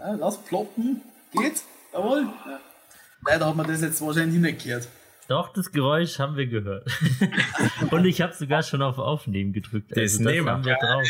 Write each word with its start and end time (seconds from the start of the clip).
Ja, 0.00 0.14
lass 0.14 0.38
ploppen. 0.38 1.00
Geht's? 1.32 1.64
Jawohl. 1.92 2.22
Ja. 2.46 2.60
Leider 3.26 3.46
hat 3.46 3.56
man 3.56 3.66
das 3.66 3.80
jetzt 3.82 4.00
wahrscheinlich 4.00 4.40
nicht 4.40 4.62
gehört. 4.62 4.88
Doch, 5.28 5.52
das 5.52 5.70
Geräusch 5.72 6.18
haben 6.18 6.36
wir 6.36 6.46
gehört. 6.46 6.88
Und 7.90 8.06
ich 8.06 8.22
habe 8.22 8.32
sogar 8.32 8.62
schon 8.62 8.80
auf 8.80 8.98
Aufnehmen 8.98 9.52
gedrückt. 9.52 9.94
Also 9.94 10.24
das, 10.24 10.34
das 10.34 10.46
haben 10.46 10.64
wir 10.64 10.76
drauf. 10.76 11.06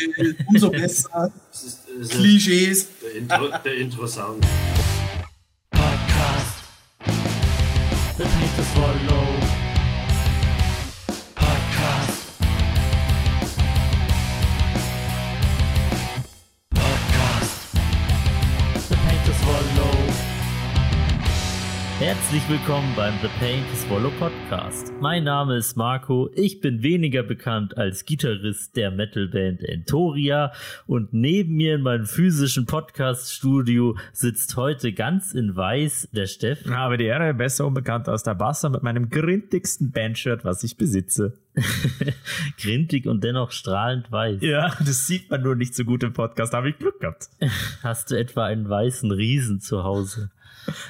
Umso 0.47 0.69
besser. 0.71 1.31
Das 1.51 1.63
ist, 1.63 1.87
das 1.87 1.99
ist 1.99 2.11
Klischees. 2.11 2.89
Der 3.01 3.15
Intro, 3.15 3.47
der 3.63 3.75
Intro-Sound. 3.75 4.45
Podcast. 5.71 6.63
The 8.17 8.23
Paint 8.23 8.59
is 8.59 8.67
Follow. 8.73 9.28
Willkommen 22.49 22.91
beim 22.95 23.13
The 23.21 23.27
Paint 23.39 23.67
Swallow 23.77 24.09
Podcast. 24.17 24.91
Mein 24.99 25.23
Name 25.23 25.57
ist 25.57 25.77
Marco, 25.77 26.31
ich 26.33 26.61
bin 26.61 26.81
weniger 26.81 27.21
bekannt 27.21 27.77
als 27.77 28.05
Gitarrist 28.05 28.75
der 28.75 28.89
Metalband 28.89 29.61
Entoria 29.61 30.51
und 30.87 31.13
neben 31.13 31.57
mir 31.57 31.75
in 31.75 31.83
meinem 31.83 32.07
physischen 32.07 32.65
Podcast-Studio 32.65 33.95
sitzt 34.13 34.57
heute 34.57 34.93
ganz 34.93 35.35
in 35.35 35.55
weiß 35.55 36.09
der 36.11 36.25
Steff. 36.25 36.67
Aber 36.71 36.97
die 36.97 37.03
Ehre 37.05 37.35
besser 37.35 37.67
unbekannt 37.67 38.09
aus 38.09 38.23
der 38.23 38.39
Wasser 38.39 38.69
mit 38.71 38.81
meinem 38.81 39.11
grintigsten 39.11 39.91
Bandshirt, 39.91 40.43
was 40.43 40.63
ich 40.63 40.75
besitze. 40.75 41.37
Grintig 42.59 43.05
und 43.05 43.23
dennoch 43.23 43.51
strahlend 43.51 44.11
weiß. 44.11 44.41
Ja, 44.41 44.75
das 44.79 45.05
sieht 45.05 45.29
man 45.29 45.43
nur 45.43 45.55
nicht 45.55 45.75
so 45.75 45.85
gut 45.85 46.01
im 46.01 46.13
Podcast, 46.13 46.53
da 46.53 46.57
habe 46.57 46.71
ich 46.71 46.79
Glück 46.79 46.99
gehabt. 46.99 47.29
Hast 47.83 48.09
du 48.09 48.15
etwa 48.17 48.45
einen 48.45 48.67
weißen 48.67 49.11
Riesen 49.11 49.61
zu 49.61 49.83
Hause? 49.83 50.31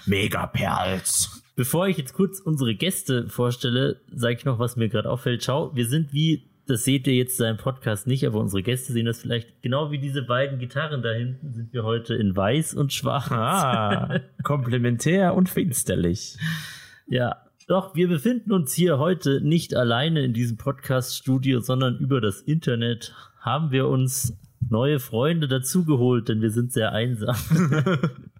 Megaperls. 0.05 1.38
Bevor 1.59 1.89
ich 1.89 1.97
jetzt 1.97 2.13
kurz 2.13 2.39
unsere 2.39 2.73
Gäste 2.73 3.27
vorstelle, 3.27 3.99
sage 4.15 4.35
ich 4.35 4.45
noch, 4.45 4.59
was 4.59 4.77
mir 4.77 4.87
gerade 4.87 5.09
auffällt. 5.09 5.43
Schau, 5.43 5.75
wir 5.75 5.87
sind 5.87 6.13
wie, 6.13 6.47
das 6.67 6.85
seht 6.85 7.05
ihr 7.05 7.15
jetzt 7.15 7.41
in 7.41 7.57
Podcast 7.57 8.07
nicht, 8.07 8.25
aber 8.25 8.39
unsere 8.39 8.63
Gäste 8.63 8.93
sehen 8.93 9.07
das 9.07 9.19
vielleicht 9.19 9.61
genau 9.61 9.91
wie 9.91 9.99
diese 9.99 10.21
beiden 10.21 10.59
Gitarren 10.59 11.01
da 11.01 11.11
hinten, 11.11 11.51
sind 11.51 11.73
wir 11.73 11.83
heute 11.83 12.15
in 12.15 12.33
weiß 12.33 12.75
und 12.75 12.93
schwarz. 12.93 13.29
Ah, 13.29 14.21
komplementär 14.43 15.35
und 15.35 15.49
finsterlich. 15.49 16.37
Ja, 17.07 17.35
doch, 17.67 17.93
wir 17.93 18.07
befinden 18.07 18.53
uns 18.53 18.73
hier 18.73 18.97
heute 18.97 19.41
nicht 19.41 19.75
alleine 19.75 20.23
in 20.23 20.31
diesem 20.31 20.55
Podcast-Studio, 20.55 21.59
sondern 21.59 21.97
über 21.97 22.21
das 22.21 22.39
Internet 22.39 23.13
haben 23.41 23.71
wir 23.71 23.89
uns 23.89 24.33
neue 24.69 24.99
Freunde 24.99 25.49
dazugeholt, 25.49 26.29
denn 26.29 26.41
wir 26.41 26.51
sind 26.51 26.71
sehr 26.71 26.93
einsam. 26.93 27.35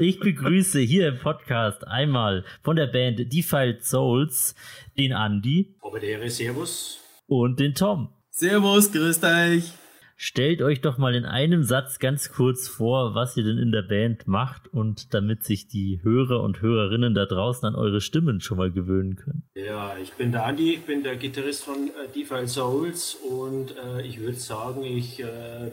Ich 0.00 0.20
begrüße 0.20 0.80
hier 0.80 1.08
im 1.08 1.18
Podcast 1.18 1.86
einmal 1.86 2.44
von 2.62 2.76
der 2.76 2.86
Band 2.86 3.32
Defiled 3.32 3.84
Souls 3.84 4.54
den 4.96 5.12
Andy. 5.12 5.74
Obedere, 5.80 6.30
Servus. 6.30 7.00
Und 7.26 7.58
den 7.60 7.74
Tom. 7.74 8.10
Servus, 8.30 8.92
grüßt 8.92 9.24
euch. 9.24 9.72
Stellt 10.18 10.62
euch 10.62 10.80
doch 10.80 10.96
mal 10.96 11.14
in 11.14 11.26
einem 11.26 11.62
Satz 11.62 11.98
ganz 11.98 12.32
kurz 12.32 12.68
vor, 12.68 13.14
was 13.14 13.36
ihr 13.36 13.44
denn 13.44 13.58
in 13.58 13.70
der 13.70 13.82
Band 13.82 14.26
macht 14.26 14.66
und 14.72 15.12
damit 15.12 15.44
sich 15.44 15.68
die 15.68 16.00
Hörer 16.02 16.42
und 16.42 16.62
Hörerinnen 16.62 17.14
da 17.14 17.26
draußen 17.26 17.68
an 17.68 17.74
eure 17.74 18.00
Stimmen 18.00 18.40
schon 18.40 18.56
mal 18.56 18.72
gewöhnen 18.72 19.16
können. 19.16 19.42
Ja, 19.54 19.94
ich 20.02 20.14
bin 20.14 20.32
der 20.32 20.46
Andi, 20.46 20.72
ich 20.74 20.86
bin 20.86 21.02
der 21.02 21.16
Gitarrist 21.16 21.64
von 21.64 21.88
äh, 21.88 22.08
Defiled 22.14 22.48
Souls 22.48 23.14
und 23.28 23.74
äh, 23.76 24.06
ich 24.06 24.18
würde 24.18 24.38
sagen, 24.38 24.84
ich 24.84 25.20
äh, 25.20 25.26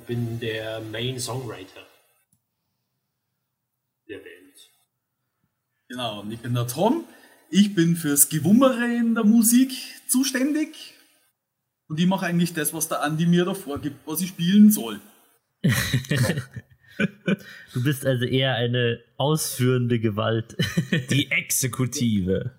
bin 0.07 0.41
der 0.41 0.81
Main 0.91 1.19
Songwriter. 1.19 1.92
Genau, 5.89 6.21
und 6.21 6.31
ich 6.31 6.39
bin 6.39 6.53
der 6.53 6.67
Tom. 6.67 7.03
Ich 7.49 7.75
bin 7.75 7.95
fürs 7.95 8.29
Gewummere 8.29 8.85
in 8.95 9.13
der 9.13 9.23
Musik 9.23 9.71
zuständig. 10.07 10.95
Und 11.87 11.99
ich 11.99 12.07
mache 12.07 12.25
eigentlich 12.25 12.53
das, 12.53 12.73
was 12.73 12.87
der 12.87 13.03
Andi 13.03 13.27
mir 13.27 13.45
da 13.45 13.53
vorgibt, 13.53 13.97
was 14.07 14.21
ich 14.21 14.29
spielen 14.29 14.71
soll. 14.71 14.99
du 17.73 17.83
bist 17.83 18.05
also 18.05 18.25
eher 18.25 18.55
eine 18.55 18.99
ausführende 19.17 19.99
Gewalt. 19.99 20.57
Die 21.11 21.29
Exekutive. 21.29 22.51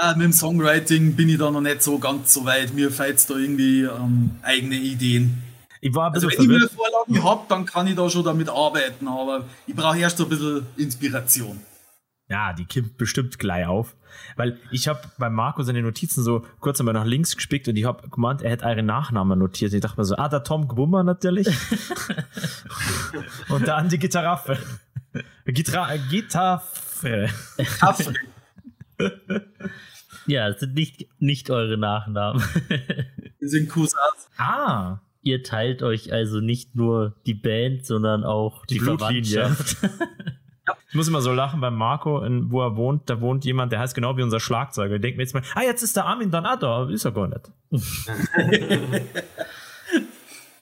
Ja, 0.00 0.14
mit 0.14 0.24
dem 0.26 0.32
Songwriting 0.32 1.16
bin 1.16 1.28
ich 1.28 1.38
da 1.38 1.50
noch 1.50 1.60
nicht 1.60 1.82
so 1.82 1.98
ganz 1.98 2.32
so 2.32 2.44
weit. 2.44 2.74
Mir 2.74 2.90
fällt 2.90 3.28
da 3.28 3.36
irgendwie 3.36 3.82
ähm, 3.82 4.30
eigene 4.42 4.76
Ideen. 4.76 5.42
Ich 5.80 5.94
war 5.94 6.08
ein 6.08 6.14
also 6.14 6.28
wenn 6.28 6.36
verwirrt. 6.36 6.70
ich 6.70 6.78
mir 6.78 6.84
Vorlagen 6.84 7.24
habe, 7.24 7.42
dann 7.48 7.66
kann 7.66 7.86
ich 7.86 7.94
da 7.94 8.08
schon 8.10 8.24
damit 8.24 8.48
arbeiten, 8.48 9.08
aber 9.08 9.44
ich 9.66 9.74
brauche 9.74 9.98
erst 9.98 10.18
so 10.18 10.24
ein 10.24 10.30
bisschen 10.30 10.66
Inspiration. 10.76 11.60
Ja, 12.28 12.52
die 12.52 12.66
kippt 12.66 12.98
bestimmt 12.98 13.38
gleich 13.38 13.66
auf. 13.66 13.96
Weil 14.36 14.58
ich 14.70 14.86
habe 14.86 15.00
bei 15.18 15.30
Marco 15.30 15.62
seine 15.62 15.82
Notizen 15.82 16.22
so 16.22 16.44
kurz 16.60 16.78
einmal 16.78 16.94
nach 16.94 17.06
links 17.06 17.36
gespickt 17.36 17.68
und 17.68 17.76
ich 17.76 17.84
habe 17.84 18.08
gemeint, 18.08 18.42
er 18.42 18.50
hätte 18.50 18.66
eure 18.66 18.82
Nachnamen 18.82 19.38
notiert. 19.38 19.72
Ich 19.72 19.80
dachte 19.80 19.98
mir 19.98 20.04
so, 20.04 20.16
ah, 20.16 20.28
der 20.28 20.44
Tom 20.44 20.68
Gwummer 20.68 21.04
natürlich. 21.04 21.48
und 23.48 23.66
dann 23.66 23.88
die 23.88 23.98
Gitarraffe. 23.98 24.58
Gitarre. 25.46 25.98
Gitarre. 26.10 26.62
ja, 30.26 30.50
das 30.50 30.60
sind 30.60 30.74
nicht, 30.74 31.08
nicht 31.18 31.50
eure 31.50 31.78
Nachnamen. 31.78 32.42
Wir 33.38 33.48
sind 33.48 33.70
Cousins. 33.70 34.28
Ah. 34.36 35.00
Ihr 35.28 35.42
teilt 35.42 35.82
euch 35.82 36.10
also 36.10 36.40
nicht 36.40 36.74
nur 36.74 37.14
die 37.26 37.34
Band, 37.34 37.84
sondern 37.84 38.24
auch 38.24 38.64
die, 38.64 38.78
die 38.78 38.80
Verwandtschaft. 38.80 39.76
Ich 40.90 40.94
muss 40.94 41.08
immer 41.08 41.22
so 41.22 41.32
lachen 41.32 41.62
beim 41.62 41.76
Marco, 41.76 42.22
in, 42.22 42.50
wo 42.50 42.62
er 42.62 42.76
wohnt, 42.76 43.08
da 43.08 43.22
wohnt 43.22 43.46
jemand, 43.46 43.72
der 43.72 43.80
heißt 43.80 43.94
genau 43.94 44.18
wie 44.18 44.22
unser 44.22 44.38
Schlagzeuger. 44.38 44.96
Ich 44.96 45.00
denke 45.00 45.16
mir 45.16 45.22
jetzt 45.22 45.32
mal, 45.32 45.42
ah, 45.54 45.62
jetzt 45.62 45.82
ist 45.82 45.96
der 45.96 46.04
Armin 46.04 46.30
dann, 46.30 46.44
ah, 46.44 46.56
da 46.56 46.88
ist 46.88 47.06
er 47.06 47.12
gar 47.12 47.28
nicht. 47.28 47.50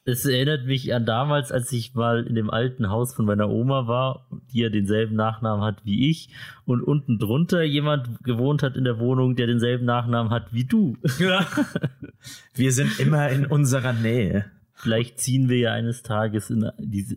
Es 0.09 0.25
erinnert 0.25 0.67
mich 0.67 0.95
an 0.95 1.05
damals, 1.05 1.51
als 1.51 1.73
ich 1.73 1.95
mal 1.95 2.25
in 2.29 2.37
dem 2.37 2.49
alten 2.49 2.91
Haus 2.91 3.13
von 3.13 3.25
meiner 3.25 3.51
Oma 3.51 3.89
war, 3.89 4.29
die 4.53 4.61
ja 4.61 4.69
denselben 4.69 5.17
Nachnamen 5.17 5.65
hat 5.65 5.85
wie 5.85 6.09
ich, 6.09 6.29
und 6.65 6.81
unten 6.81 7.19
drunter 7.19 7.65
jemand 7.65 8.23
gewohnt 8.23 8.63
hat 8.63 8.77
in 8.77 8.85
der 8.85 9.01
Wohnung, 9.01 9.35
der 9.35 9.49
denselben 9.49 9.85
Nachnamen 9.85 10.31
hat 10.31 10.53
wie 10.53 10.63
du. 10.63 10.97
Ja. 11.19 11.45
Wir 12.55 12.71
sind 12.71 13.01
immer 13.01 13.31
in 13.31 13.47
unserer 13.47 13.93
Nähe. 13.93 14.45
Vielleicht 14.79 15.19
ziehen 15.19 15.49
wir 15.49 15.57
ja 15.57 15.73
eines 15.73 16.03
Tages 16.03 16.51
in, 16.51 16.63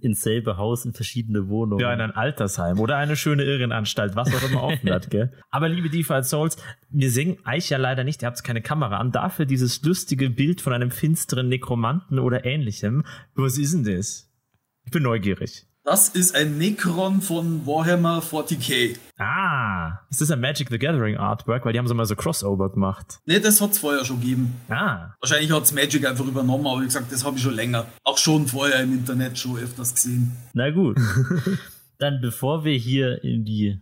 ins 0.01 0.21
selbe 0.21 0.55
Haus 0.55 0.85
in 0.85 0.93
verschiedene 0.93 1.49
Wohnungen. 1.49 1.81
Ja, 1.81 1.93
in 1.93 1.99
ein 1.99 2.11
Altersheim 2.11 2.79
oder 2.79 2.95
eine 2.95 3.17
schöne 3.17 3.43
Irrenanstalt, 3.43 4.15
was 4.15 4.33
auch 4.33 4.49
immer 4.49 4.63
offen 4.63 4.89
hat, 4.89 5.09
gell? 5.09 5.33
Aber 5.49 5.67
liebe 5.67 5.89
DeFi 5.89 6.23
Souls, 6.23 6.55
wir 6.89 7.11
singen 7.11 7.37
euch 7.45 7.69
ja 7.69 7.77
leider 7.77 8.05
nicht, 8.05 8.21
ihr 8.21 8.27
habt 8.27 8.41
keine 8.45 8.61
Kamera 8.61 8.97
an. 8.97 9.11
Dafür 9.11 9.45
dieses 9.45 9.83
lustige 9.83 10.29
Bild 10.29 10.61
von 10.61 10.71
einem 10.71 10.89
finsteren 10.89 11.49
Nekromanten 11.49 12.19
oder 12.19 12.45
ähnlichem. 12.45 13.03
Was 13.35 13.57
ist 13.57 13.73
denn 13.73 13.83
das? 13.83 14.31
Ich 14.85 14.91
bin 14.91 15.03
neugierig. 15.03 15.68
Das 15.83 16.09
ist 16.09 16.35
ein 16.35 16.57
Necron 16.57 17.21
von 17.21 17.65
Warhammer 17.65 18.21
40k. 18.21 18.97
Ah, 19.17 19.99
ist 20.09 20.21
das 20.21 20.29
ein 20.29 20.39
Magic 20.41 20.69
the 20.69 20.77
Gathering 20.77 21.17
Artwork? 21.17 21.65
Weil 21.65 21.73
die 21.73 21.79
haben 21.79 21.87
so 21.87 21.93
mal 21.93 22.05
so 22.05 22.15
Crossover 22.15 22.69
gemacht. 22.69 23.19
Ne, 23.25 23.39
das 23.39 23.61
hat 23.61 23.71
es 23.71 23.79
vorher 23.79 24.03
schon 24.03 24.19
gegeben. 24.19 24.55
Ah. 24.67 25.13
Wahrscheinlich 25.21 25.51
hat 25.51 25.63
es 25.63 25.71
Magic 25.71 26.05
einfach 26.05 26.25
übernommen, 26.25 26.67
aber 26.67 26.81
wie 26.81 26.85
gesagt, 26.85 27.11
das 27.11 27.23
habe 27.25 27.37
ich 27.37 27.43
schon 27.43 27.55
länger. 27.55 27.85
Auch 28.03 28.17
schon 28.17 28.47
vorher 28.47 28.83
im 28.83 28.93
Internet 28.93 29.37
schon 29.37 29.57
öfters 29.57 29.95
gesehen. 29.95 30.33
Na 30.53 30.69
gut. 30.69 30.97
Dann 31.97 32.19
bevor 32.21 32.65
wir 32.65 32.77
hier 32.77 33.23
in 33.23 33.45
die 33.45 33.79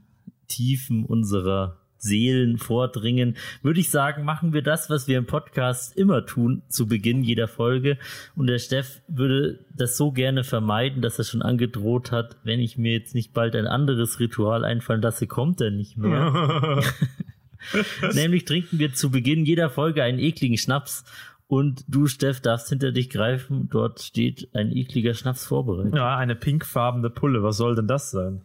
Tiefen 0.47 1.03
unserer 1.03 1.76
Seelen 1.97 2.58
vordringen, 2.58 3.38
würde 3.62 3.80
ich 3.80 3.90
sagen, 3.90 4.24
machen 4.24 4.53
wir 4.53 4.62
das, 4.62 4.90
was 4.90 5.08
wir 5.08 5.18
im 5.18 5.25
Podcast 5.25 5.97
immer 5.97 6.25
tun, 6.25 6.63
zu 6.69 6.88
Beginn 6.88 7.24
jeder 7.24 7.47
Folge. 7.47 7.97
Und 8.35 8.47
der 8.47 8.59
Steff 8.59 9.02
würde 9.08 9.66
das 9.75 9.97
so 9.97 10.12
gerne 10.12 10.44
vermeiden, 10.44 11.02
dass 11.02 11.18
er 11.18 11.25
schon 11.25 11.41
angedroht 11.41 12.12
hat, 12.12 12.38
wenn 12.44 12.59
ich 12.59 12.78
mir 12.78 12.94
jetzt 12.94 13.16
nicht 13.16 13.34
bald 13.34 13.56
ein 13.56 13.68
anderes 13.68 14.20
Ritual 14.20 14.64
einfallen 14.64 15.02
lasse, 15.02 15.28
kommt 15.28 15.61
er 15.61 15.72
nicht 15.72 15.97
mehr. 15.97 16.84
Nämlich 18.14 18.46
trinken 18.46 18.79
wir 18.79 18.93
zu 18.93 19.11
Beginn 19.11 19.46
jeder 19.46 19.70
Folge 19.70 20.03
einen 20.03 20.20
ekligen 20.20 20.58
Schnaps. 20.58 21.03
Und 21.47 21.85
du, 21.88 22.08
Steff, 22.08 22.41
darfst 22.41 22.70
hinter 22.70 22.91
dich 22.91 23.09
greifen. 23.09 23.70
Dort 23.72 24.02
steht 24.02 24.50
ein 24.53 24.76
ekliger 24.76 25.14
Schnaps 25.14 25.46
vorbereitet. 25.46 25.96
Ja, 25.96 26.17
eine 26.17 26.35
pinkfarbene 26.35 27.09
Pulle. 27.09 27.41
Was 27.41 27.58
soll 27.58 27.76
denn 27.76 27.88
das 27.88 28.11
sein? 28.11 28.41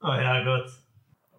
Oh 0.00 0.08
ja, 0.08 0.42
Gott. 0.42 0.68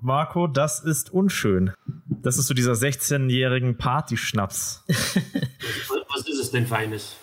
Marco, 0.04 0.48
das 0.48 0.82
ist 0.82 1.14
unschön. 1.14 1.72
Das 2.08 2.38
ist 2.38 2.48
so 2.48 2.54
dieser 2.54 2.74
16-jährigen 2.74 3.78
Partyschnaps. 3.78 4.84
Was 4.88 6.28
ist 6.28 6.40
es 6.40 6.52
denn 6.52 6.68
Feines? 6.68 7.16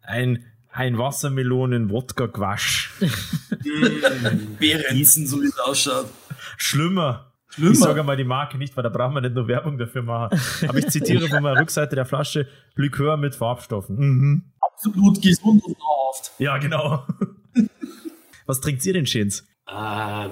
Ein, 0.00 0.42
ein 0.72 0.96
Wassermelonen-Wodka-Quasch. 0.96 2.94
Bärensen, 4.58 5.26
so 5.26 5.42
wie 5.42 5.46
es 5.46 5.58
ausschaut. 5.58 6.06
Schlimmer. 6.56 7.32
Schlimmer. 7.48 7.72
Ich 7.72 7.78
sage 7.78 8.02
mal 8.02 8.16
die 8.16 8.24
Marke 8.24 8.56
nicht, 8.56 8.74
weil 8.78 8.82
da 8.82 8.88
brauchen 8.88 9.14
wir 9.14 9.20
nicht 9.20 9.34
nur 9.34 9.46
Werbung 9.46 9.76
dafür 9.76 10.02
machen. 10.02 10.40
Aber 10.66 10.78
ich 10.78 10.88
zitiere 10.88 11.28
von 11.28 11.44
der 11.44 11.60
Rückseite 11.60 11.96
der 11.96 12.06
Flasche 12.06 12.48
Likör 12.76 13.18
mit 13.18 13.34
Farbstoffen. 13.34 13.96
Mhm. 13.98 14.52
Absolut 14.58 15.20
gesund 15.20 15.62
und 15.62 15.76
dauerhaft. 15.78 16.32
Ja, 16.38 16.56
genau. 16.56 17.06
Was 18.46 18.62
trinkt 18.62 18.86
ihr 18.86 18.94
denn, 18.94 19.06
Schins? 19.06 19.46
Äh, 19.68 20.28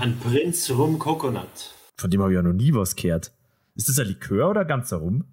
ein 0.00 0.18
Prinz 0.18 0.70
Rum 0.70 0.98
Coconut. 0.98 1.74
Von 1.96 2.10
dem 2.10 2.20
habe 2.22 2.32
ich 2.32 2.36
ja 2.36 2.42
noch 2.42 2.52
nie 2.52 2.74
was 2.74 2.96
gehört. 2.96 3.32
Ist 3.74 3.88
das 3.88 3.98
ein 3.98 4.06
Likör 4.06 4.50
oder 4.50 4.64
ganzer 4.64 4.98
Rum? 4.98 5.24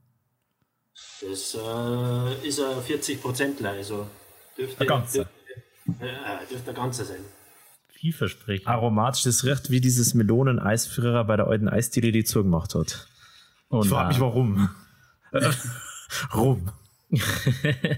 Das 1.21 1.55
äh, 1.55 2.47
ist 2.47 2.59
ein 2.59 2.77
40% 2.81 3.65
also 3.65 4.07
dürfte, 4.57 4.81
Ein 4.81 4.87
ganzer. 4.87 5.25
Dürfte, 5.85 6.05
äh, 6.05 6.47
dürfte 6.49 6.69
ein 6.71 6.75
ganzer 6.75 7.05
sein. 7.05 7.19
Vielversprechend. 7.89 8.67
Aromatisch, 8.67 9.23
das 9.23 9.43
riecht 9.43 9.69
wie 9.69 9.79
dieses 9.79 10.13
Meloneneis 10.13 10.87
früher 10.87 11.23
bei 11.23 11.35
der 11.35 11.47
alten 11.47 11.69
Eisdiele, 11.69 12.11
die 12.11 12.23
zugemacht 12.23 12.73
hat. 12.73 13.07
Und 13.69 13.85
Ich 13.85 13.91
frage 13.91 14.09
mich, 14.09 14.19
warum. 14.19 14.69
Rum. 16.35 16.71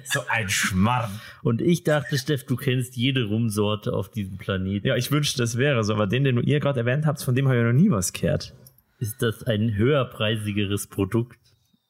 So 0.06 0.22
ein 0.28 0.50
Schmarrn. 0.50 1.22
Und 1.44 1.62
ich 1.62 1.84
dachte, 1.84 2.18
Steff, 2.18 2.46
du 2.46 2.56
kennst 2.56 2.96
jede 2.96 3.26
Rumsorte 3.26 3.94
auf 3.94 4.10
diesem 4.10 4.38
Planeten. 4.38 4.88
Ja, 4.88 4.96
ich 4.96 5.12
wünschte, 5.12 5.42
das 5.42 5.58
wäre 5.58 5.84
so, 5.84 5.94
aber 5.94 6.08
den, 6.08 6.24
den 6.24 6.42
ihr 6.44 6.60
gerade 6.60 6.80
erwähnt 6.80 7.06
habt, 7.06 7.22
von 7.22 7.36
dem 7.36 7.48
habe 7.48 7.58
ich 7.58 7.64
noch 7.64 7.74
nie 7.74 7.92
was 7.92 8.14
gehört. 8.14 8.54
Ist 9.00 9.22
das 9.22 9.44
ein 9.44 9.76
höherpreisigeres 9.76 10.88
Produkt? 10.88 11.38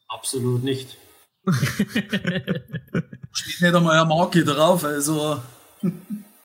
Absolut 0.08 0.64
nicht. 0.64 0.98
Steht 3.32 3.62
nicht 3.62 3.76
einmal 3.76 3.98
eine 3.98 4.06
Marke 4.08 4.44
drauf, 4.44 4.84
also. 4.84 5.42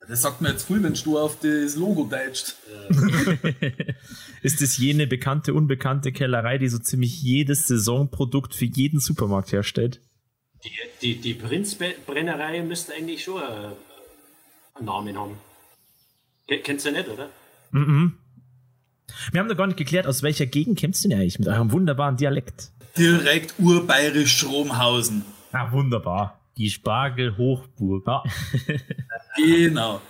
Das 0.09 0.23
sagt 0.23 0.41
mir 0.41 0.49
jetzt 0.49 0.67
viel, 0.67 0.83
wenn 0.83 0.95
du 0.95 1.19
auf 1.19 1.39
das 1.41 1.77
Logo 1.77 2.09
deutschst. 2.11 2.57
Ist 4.43 4.63
es 4.63 4.79
jene 4.79 5.07
bekannte, 5.07 5.53
unbekannte 5.53 6.13
Kellerei, 6.13 6.57
die 6.57 6.69
so 6.69 6.79
ziemlich 6.79 7.23
jedes 7.23 7.67
Saisonprodukt 7.67 8.55
für 8.55 8.65
jeden 8.65 9.01
Supermarkt 9.01 9.53
herstellt? 9.53 10.01
Die, 10.65 10.71
die, 11.03 11.21
die 11.21 11.35
Prinzbrennerei 11.35 12.63
müsste 12.63 12.93
eigentlich 12.95 13.23
schon 13.25 13.41
äh, 13.41 13.45
einen 14.75 14.87
Namen 14.87 15.17
haben. 15.19 15.37
Ke- 16.49 16.59
Kennst 16.61 16.87
du 16.87 16.91
nicht, 16.93 17.09
oder? 17.09 17.29
Wir 17.71 19.41
haben 19.41 19.47
noch 19.47 19.57
gar 19.57 19.67
nicht 19.67 19.77
geklärt, 19.77 20.07
aus 20.07 20.23
welcher 20.23 20.47
Gegend 20.47 20.79
kämpfst 20.79 21.05
du 21.05 21.09
denn 21.09 21.19
eigentlich 21.21 21.39
mit 21.39 21.49
eurem 21.49 21.71
wunderbaren 21.73 22.17
Dialekt? 22.17 22.71
Direkt 22.97 23.55
urbayerisch 23.59 24.39
Stromhausen. 24.39 25.25
Ah, 25.53 25.71
wunderbar. 25.73 26.41
Die 26.57 26.71
Spargel-Hochburg. 26.71 28.07
Ja. 28.07 28.23
Genau. 29.37 30.01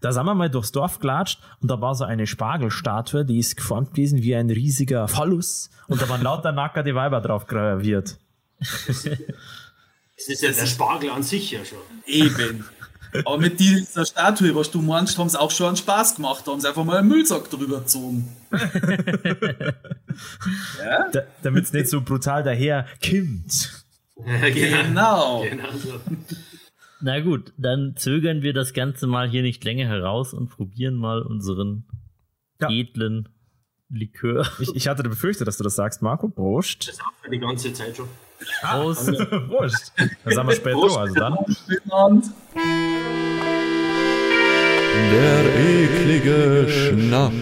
Da 0.00 0.12
sind 0.12 0.24
wir 0.24 0.34
mal 0.34 0.48
durchs 0.48 0.72
Dorf 0.72 0.98
gelatscht 0.98 1.40
und 1.60 1.70
da 1.70 1.78
war 1.82 1.94
so 1.94 2.04
eine 2.04 2.26
Spargelstatue, 2.26 3.26
die 3.26 3.38
ist 3.38 3.54
geformt 3.56 3.90
gewesen 3.90 4.22
wie 4.22 4.34
ein 4.34 4.48
riesiger 4.48 5.06
Phallus 5.08 5.68
und 5.88 6.00
da 6.00 6.08
waren 6.08 6.22
lauter 6.22 6.52
nackerte 6.52 6.94
Weiber 6.94 7.20
drauf 7.20 7.46
graviert. 7.46 8.18
Das 10.16 10.28
ist 10.28 10.42
ja 10.42 10.52
der 10.52 10.66
Spargel 10.66 11.08
an 11.10 11.22
sich 11.22 11.50
ja 11.50 11.64
schon. 11.64 11.78
Eben. 12.04 12.66
Aber 13.24 13.38
mit 13.38 13.58
dieser 13.58 14.04
Statue, 14.04 14.54
was 14.54 14.70
du 14.70 14.82
meinst, 14.82 15.16
haben 15.16 15.30
sie 15.30 15.40
auch 15.40 15.50
schon 15.50 15.68
einen 15.68 15.76
Spaß 15.78 16.16
gemacht. 16.16 16.46
Da 16.46 16.52
haben 16.52 16.60
sie 16.60 16.68
einfach 16.68 16.84
mal 16.84 16.98
einen 16.98 17.08
Müllsack 17.08 17.48
drüber 17.48 17.80
gezogen. 17.80 18.28
Da, 21.12 21.22
Damit 21.42 21.64
es 21.64 21.72
nicht 21.72 21.88
so 21.88 22.00
brutal 22.02 22.42
daher 22.42 22.86
kimmt. 23.00 23.84
Genau. 24.22 25.42
Genau 25.48 25.70
so. 25.72 25.98
Na 27.00 27.20
gut, 27.20 27.54
dann 27.56 27.94
zögern 27.96 28.42
wir 28.42 28.52
das 28.52 28.74
Ganze 28.74 29.06
mal 29.06 29.26
hier 29.30 29.40
nicht 29.40 29.64
länger 29.64 29.86
heraus 29.88 30.34
und 30.34 30.50
probieren 30.50 30.96
mal 30.96 31.22
unseren 31.22 31.86
Ja. 32.60 32.68
edlen 32.68 33.30
Likör 33.88 34.46
Ich, 34.58 34.74
ich 34.74 34.88
hatte 34.88 35.02
befürchtet, 35.04 35.48
dass 35.48 35.56
du 35.56 35.64
das 35.64 35.74
sagst, 35.74 36.02
Marco. 36.02 36.28
Prost. 36.28 36.86
Das 36.88 37.00
haben 37.00 37.14
wir 37.22 37.30
die 37.30 37.38
ganze 37.38 37.72
Zeit 37.72 37.96
schon. 37.96 38.08
Aus. 38.62 39.06
Prost. 39.06 39.92
Dann 39.96 40.34
sind 40.34 40.46
wir 40.46 40.54
spät 40.54 40.72
Prost. 40.74 40.98
also 40.98 41.14
dann. 41.14 41.36
Der 45.10 45.44
eklige 45.58 46.66
Schnaps. 46.68 47.34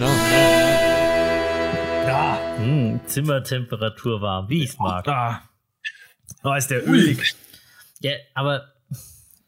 Hm, 2.57 2.99
Zimmertemperatur 3.05 4.21
warm, 4.21 4.49
wie 4.49 4.63
ich's 4.63 4.77
mag. 4.79 5.07
Ah. 5.07 5.41
Oh, 6.43 6.53
ist 6.53 6.67
der 6.69 6.87
ölig. 6.87 7.35
Ja, 8.01 8.11
aber 8.33 8.73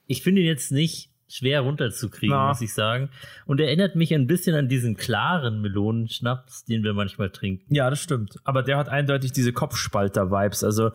ich 0.07 0.23
finde 0.23 0.41
ihn 0.41 0.47
jetzt 0.47 0.71
nicht 0.71 1.09
schwer 1.27 1.61
runterzukriegen, 1.61 2.35
Na. 2.35 2.49
muss 2.49 2.61
ich 2.61 2.73
sagen. 2.73 3.09
Und 3.45 3.59
er 3.59 3.67
erinnert 3.67 3.95
mich 3.95 4.13
ein 4.13 4.27
bisschen 4.27 4.55
an 4.55 4.67
diesen 4.67 4.97
klaren 4.97 5.61
Melonenschnaps, 5.61 6.65
den 6.65 6.83
wir 6.83 6.93
manchmal 6.93 7.29
trinken. 7.29 7.73
Ja, 7.73 7.89
das 7.89 8.01
stimmt. 8.01 8.35
Aber 8.43 8.63
der 8.63 8.77
hat 8.77 8.89
eindeutig 8.89 9.31
diese 9.31 9.53
Kopfspalter-Vibes. 9.53 10.63
Also, 10.63 10.91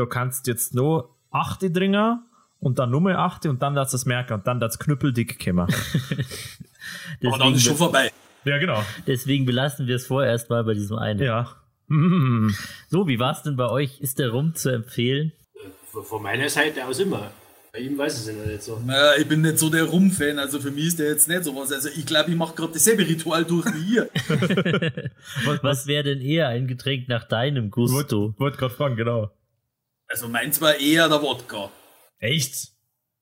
du 0.00 0.06
kannst 0.06 0.46
jetzt 0.46 0.74
nur 0.74 1.14
8 1.30 1.74
Dringer 1.74 2.24
und 2.58 2.78
dann 2.78 2.90
Nummer 2.90 3.18
8 3.18 3.46
und 3.46 3.62
dann 3.62 3.74
das 3.74 4.06
merken 4.06 4.34
und 4.34 4.46
dann 4.46 4.60
das 4.60 4.78
Knüppeldick 4.78 5.42
kommen. 5.42 5.68
Aber 7.24 7.38
dann 7.38 7.54
ist 7.54 7.64
schon 7.64 7.76
vorbei. 7.76 8.10
ja, 8.44 8.58
genau. 8.58 8.82
deswegen 9.06 9.44
belassen 9.44 9.86
wir 9.86 9.96
es 9.96 10.06
vorerst 10.06 10.50
mal 10.50 10.64
bei 10.64 10.74
diesem 10.74 10.98
einen. 10.98 11.20
Ja. 11.20 11.56
Mm. 11.88 12.50
So, 12.88 13.06
wie 13.08 13.18
war's 13.18 13.42
denn 13.42 13.56
bei 13.56 13.68
euch? 13.68 14.00
Ist 14.00 14.18
der 14.18 14.30
Rum 14.30 14.54
zu 14.54 14.70
empfehlen? 14.70 15.32
Von 15.84 16.22
meiner 16.22 16.48
Seite 16.48 16.86
aus 16.86 17.00
immer. 17.00 17.30
Bei 17.72 17.80
ihm 17.80 17.96
weiß 17.96 18.14
ich 18.14 18.28
es 18.28 18.36
noch 18.36 18.46
nicht 18.46 18.62
so. 18.62 18.80
Naja, 18.84 19.12
ich 19.18 19.28
bin 19.28 19.42
nicht 19.42 19.58
so 19.58 19.70
der 19.70 19.84
Rum-Fan, 19.84 20.40
also 20.40 20.58
für 20.58 20.72
mich 20.72 20.86
ist 20.86 20.98
der 20.98 21.10
jetzt 21.10 21.28
nicht 21.28 21.44
sowas. 21.44 21.70
Also 21.70 21.88
ich 21.88 22.04
glaube, 22.04 22.30
ich 22.30 22.36
mache 22.36 22.54
gerade 22.54 22.72
dasselbe 22.72 23.06
Ritual 23.06 23.44
durch 23.44 23.66
wie 23.66 23.94
ihr. 23.94 24.10
Was 25.62 25.86
wäre 25.86 26.02
denn 26.02 26.20
eher 26.20 26.48
ein 26.48 26.66
Getränk 26.66 27.08
nach 27.08 27.24
deinem 27.24 27.70
Gusto? 27.70 28.34
Wollte 28.38 28.58
gerade 28.58 28.74
fragen, 28.74 28.96
genau. 28.96 29.30
Also 30.10 30.28
meins 30.28 30.60
war 30.60 30.74
eher 30.74 31.08
der 31.08 31.22
Wodka. 31.22 31.70
Echt? 32.18 32.72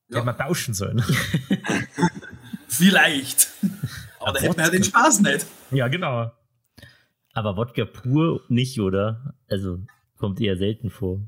Ja. 0.09 0.17
Hätte 0.17 0.27
man 0.27 0.39
tauschen 0.39 0.73
sollen. 0.73 1.05
Vielleicht. 2.69 3.49
Aber 4.21 4.33
da 4.33 4.41
hätten 4.41 4.57
wir 4.57 4.65
ja 4.65 4.71
den 4.71 4.85
Spaß 4.85 5.21
nicht. 5.21 5.47
ja, 5.71 5.89
genau. 5.89 6.33
Aber 7.35 7.57
Wodka 7.57 7.85
pur 7.85 8.41
nicht, 8.49 8.81
oder? 8.81 9.35
Also 9.49 9.79
kommt 10.19 10.41
eher 10.41 10.57
selten 10.57 10.91
vor. 10.91 11.21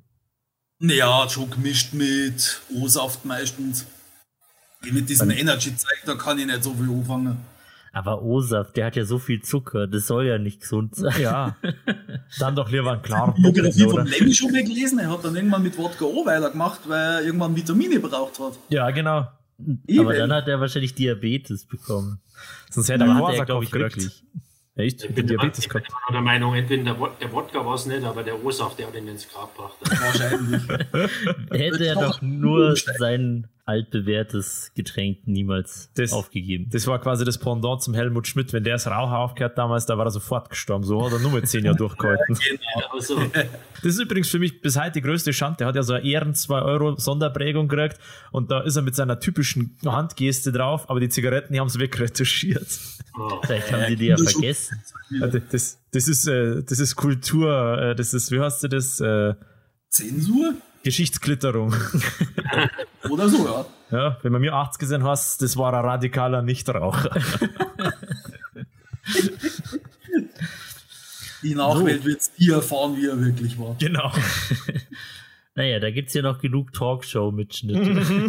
Naja, 0.79 1.29
schon 1.29 1.51
gemischt 1.51 1.93
mit 1.93 2.63
O-Saft 2.75 3.27
meistens. 3.27 3.87
Mit 4.83 5.11
diesem 5.11 5.31
Energy-Zeug, 5.31 6.01
da 6.07 6.15
kann 6.15 6.39
ich 6.39 6.47
nicht 6.47 6.65
so 6.65 6.73
viel 6.75 6.89
anfangen. 6.89 7.37
Aber 7.93 8.23
O-Saft, 8.23 8.77
der 8.77 8.87
hat 8.87 8.97
ja 8.97 9.05
so 9.05 9.19
viel 9.19 9.43
Zucker, 9.43 9.87
das 9.89 10.07
soll 10.07 10.27
ja 10.27 10.39
nicht 10.39 10.61
gesund 10.61 10.95
sein. 10.95 11.21
Ja. 11.21 11.57
Dann 12.39 12.55
doch 12.55 12.71
lieber 12.71 12.93
ein 12.93 13.03
klarer 13.03 13.33
Biografie 13.35 13.83
von 13.89 14.07
Lemmy 14.07 14.33
schon 14.33 14.53
mal 14.53 14.63
gelesen, 14.63 14.99
er 15.01 15.11
hat 15.11 15.25
dann 15.25 15.35
irgendwann 15.35 15.63
mit 15.63 15.77
Wodka 15.77 16.05
O 16.05 16.25
weitergemacht, 16.25 16.89
weil 16.89 16.99
er 17.01 17.23
irgendwann 17.23 17.57
Vitamine 17.57 17.99
braucht 17.99 18.39
hat. 18.39 18.53
Ja, 18.69 18.91
genau. 18.91 19.27
Aber 19.99 20.15
dann 20.15 20.33
hat 20.33 20.47
er 20.49 20.61
wahrscheinlich 20.61 20.95
Diabetes 20.95 21.67
bekommen. 21.67 22.21
Sonst 22.71 22.89
hätte 22.89 23.05
er 23.05 23.09
Ja, 23.09 23.15
hat 23.15 23.21
er, 23.23 23.27
Horsack 23.29 23.47
glaub 23.47 23.63
ich, 23.65 23.73
wirklich. 23.73 24.25
Echt? 24.77 25.03
Ich 25.03 25.09
Ich 25.11 25.15
bin 25.15 25.15
bin, 25.15 25.27
Diabetes 25.27 25.59
ich 25.59 25.69
bin 25.69 25.83
gehabt. 25.83 25.89
immer 25.91 25.99
noch 26.07 26.13
der 26.13 26.21
Meinung, 26.23 26.55
entweder 26.55 26.85
der, 26.85 26.99
Wod- 26.99 27.21
der 27.21 27.33
Wodka 27.33 27.67
war 27.67 27.75
es 27.75 27.85
nicht, 27.87 28.05
aber 28.05 28.23
der 28.23 28.43
O-Saft, 28.43 28.79
der 28.79 28.87
hat 28.87 28.95
ihn 28.97 29.09
ins 29.09 29.29
Grab 29.29 29.55
gebracht. 29.55 29.75
Wahrscheinlich. 29.83 30.63
Hätte 31.51 31.87
er 31.87 31.95
doch 31.97 32.23
nur 32.23 32.75
sein 32.99 33.49
altbewährtes 33.71 34.73
Getränk 34.75 35.27
niemals 35.27 35.91
Das- 35.95 36.13
aufgegeben. 36.13 36.69
Das 36.71 36.87
war 36.87 37.01
quasi 37.01 37.25
das 37.25 37.39
Pendant 37.39 37.83
zum 37.83 37.95
Helmut 37.95 38.27
Schmidt. 38.27 38.53
Wenn 38.53 38.65
der 38.65 38.75
das 38.75 38.87
Raucher 38.87 39.19
aufgehört 39.19 39.57
damals, 39.57 39.87
da 39.87 39.97
war 39.97 40.07
er 40.07 40.11
sofort 40.11 40.51
gestorben. 40.51 40.85
So 40.85 41.05
hat 41.07 41.13
er 41.13 41.19
nur 41.21 41.31
mit 41.31 41.49
10 41.49 41.65
Jahren 41.65 41.77
durchgehalten. 41.77 42.37
Genau 42.37 42.99
so. 43.01 43.17
Das 43.83 43.95
ist 43.95 44.01
übrigens 44.01 44.29
für 44.29 44.39
mich 44.39 44.61
bis 44.61 44.79
heute 44.79 44.93
die 44.93 45.01
größte 45.01 45.33
Schande. 45.33 45.59
Der 45.59 45.69
hat 45.69 45.75
ja 45.77 45.83
so 45.83 45.95
eine 45.95 46.05
Ehren 46.05 46.35
2 46.35 46.61
Euro 46.61 46.97
Sonderprägung 46.99 47.67
gekriegt 47.67 47.99
und 48.31 48.51
da 48.51 48.61
ist 48.61 48.77
er 48.77 48.83
mit 48.83 48.95
seiner 48.95 49.21
typischen 49.21 49.79
Handgeste 49.87 50.53
drauf, 50.53 50.91
aber 50.91 51.01
die 51.01 51.09
Zigaretten, 51.09 51.55
die 51.55 51.61
haben 51.61 51.69
es 51.69 51.79
wegretuschiert. 51.79 52.67
Oh. 53.19 53.41
Vielleicht 53.43 53.73
haben 53.73 53.85
sie 53.89 53.97
die 53.97 54.07
ja 54.09 54.17
vergessen. 54.19 54.83
Das, 55.51 55.79
das, 55.93 56.09
ist, 56.09 56.27
äh, 56.29 56.63
das 56.63 56.79
ist 56.79 56.95
Kultur, 56.97 57.79
äh, 57.81 57.95
das 57.95 58.13
ist, 58.13 58.31
wie 58.33 58.41
heißt 58.41 58.65
du 58.65 58.69
das? 58.69 59.01
Äh, 59.01 59.35
Zensur? 59.89 60.55
Geschichtsklitterung. 60.83 61.75
Oder 63.11 63.29
so, 63.29 63.47
ja. 63.47 63.67
Ja, 63.91 64.19
wenn 64.23 64.33
man 64.33 64.41
mir 64.41 64.55
80 64.55 64.79
gesehen 64.81 65.05
hast, 65.05 65.43
das 65.43 65.57
war 65.57 65.75
ein 65.75 65.85
radikaler 65.85 66.43
Nichtraucher. 66.43 67.11
Die 71.43 71.55
Nachwelt 71.55 72.05
wird 72.05 72.21
es 72.21 72.31
nie 72.39 72.51
erfahren, 72.51 72.97
wie 72.97 73.07
er 73.07 73.19
wirklich 73.19 73.59
war. 73.59 73.75
genau. 73.79 74.13
Naja, 75.57 75.81
da 75.81 75.91
gibt's 75.91 76.15
ja 76.15 76.23
noch 76.23 76.39
genug 76.39 76.73
Talkshow-Mitschnitte. 76.73 78.29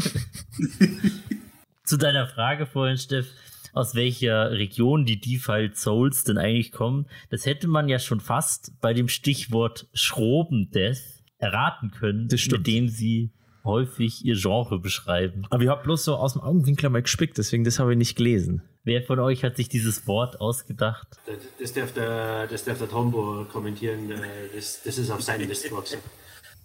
Zu 1.86 1.98
deiner 1.98 2.26
Frage 2.28 2.66
vorhin, 2.66 2.98
Steff, 2.98 3.28
aus 3.74 3.94
welcher 3.94 4.52
Region 4.52 5.06
die 5.06 5.20
Default 5.20 5.78
Souls 5.78 6.24
denn 6.24 6.40
eigentlich 6.40 6.72
kommen, 6.72 7.06
das 7.30 7.46
hätte 7.46 7.68
man 7.68 7.88
ja 7.88 8.00
schon 8.00 8.20
fast 8.22 8.74
bei 8.82 8.94
dem 8.94 9.08
Stichwort 9.08 9.88
Schrobendeath 9.94 11.21
erraten 11.42 11.92
können, 11.92 12.28
Das 12.28 12.40
stimmt. 12.40 12.60
mit 12.60 12.68
dem 12.68 12.88
sie 12.88 13.32
häufig 13.64 14.26
ihr 14.26 14.36
Genre 14.36 14.80
beschreiben. 14.80 15.46
Aber 15.50 15.62
ich 15.64 15.70
habe 15.70 15.84
bloß 15.84 16.04
so 16.06 16.16
aus 16.16 16.34
dem 16.34 16.42
Augenwinkel 16.42 16.90
mal 16.90 17.02
gespickt, 17.02 17.38
deswegen 17.38 17.64
das 17.64 17.78
habe 17.80 17.92
ich 17.92 17.98
nicht 17.98 18.16
gelesen. 18.16 18.64
Wer 18.84 19.04
von 19.04 19.20
euch 19.20 19.44
hat 19.44 19.58
sich 19.58 19.70
dieses 19.70 20.08
Wort 20.08 20.42
ausgedacht? 20.42 21.08
Das, 21.28 21.36
das, 21.60 21.74
darf 21.74 21.94
der, 21.94 22.48
das 22.48 22.64
darf 22.64 22.80
der 22.80 22.90
Tombo 22.90 23.46
kommentieren. 23.52 24.12
Das, 24.56 24.82
das 24.84 24.98
ist 24.98 25.12
auf 25.12 25.22
seine 25.22 25.46
Liste 25.46 25.70
gewachsen. 25.70 26.00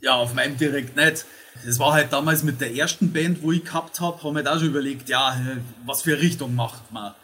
Ja, 0.01 0.15
auf 0.15 0.33
meinem 0.35 0.57
direkt 0.57 0.97
nicht. 0.97 1.27
Das 1.65 1.79
war 1.79 1.93
halt 1.93 2.13
damals 2.13 2.43
mit 2.43 2.61
der 2.61 2.75
ersten 2.75 3.13
Band, 3.13 3.43
wo 3.43 3.53
ich 3.53 3.65
gehabt 3.65 4.01
habe, 4.01 4.23
haben 4.23 4.35
wir 4.37 4.43
da 4.43 4.59
schon 4.59 4.69
überlegt, 4.69 5.09
ja, 5.11 5.39
was 5.85 6.03
für 6.03 6.19
Richtung 6.19 6.55
macht 6.55 6.91
man. 6.93 7.15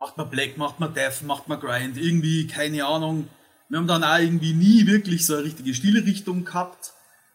macht 0.00 0.16
man 0.16 0.30
Black, 0.30 0.56
macht 0.56 0.80
man 0.80 0.94
Death, 0.94 1.22
macht 1.22 1.48
man 1.48 1.60
Grind, 1.60 1.96
irgendwie, 1.98 2.46
keine 2.46 2.84
Ahnung. 2.86 3.28
Wir 3.72 3.78
haben 3.78 3.86
dann 3.86 4.04
auch 4.04 4.18
irgendwie 4.18 4.52
nie 4.52 4.86
wirklich 4.86 5.24
so 5.24 5.32
eine 5.32 5.44
richtige 5.44 5.72
Stilrichtung 5.72 6.44
gehabt. 6.44 6.92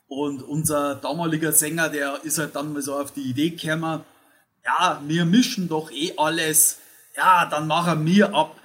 Und 0.08 0.44
unser 0.44 0.94
damaliger 0.94 1.52
Sänger, 1.52 1.90
der 1.90 2.20
ist 2.24 2.38
halt 2.38 2.56
dann 2.56 2.74
mal 2.74 2.82
so 2.84 2.96
auf 2.96 3.12
die 3.12 3.22
Idee 3.24 3.50
gekommen, 3.50 4.02
ja, 4.64 5.02
wir 5.08 5.26
mischen 5.26 5.68
doch 5.68 5.90
eh 5.90 6.14
alles. 6.16 6.78
Ja, 7.16 7.48
dann 7.50 7.66
machen 7.66 8.06
wir 8.06 8.36
ab 8.36 8.56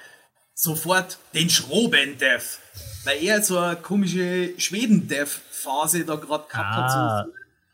sofort 0.54 1.16
den 1.32 1.48
Schroben-Death. 1.48 2.58
Weil 3.04 3.24
er 3.24 3.42
so 3.42 3.56
eine 3.56 3.76
komische 3.76 4.50
Schweden-Death-Phase 4.58 6.04
da 6.04 6.16
gerade 6.16 6.44
gehabt 6.50 6.76
Ah. 6.76 7.20
hat. 7.20 7.26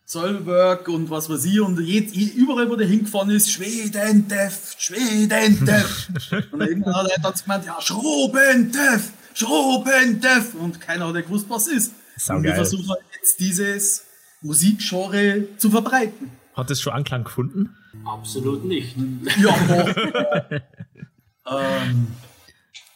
So 0.05 0.21
Soilwork 0.21 0.87
und 0.87 1.11
was 1.11 1.29
weiß 1.29 1.45
ich. 1.45 1.61
Und 1.61 1.77
überall, 1.81 2.71
wo 2.71 2.77
der 2.77 2.87
hingefahren 2.87 3.31
ist, 3.31 3.51
Schweden-Death, 3.51 4.77
Schweden-Death. 4.79 6.47
und 6.53 6.61
irgendwann 6.61 6.95
hat 6.95 7.11
er 7.11 7.21
dann 7.21 7.35
gemeint, 7.35 7.67
ja, 7.67 7.81
Schroben-Death, 7.81 9.11
Schroben-Death. 9.39 10.55
Und 10.55 10.81
keiner 10.81 11.09
hat 11.09 11.15
ja 11.15 11.21
gewusst, 11.23 11.47
was 11.49 11.69
ist. 11.69 11.95
und 12.29 12.43
wir 12.43 12.55
versuchen 12.55 12.89
halt 12.89 13.01
jetzt 13.17 13.39
dieses 13.41 14.05
Musikgenre 14.43 15.47
zu 15.57 15.71
verbreiten. 15.71 16.31
Hat 16.55 16.71
das 16.71 16.81
schon 16.81 16.93
Anklang 16.93 17.25
gefunden? 17.25 17.77
Absolut 18.05 18.65
nicht. 18.65 18.97
Ja, 19.39 19.57
doch. 19.69 20.51
ähm, 21.61 22.09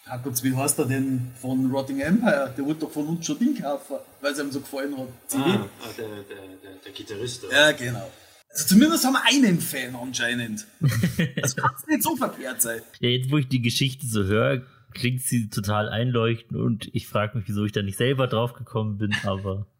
Herrgott, 0.05 0.43
wie 0.43 0.55
heißt 0.55 0.79
der 0.79 0.87
denn 0.87 1.31
von 1.41 1.71
Rotting 1.71 2.01
Empire? 2.01 2.53
Der 2.57 2.65
wollte 2.67 2.81
doch 2.81 2.91
von 2.91 3.07
uns 3.07 3.25
schon 3.27 3.39
Ding 3.39 3.61
kaufen, 3.61 3.97
weil 4.21 4.33
es 4.33 4.39
ihm 4.39 4.51
so 4.51 4.61
gefallen 4.61 4.97
hat. 4.99 5.09
Ah, 5.35 5.39
ah, 5.39 5.89
der, 5.97 6.09
der, 6.09 6.23
der, 6.63 6.75
der 6.85 6.93
Gitarrist. 6.93 7.45
da. 7.45 7.69
Ja, 7.69 7.73
genau. 7.73 8.11
Also 8.51 8.67
zumindest 8.67 9.05
haben 9.07 9.15
wir 9.15 9.25
einen 9.25 9.61
Fan 9.61 9.95
anscheinend. 9.95 10.67
Das 11.41 11.57
kann 11.57 11.71
nicht 11.89 12.03
so 12.03 12.17
verkehrt 12.17 12.61
sein. 12.61 12.83
Ja, 13.01 13.09
jetzt 13.09 13.31
wo 13.31 13.39
ich 13.39 13.49
die 13.49 13.63
Geschichte 13.63 14.07
so 14.07 14.25
höre, 14.25 14.63
klingt 14.93 15.21
sie 15.23 15.49
total 15.49 15.89
einleuchtend 15.89 16.59
und 16.61 16.89
ich 16.95 17.07
frage 17.09 17.37
mich, 17.39 17.49
wieso 17.49 17.65
ich 17.65 17.73
da 17.73 17.83
nicht 17.83 17.99
selber 17.99 18.27
drauf 18.27 18.53
gekommen 18.55 18.99
bin, 18.99 19.15
aber 19.25 19.67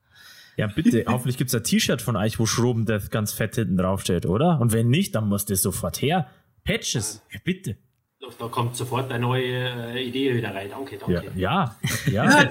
Ja, 0.59 0.67
bitte. 0.67 1.05
Hoffentlich 1.09 1.39
gibt's 1.39 1.55
ein 1.55 1.65
T-Shirt 1.65 2.03
von 2.03 2.15
euch, 2.15 2.39
wo 2.39 2.45
Schrobendeath 2.45 3.11
ganz 3.11 3.33
fett 3.33 3.55
hinten 3.55 3.79
draufsteht, 3.79 4.27
oder? 4.27 4.61
Und 4.61 4.73
wenn 4.73 4.89
nicht, 4.89 5.15
dann 5.15 5.27
muss 5.27 5.47
das 5.47 5.63
sofort 5.63 6.03
her. 6.03 6.27
Patches. 6.65 7.23
Ja, 7.33 7.41
bitte. 7.43 7.77
Doch, 8.21 8.35
da 8.35 8.49
kommt 8.49 8.77
sofort 8.77 9.11
eine 9.11 9.19
neue 9.21 9.95
äh, 9.95 10.03
Idee 10.07 10.35
wieder 10.35 10.55
rein. 10.55 10.69
Danke, 10.71 10.97
Ja, 10.97 11.21
danke. 11.23 11.41
ja. 11.41 11.77
ja. 12.11 12.49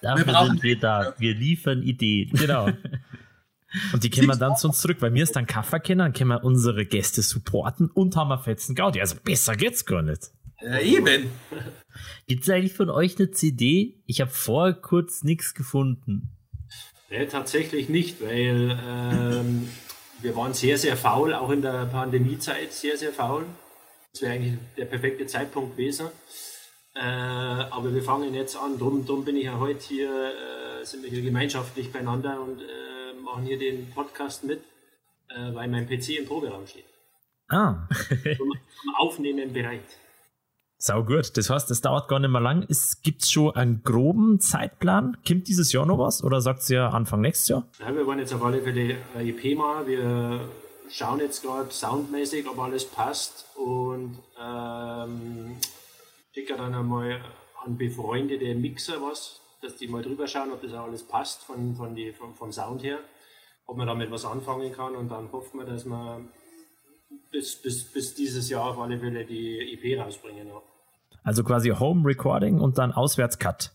Ja, 0.00 0.16
dafür 0.16 0.24
brauchen- 0.32 0.48
sind 0.52 0.62
wir 0.62 0.78
da. 0.78 1.14
Wir 1.18 1.34
liefern 1.34 1.82
Ideen. 1.82 2.30
Genau. 2.32 2.66
Und 3.92 4.02
die 4.04 4.10
können 4.10 4.26
wir 4.28 4.36
dann 4.36 4.56
zu 4.56 4.68
uns 4.68 4.80
zurück, 4.80 4.96
weil 5.00 5.14
wir 5.14 5.22
es 5.22 5.32
dann 5.32 5.46
Kaffee 5.46 5.80
kennen, 5.80 6.00
dann 6.00 6.12
können 6.12 6.28
wir 6.30 6.44
unsere 6.44 6.84
Gäste 6.84 7.22
supporten 7.22 7.88
und 7.88 8.16
haben 8.16 8.28
wir 8.28 8.36
fetzen 8.38 8.74
Gaudi. 8.74 9.00
Also 9.00 9.16
besser 9.24 9.56
geht's 9.56 9.86
gar 9.86 10.02
nicht. 10.02 10.30
Ja, 10.64 10.78
eben. 10.78 11.30
Gibt 12.26 12.42
es 12.44 12.50
eigentlich 12.50 12.74
von 12.74 12.90
euch 12.90 13.18
eine 13.18 13.30
CD? 13.30 14.02
Ich 14.06 14.20
habe 14.20 14.30
vorher 14.30 14.74
kurz 14.74 15.22
nichts 15.22 15.54
gefunden. 15.54 16.36
Nee, 17.10 17.26
tatsächlich 17.26 17.88
nicht, 17.88 18.22
weil 18.22 18.78
ähm, 18.86 19.68
wir 20.20 20.36
waren 20.36 20.54
sehr, 20.54 20.78
sehr 20.78 20.96
faul, 20.96 21.34
auch 21.34 21.50
in 21.50 21.60
der 21.62 21.86
Pandemiezeit 21.86 22.72
sehr, 22.72 22.96
sehr 22.96 23.12
faul. 23.12 23.44
Das 24.12 24.22
wäre 24.22 24.32
eigentlich 24.32 24.54
der 24.76 24.86
perfekte 24.86 25.26
Zeitpunkt 25.26 25.76
gewesen. 25.76 26.06
Äh, 26.94 27.00
aber 27.00 27.92
wir 27.92 28.02
fangen 28.02 28.34
jetzt 28.34 28.56
an, 28.56 28.78
drum, 28.78 29.04
drum 29.04 29.24
bin 29.24 29.36
ich 29.36 29.44
ja 29.44 29.58
heute 29.58 29.84
hier, 29.86 30.10
äh, 30.10 30.84
sind 30.84 31.02
wir 31.02 31.10
hier 31.10 31.22
gemeinschaftlich 31.22 31.90
beieinander 31.90 32.40
und 32.40 32.60
äh, 32.60 33.20
machen 33.22 33.44
hier 33.44 33.58
den 33.58 33.90
Podcast 33.90 34.44
mit, 34.44 34.60
äh, 35.28 35.54
weil 35.54 35.68
mein 35.68 35.86
PC 35.88 36.18
im 36.18 36.26
Proberaum 36.26 36.66
steht. 36.66 36.84
Ah, 37.48 37.88
Zum, 38.36 38.52
zum 38.80 38.94
Aufnehmen 38.98 39.52
bereit. 39.52 39.80
Sau 40.82 41.04
gut. 41.04 41.36
Das 41.36 41.48
heißt, 41.48 41.70
es 41.70 41.80
dauert 41.80 42.08
gar 42.08 42.18
nicht 42.18 42.30
mehr 42.30 42.40
lang. 42.40 42.66
Es 42.68 43.02
gibt's 43.02 43.30
schon 43.30 43.54
einen 43.54 43.82
groben 43.84 44.40
Zeitplan? 44.40 45.16
Kommt 45.26 45.46
dieses 45.46 45.72
Jahr 45.72 45.86
noch 45.86 45.98
was? 45.98 46.24
Oder 46.24 46.40
sagt 46.40 46.68
ihr 46.70 46.92
Anfang 46.92 47.20
nächstes 47.20 47.48
Jahr? 47.48 47.68
Ja, 47.78 47.94
wir 47.94 48.04
wollen 48.04 48.18
jetzt 48.18 48.34
auf 48.34 48.42
alle 48.42 48.60
Fälle 48.60 48.96
EP 49.16 49.56
machen. 49.56 49.86
Wir 49.86 50.40
schauen 50.90 51.20
jetzt 51.20 51.42
gerade 51.42 51.70
soundmäßig, 51.70 52.48
ob 52.48 52.58
alles 52.58 52.84
passt 52.84 53.46
und 53.54 54.18
ähm, 54.42 55.56
schicken 56.34 56.58
dann 56.58 56.74
einmal 56.74 57.20
an 57.64 57.76
befreundete 57.76 58.52
Mixer 58.56 59.00
was, 59.00 59.40
dass 59.62 59.76
die 59.76 59.86
mal 59.86 60.02
drüber 60.02 60.26
schauen, 60.26 60.50
ob 60.50 60.62
das 60.62 60.72
auch 60.74 60.86
alles 60.86 61.04
passt 61.04 61.44
von, 61.44 61.76
von 61.76 61.94
die, 61.94 62.12
vom, 62.12 62.34
vom 62.34 62.50
Sound 62.50 62.82
her, 62.82 62.98
ob 63.66 63.76
man 63.76 63.86
damit 63.86 64.10
was 64.10 64.24
anfangen 64.24 64.72
kann 64.72 64.96
und 64.96 65.08
dann 65.10 65.30
hoffen 65.30 65.60
wir, 65.60 65.66
dass 65.66 65.84
wir 65.84 66.24
bis, 67.30 67.62
bis, 67.62 67.84
bis 67.84 68.14
dieses 68.14 68.50
Jahr 68.50 68.70
auf 68.70 68.78
alle 68.78 68.98
Fälle 68.98 69.24
die 69.24 69.74
EP 69.74 70.00
rausbringen. 70.00 70.48
Ja. 70.48 70.60
Also 71.22 71.44
quasi 71.44 71.70
Home 71.70 72.06
Recording 72.08 72.58
und 72.58 72.78
dann 72.78 72.92
Auswärts-Cut. 72.92 73.72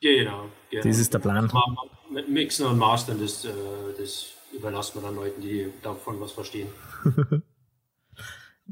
Genau, 0.00 0.46
genau. 0.70 0.82
Das 0.84 0.98
ist 0.98 1.12
der 1.14 1.18
Plan. 1.20 1.50
Mit 2.12 2.28
Mixen 2.28 2.66
und 2.66 2.78
Mastern, 2.78 3.18
das, 3.20 3.44
äh, 3.44 3.48
das 3.98 4.32
überlassen 4.56 5.00
wir 5.00 5.06
dann 5.08 5.16
Leuten, 5.16 5.40
die 5.40 5.68
davon 5.82 6.20
was 6.20 6.32
verstehen. 6.32 6.68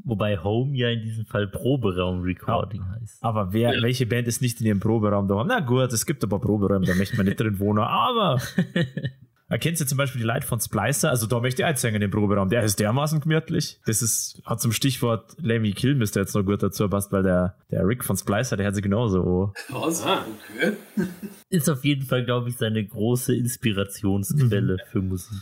Wobei 0.03 0.37
Home 0.37 0.75
ja 0.77 0.89
in 0.89 1.01
diesem 1.01 1.25
Fall 1.25 1.47
Proberaum-Recording 1.47 2.83
heißt. 2.87 3.23
Aber 3.23 3.51
wer, 3.53 3.75
Ja. 3.75 3.81
welche 3.83 4.05
Band 4.05 4.27
ist 4.27 4.41
nicht 4.41 4.59
in 4.61 4.67
ihrem 4.67 4.79
Proberaum 4.79 5.27
da? 5.27 5.43
Na 5.43 5.59
gut, 5.59 5.91
es 5.91 6.05
gibt 6.05 6.23
aber 6.23 6.39
Proberäume, 6.39 6.85
da 6.85 6.95
möchte 6.95 7.17
man 7.17 7.25
nicht 7.25 7.39
drin 7.39 7.59
wohnen, 7.59 7.79
aber. 7.79 8.39
Erkennst 9.51 9.81
du 9.81 9.85
zum 9.85 9.97
Beispiel 9.97 10.21
die 10.21 10.27
Leute 10.27 10.47
von 10.47 10.61
Splicer? 10.61 11.09
Also 11.09 11.27
da 11.27 11.41
möchte 11.41 11.61
ich 11.61 11.65
auch 11.65 11.75
sagen 11.75 11.95
in 11.95 11.99
dem 11.99 12.09
Proberaum. 12.09 12.47
Der 12.47 12.63
ist 12.63 12.79
dermaßen 12.79 13.19
gemütlich. 13.19 13.81
Das 13.85 14.01
ist, 14.01 14.41
hat 14.45 14.61
zum 14.61 14.71
Stichwort 14.71 15.35
Lemmy 15.41 15.73
Kill 15.73 15.93
müsste 15.95 16.21
jetzt 16.21 16.33
noch 16.33 16.43
gut 16.43 16.63
dazu 16.63 16.87
passt, 16.87 17.11
weil 17.11 17.23
der, 17.23 17.57
der 17.69 17.85
Rick 17.85 18.05
von 18.05 18.15
Splicer, 18.15 18.55
der 18.55 18.67
hat 18.67 18.75
sich 18.75 18.83
genauso. 18.83 19.51
Was? 19.67 20.05
Ah. 20.05 20.25
Okay. 20.55 20.71
Ist 21.49 21.69
auf 21.69 21.83
jeden 21.83 22.05
Fall, 22.05 22.23
glaube 22.23 22.47
ich, 22.47 22.55
seine 22.55 22.81
große 22.81 23.35
Inspirationsquelle 23.35 24.77
für 24.89 25.01
Musik. 25.01 25.37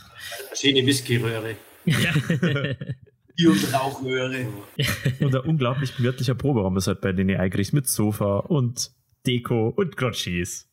Schöne 0.56 0.84
Whiskyröhre. 0.88 1.56
Bier- 1.86 3.51
und 3.51 3.74
Rauchröhre. 3.74 4.48
Und 5.20 5.36
ein 5.36 5.42
unglaublich 5.42 5.96
gemütlicher 5.96 6.34
Proberaum 6.34 6.75
ist 6.78 6.88
halt 6.88 7.01
bei 7.01 7.13
denen 7.13 7.39
eingerichtet 7.39 7.75
mit 7.75 7.88
Sofa 7.88 8.39
und 8.39 8.92
Deko 9.28 9.70
und 9.70 9.96
Grotschis. 9.96 10.68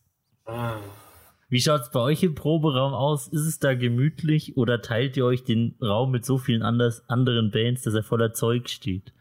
Ah. 0.47 0.78
Wie 1.49 1.61
schaut's 1.61 1.91
bei 1.91 2.00
euch 2.00 2.25
im 2.25 2.35
Proberaum 2.35 2.93
aus? 2.93 3.29
Ist 3.29 3.47
es 3.47 3.61
da 3.61 3.75
gemütlich 3.75 4.57
oder 4.57 4.83
teilt 4.83 5.17
ihr 5.17 5.25
euch 5.25 5.45
den 5.45 5.76
Raum 5.81 6.11
mit 6.11 6.25
so 6.25 6.38
vielen 6.38 6.62
anders, 6.62 7.09
anderen 7.09 7.53
Bands, 7.53 7.83
dass 7.83 7.95
er 7.95 8.03
voller 8.03 8.33
Zeug 8.33 8.69
steht? 8.69 9.12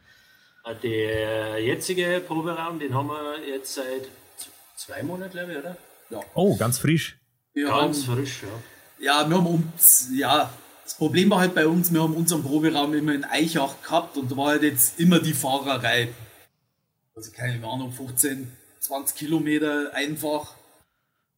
Der 0.82 1.64
jetzige 1.64 2.24
Proberaum, 2.26 2.80
den 2.80 2.96
haben 2.96 3.10
wir 3.10 3.36
jetzt 3.48 3.76
seit 3.76 4.10
zwei 4.76 5.04
Monaten, 5.04 5.34
glaube 5.34 5.52
ich, 5.52 5.58
oder? 5.60 5.78
Oh, 6.34 6.58
ganz 6.58 6.80
frisch. 6.80 7.20
Wir 7.54 7.68
Ganz 7.68 8.08
haben, 8.08 8.18
frisch, 8.18 8.42
ja. 9.00 9.22
ja, 9.22 9.30
wir 9.30 9.38
haben 9.38 9.46
uns, 9.46 10.10
ja, 10.14 10.52
das 10.84 10.96
Problem 10.96 11.30
war 11.30 11.40
halt 11.40 11.54
bei 11.54 11.68
uns, 11.68 11.94
wir 11.94 12.02
haben 12.02 12.16
unseren 12.16 12.44
Proberaum 12.44 12.94
immer 12.96 13.14
in 13.14 13.24
Eichach 13.24 13.82
gehabt 13.84 14.18
und 14.18 14.32
da 14.32 14.38
war 14.38 14.48
halt 14.48 14.64
jetzt 14.64 15.00
immer 15.00 15.20
die 15.20 15.34
Fahrerei. 15.34 16.10
Also 17.16 17.32
keine 17.32 17.66
Ahnung, 17.66 17.92
15, 17.92 18.52
20 18.80 19.16
Kilometer 19.16 19.94
einfach. 19.94 20.56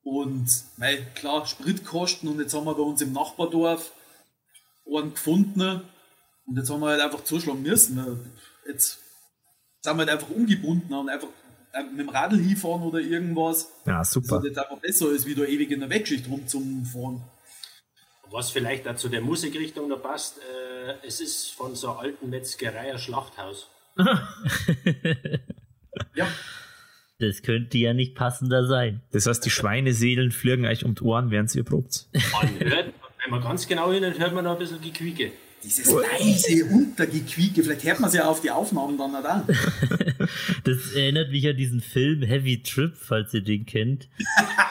Und, 0.10 0.48
weil 0.78 1.06
klar, 1.16 1.46
Spritkosten 1.46 2.30
und 2.30 2.40
jetzt 2.40 2.54
haben 2.54 2.64
wir 2.66 2.76
bei 2.76 2.82
uns 2.82 3.02
im 3.02 3.12
Nachbardorf 3.12 3.92
einen 4.86 5.14
gefunden 5.14 5.82
und 6.46 6.56
jetzt 6.58 6.70
haben 6.70 6.80
wir 6.80 6.88
halt 6.88 7.02
einfach 7.02 7.26
zuschlagen 7.26 7.62
müssen. 7.62 8.32
Jetzt 8.66 9.00
sind 9.82 9.98
wir 9.98 10.06
halt 10.06 10.10
einfach 10.10 10.30
umgebunden 10.30 10.94
und 10.94 11.10
einfach 11.10 11.28
äh, 11.74 11.84
mit 11.84 12.00
dem 12.00 12.08
Radl 12.08 12.40
hinfahren 12.40 12.84
oder 12.84 13.00
irgendwas. 13.00 13.70
Ja, 13.86 14.00
Das 14.00 14.12
super. 14.12 14.38
ist 14.38 14.46
jetzt 14.46 14.58
einfach 14.60 14.78
besser, 14.78 15.08
als 15.10 15.26
wieder 15.26 15.46
ewig 15.46 15.72
in 15.72 15.82
der 15.82 15.90
Wegschicht 15.90 16.30
rumzufahren. 16.30 17.22
Was 18.32 18.50
vielleicht 18.52 18.88
auch 18.88 18.96
zu 18.96 19.10
der 19.10 19.20
Musikrichtung 19.20 19.90
da 19.90 19.98
passt, 19.98 20.38
äh, 20.38 21.06
es 21.06 21.20
ist 21.20 21.52
von 21.52 21.76
so 21.76 21.90
einer 21.92 22.00
alten 22.00 22.30
Metzgerei 22.30 22.94
ein 22.94 23.00
Schlachthaus. 23.00 23.68
Ja, 26.16 26.28
Das 27.20 27.42
könnte 27.42 27.78
ja 27.80 27.94
nicht 27.94 28.14
passender 28.14 28.68
sein. 28.68 29.02
Das 29.12 29.26
heißt, 29.26 29.44
die 29.44 29.50
Schweineseelen 29.50 30.32
fliegen 30.32 30.66
euch 30.66 30.86
um 30.86 30.94
die 30.94 31.02
Ohren, 31.02 31.32
während 31.32 31.54
ihr 31.56 31.64
probt. 31.64 32.08
Man 32.14 32.60
hört, 32.60 32.94
wenn 33.24 33.32
man 33.32 33.42
ganz 33.42 33.68
genau 33.68 33.92
hinhört, 33.92 34.20
hört 34.20 34.34
man 34.36 34.44
noch 34.44 34.54
ein 34.54 34.60
bisschen 34.60 34.80
Gequieke. 34.82 35.32
dieses 35.64 35.92
leise 35.92 36.66
Untergequieke, 36.66 37.64
vielleicht 37.64 37.84
hört 37.86 38.00
man 38.00 38.10
es 38.10 38.16
ja 38.16 38.26
auf 38.26 38.42
die 38.42 38.52
Aufnahmen 38.52 38.98
dann 38.98 39.16
auch. 39.16 39.44
Das 40.64 40.92
erinnert 40.94 41.32
mich 41.32 41.48
an 41.48 41.56
diesen 41.56 41.80
Film 41.80 42.22
Heavy 42.22 42.62
Trip, 42.62 42.94
falls 42.96 43.34
ihr 43.34 43.42
den 43.42 43.66
kennt. 43.66 44.10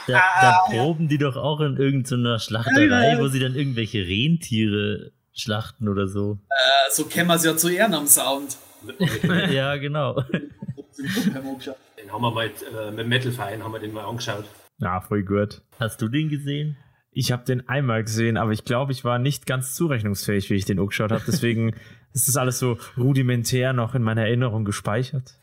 Da, 0.07 0.23
da 0.41 0.59
proben 0.69 1.09
die 1.09 1.17
doch 1.19 1.37
auch 1.37 1.61
in 1.61 1.79
irgendeiner 1.79 2.38
Schlachterei, 2.38 3.19
wo 3.19 3.29
sie 3.29 3.41
dann 3.41 3.55
irgendwelche 3.57 4.07
Rentiere 4.07 5.12
schlachten 5.33 5.88
oder 5.88 6.07
so. 6.07 6.38
Äh, 6.50 6.93
so 6.93 7.07
kennen 7.07 7.29
wir 7.29 7.37
es 7.37 7.45
ja 7.45 7.57
zu 7.57 7.71
Ehren 7.71 7.95
am 7.95 8.07
Sound. 8.07 8.59
ja, 9.50 9.76
genau. 9.76 10.23
Den 12.07 12.13
haben 12.13 12.23
wir 12.23 12.31
mal 12.31 12.47
äh, 12.47 12.91
mit 12.93 13.09
Metal 13.09 13.33
Verein 13.33 13.65
haben 13.65 13.73
wir 13.73 13.81
den 13.81 13.93
mal 13.93 14.05
angeschaut. 14.05 14.45
Ja, 14.79 15.01
voll 15.01 15.25
gut. 15.25 15.63
Hast 15.81 16.01
du 16.01 16.07
den 16.09 16.29
gesehen? 16.29 16.77
Ich 17.11 17.33
habe 17.33 17.45
den 17.45 17.69
einmal 17.69 18.05
gesehen, 18.05 18.37
aber 18.37 18.53
ich 18.53 18.65
glaube, 18.65 18.93
ich 18.93 19.05
war 19.05 19.19
nicht 19.19 19.45
ganz 19.45 19.75
zurechnungsfähig, 19.75 20.49
wie 20.49 20.55
ich 20.55 20.65
den 20.65 20.79
angeschaut 20.79 21.11
habe. 21.11 21.25
Deswegen 21.27 21.75
ist 22.13 22.29
das 22.29 22.37
alles 22.37 22.61
so 22.61 22.79
rudimentär 22.97 23.73
noch 23.73 23.97
in 23.97 24.05
meiner 24.05 24.23
Erinnerung 24.23 24.65
gespeichert. 24.65 25.35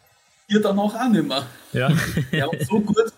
Hier 0.47 0.61
danach 0.61 0.95
auch 0.95 1.09
nicht 1.09 1.27
mehr. 1.27 1.45
Ja. 1.73 1.91
Ja, 2.31 2.47
so 2.61 2.79
gut. 2.79 3.11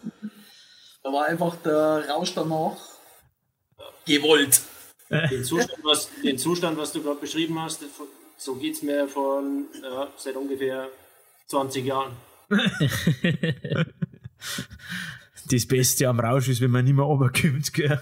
Da 1.03 1.13
war 1.13 1.27
einfach 1.27 1.55
der 1.57 2.09
Rausch 2.09 2.33
danach 2.33 2.77
gewollt. 4.07 4.59
Den 5.29 5.43
Zustand, 5.43 5.83
was, 5.83 6.09
den 6.23 6.39
Zustand, 6.39 6.79
was 6.79 6.91
du 6.91 7.03
gerade 7.03 7.19
beschrieben 7.19 7.61
hast, 7.61 7.83
so 8.37 8.55
geht 8.55 8.73
es 8.73 8.81
mir 8.81 9.07
von 9.07 9.65
ja, 9.83 10.07
seit 10.17 10.35
ungefähr 10.35 10.89
20 11.45 11.85
Jahren. 11.85 12.11
Das 15.49 15.65
Beste 15.67 16.07
am 16.09 16.19
Rausch 16.19 16.47
ist, 16.49 16.59
wenn 16.61 16.71
man 16.71 16.85
nicht 16.85 16.95
mehr 16.95 17.05
runterkommt, 17.05 17.71
gell? 17.73 17.99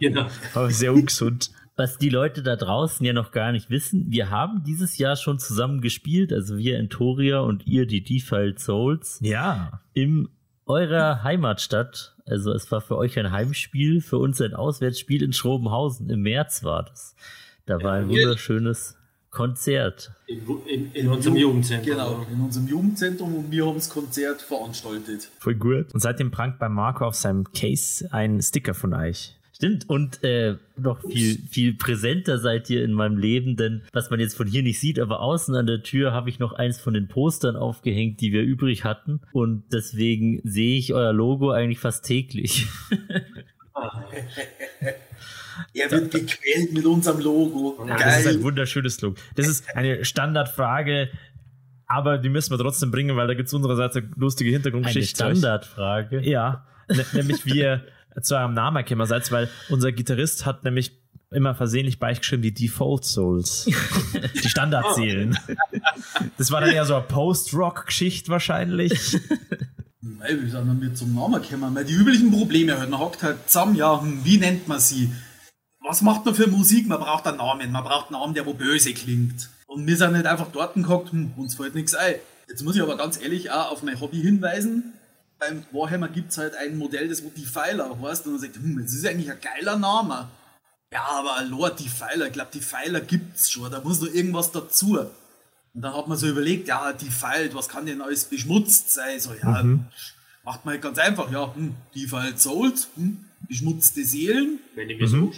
Genau. 0.00 0.26
Aber 0.54 0.70
sehr 0.70 0.92
ungesund. 0.92 1.50
Was 1.76 1.98
die 1.98 2.08
Leute 2.10 2.42
da 2.42 2.56
draußen 2.56 3.06
ja 3.06 3.12
noch 3.12 3.30
gar 3.30 3.52
nicht 3.52 3.70
wissen, 3.70 4.06
wir 4.10 4.28
haben 4.30 4.64
dieses 4.64 4.98
Jahr 4.98 5.16
schon 5.16 5.38
zusammen 5.38 5.80
gespielt, 5.80 6.32
also 6.32 6.58
wir 6.58 6.78
Entoria 6.78 7.40
und 7.40 7.66
ihr, 7.66 7.86
die 7.86 8.02
Defiled 8.02 8.58
Souls, 8.58 9.18
Ja. 9.22 9.80
in 9.94 10.28
eurer 10.66 11.22
Heimatstadt. 11.22 12.16
Also 12.26 12.52
es 12.52 12.70
war 12.70 12.80
für 12.80 12.96
euch 12.96 13.18
ein 13.18 13.30
Heimspiel, 13.30 14.00
für 14.00 14.18
uns 14.18 14.40
ein 14.40 14.54
Auswärtsspiel 14.54 15.22
in 15.22 15.32
Schrobenhausen. 15.32 16.10
Im 16.10 16.20
März 16.22 16.64
war 16.64 16.82
das. 16.84 17.14
Da 17.66 17.82
war 17.82 17.94
ein 17.94 18.08
wunderschönes 18.08 18.96
Konzert. 19.30 20.12
In, 20.26 20.42
in, 20.66 20.92
in 20.92 21.08
unserem 21.08 21.36
Jugendzentrum. 21.36 21.92
Genau, 21.92 22.26
in 22.32 22.40
unserem 22.40 22.66
Jugendzentrum 22.66 23.34
und 23.36 23.50
wir 23.50 23.66
haben 23.66 23.76
das 23.76 23.88
Konzert 23.88 24.42
veranstaltet. 24.42 25.30
Voll 25.38 25.54
gut. 25.54 25.94
Und 25.94 26.00
seitdem 26.00 26.30
prangt 26.30 26.58
bei 26.58 26.68
Marco 26.68 27.06
auf 27.06 27.14
seinem 27.14 27.44
Case 27.52 28.08
ein 28.12 28.42
Sticker 28.42 28.74
von 28.74 28.92
euch. 28.92 29.36
Stimmt, 29.54 29.90
und 29.90 30.24
äh, 30.24 30.56
noch 30.78 31.02
viel, 31.02 31.38
viel 31.50 31.74
präsenter 31.74 32.38
seid 32.38 32.70
ihr 32.70 32.82
in 32.82 32.94
meinem 32.94 33.18
Leben, 33.18 33.56
denn 33.56 33.82
was 33.92 34.08
man 34.08 34.18
jetzt 34.18 34.34
von 34.34 34.46
hier 34.46 34.62
nicht 34.62 34.80
sieht, 34.80 34.98
aber 34.98 35.20
außen 35.20 35.54
an 35.54 35.66
der 35.66 35.82
Tür 35.82 36.12
habe 36.12 36.30
ich 36.30 36.38
noch 36.38 36.54
eins 36.54 36.80
von 36.80 36.94
den 36.94 37.08
Postern 37.08 37.56
aufgehängt, 37.56 38.22
die 38.22 38.32
wir 38.32 38.40
übrig 38.40 38.84
hatten. 38.84 39.20
Und 39.32 39.64
deswegen 39.70 40.40
sehe 40.44 40.78
ich 40.78 40.94
euer 40.94 41.12
Logo 41.12 41.50
eigentlich 41.50 41.78
fast 41.78 42.06
täglich. 42.06 42.68
Er 45.74 45.90
wird 45.90 46.10
gequält 46.12 46.72
mit 46.72 46.84
unserem 46.84 47.20
Logo. 47.20 47.84
Ja, 47.86 47.96
das 47.96 48.20
ist 48.20 48.26
ein 48.26 48.34
Geil. 48.34 48.42
wunderschönes 48.42 49.00
Logo. 49.00 49.16
Das 49.36 49.48
ist 49.48 49.64
eine 49.74 50.04
Standardfrage, 50.04 51.10
aber 51.86 52.18
die 52.18 52.28
müssen 52.28 52.52
wir 52.52 52.58
trotzdem 52.58 52.90
bringen, 52.90 53.16
weil 53.16 53.26
da 53.26 53.34
gibt 53.34 53.48
es 53.48 53.54
unsererseits 53.54 53.96
eine 53.96 54.10
lustige 54.16 54.48
Eine 54.48 54.56
Hintergrundgeschichte. 54.56 55.16
Standardfrage. 55.24 56.20
Ja, 56.20 56.66
nämlich 57.12 57.44
wie 57.46 57.58
ihr 57.58 57.84
zu 58.22 58.36
eurem 58.36 58.54
Namen 58.54 58.84
seid, 59.06 59.30
weil 59.32 59.48
unser 59.68 59.92
Gitarrist 59.92 60.46
hat 60.46 60.64
nämlich 60.64 60.98
immer 61.32 61.54
versehentlich 61.54 61.98
beigeschrieben 61.98 62.42
die 62.42 62.52
Default 62.52 63.04
Souls. 63.04 63.68
die 64.42 64.48
Standardseelen. 64.48 65.38
Das 66.38 66.50
war 66.50 66.60
dann 66.60 66.70
eher 66.70 66.84
so 66.84 66.94
eine 66.96 67.04
Post-Rock-Geschichte 67.04 68.30
wahrscheinlich. 68.30 69.16
Nein, 70.02 70.42
wie 70.42 70.50
sind 70.50 70.82
wir 70.82 70.94
zum 70.94 71.14
Namen 71.14 71.40
gekommen? 71.40 71.78
Die 71.86 71.94
üblichen 71.94 72.30
Probleme 72.32 72.78
halt. 72.78 72.90
Man 72.90 72.98
hockt 72.98 73.22
halt 73.22 73.48
zusammen, 73.48 73.76
ja, 73.76 74.00
hm, 74.00 74.24
wie 74.24 74.38
nennt 74.38 74.66
man 74.66 74.80
sie? 74.80 75.12
Was 75.82 76.02
macht 76.02 76.24
man 76.24 76.34
für 76.34 76.46
Musik? 76.46 76.86
Man 76.86 77.00
braucht 77.00 77.26
einen 77.26 77.38
Namen. 77.38 77.72
Man 77.72 77.84
braucht 77.84 78.08
einen 78.08 78.20
Namen, 78.20 78.34
der 78.34 78.46
wo 78.46 78.54
böse 78.54 78.92
klingt. 78.92 79.48
Und 79.66 79.86
wir 79.86 79.96
sind 79.96 80.12
nicht 80.12 80.26
einfach 80.26 80.48
dort 80.52 80.74
gehockt, 80.74 81.12
hm, 81.12 81.32
uns 81.36 81.54
fällt 81.54 81.74
nichts 81.74 81.94
ein. 81.94 82.16
Jetzt 82.48 82.62
muss 82.62 82.76
ich 82.76 82.82
aber 82.82 82.96
ganz 82.96 83.20
ehrlich 83.20 83.50
auch 83.50 83.70
auf 83.70 83.82
mein 83.82 84.00
Hobby 84.00 84.20
hinweisen. 84.20 84.92
Beim 85.38 85.64
Warhammer 85.72 86.08
gibt 86.08 86.32
es 86.32 86.38
halt 86.38 86.54
ein 86.54 86.76
Modell, 86.76 87.08
das 87.08 87.24
wo 87.24 87.28
Defiler 87.30 87.96
heißt. 88.02 88.26
Und 88.26 88.32
man 88.32 88.40
sagt, 88.40 88.56
hm, 88.56 88.82
das 88.82 88.92
ist 88.92 89.06
eigentlich 89.06 89.30
ein 89.30 89.40
geiler 89.40 89.78
Name. 89.78 90.28
Ja, 90.92 91.04
aber 91.06 91.44
Lord 91.44 91.78
Defiler, 91.78 92.26
ich 92.26 92.32
glaube, 92.32 92.50
Defiler 92.52 93.00
gibt's 93.00 93.50
schon. 93.50 93.70
Da 93.70 93.80
muss 93.80 94.00
noch 94.00 94.12
irgendwas 94.12 94.50
dazu. 94.50 94.98
Und 95.72 95.82
dann 95.82 95.94
hat 95.94 96.08
man 96.08 96.18
so 96.18 96.26
überlegt, 96.26 96.68
ja, 96.68 96.92
Defiled, 96.92 97.54
was 97.54 97.68
kann 97.68 97.86
denn 97.86 98.02
alles 98.02 98.24
beschmutzt 98.24 98.92
sein? 98.92 99.20
So, 99.20 99.32
ja, 99.34 99.64
macht 100.44 100.64
man 100.64 100.74
halt 100.74 100.82
ganz 100.82 100.98
einfach, 100.98 101.30
ja, 101.30 101.54
hm, 101.54 101.74
Defiled 101.94 102.40
Souls, 102.40 102.88
hm, 102.96 103.24
beschmutzte 103.46 104.04
Seelen, 104.04 104.58
Wenn 104.74 104.90
ich 104.90 104.98
mir 104.98 105.06
so 105.06 105.30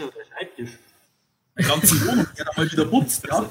Schreibtisch. 0.66 0.78
die 1.58 1.64
ganze 1.64 2.06
Wohnung 2.06 2.26
wird 2.34 2.48
einmal 2.50 2.72
wieder 2.72 2.84
putzt, 2.86 3.26
ja. 3.26 3.44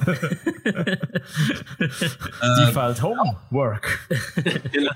Default 2.65 3.02
Homework. 3.02 4.00
Genau. 4.71 4.91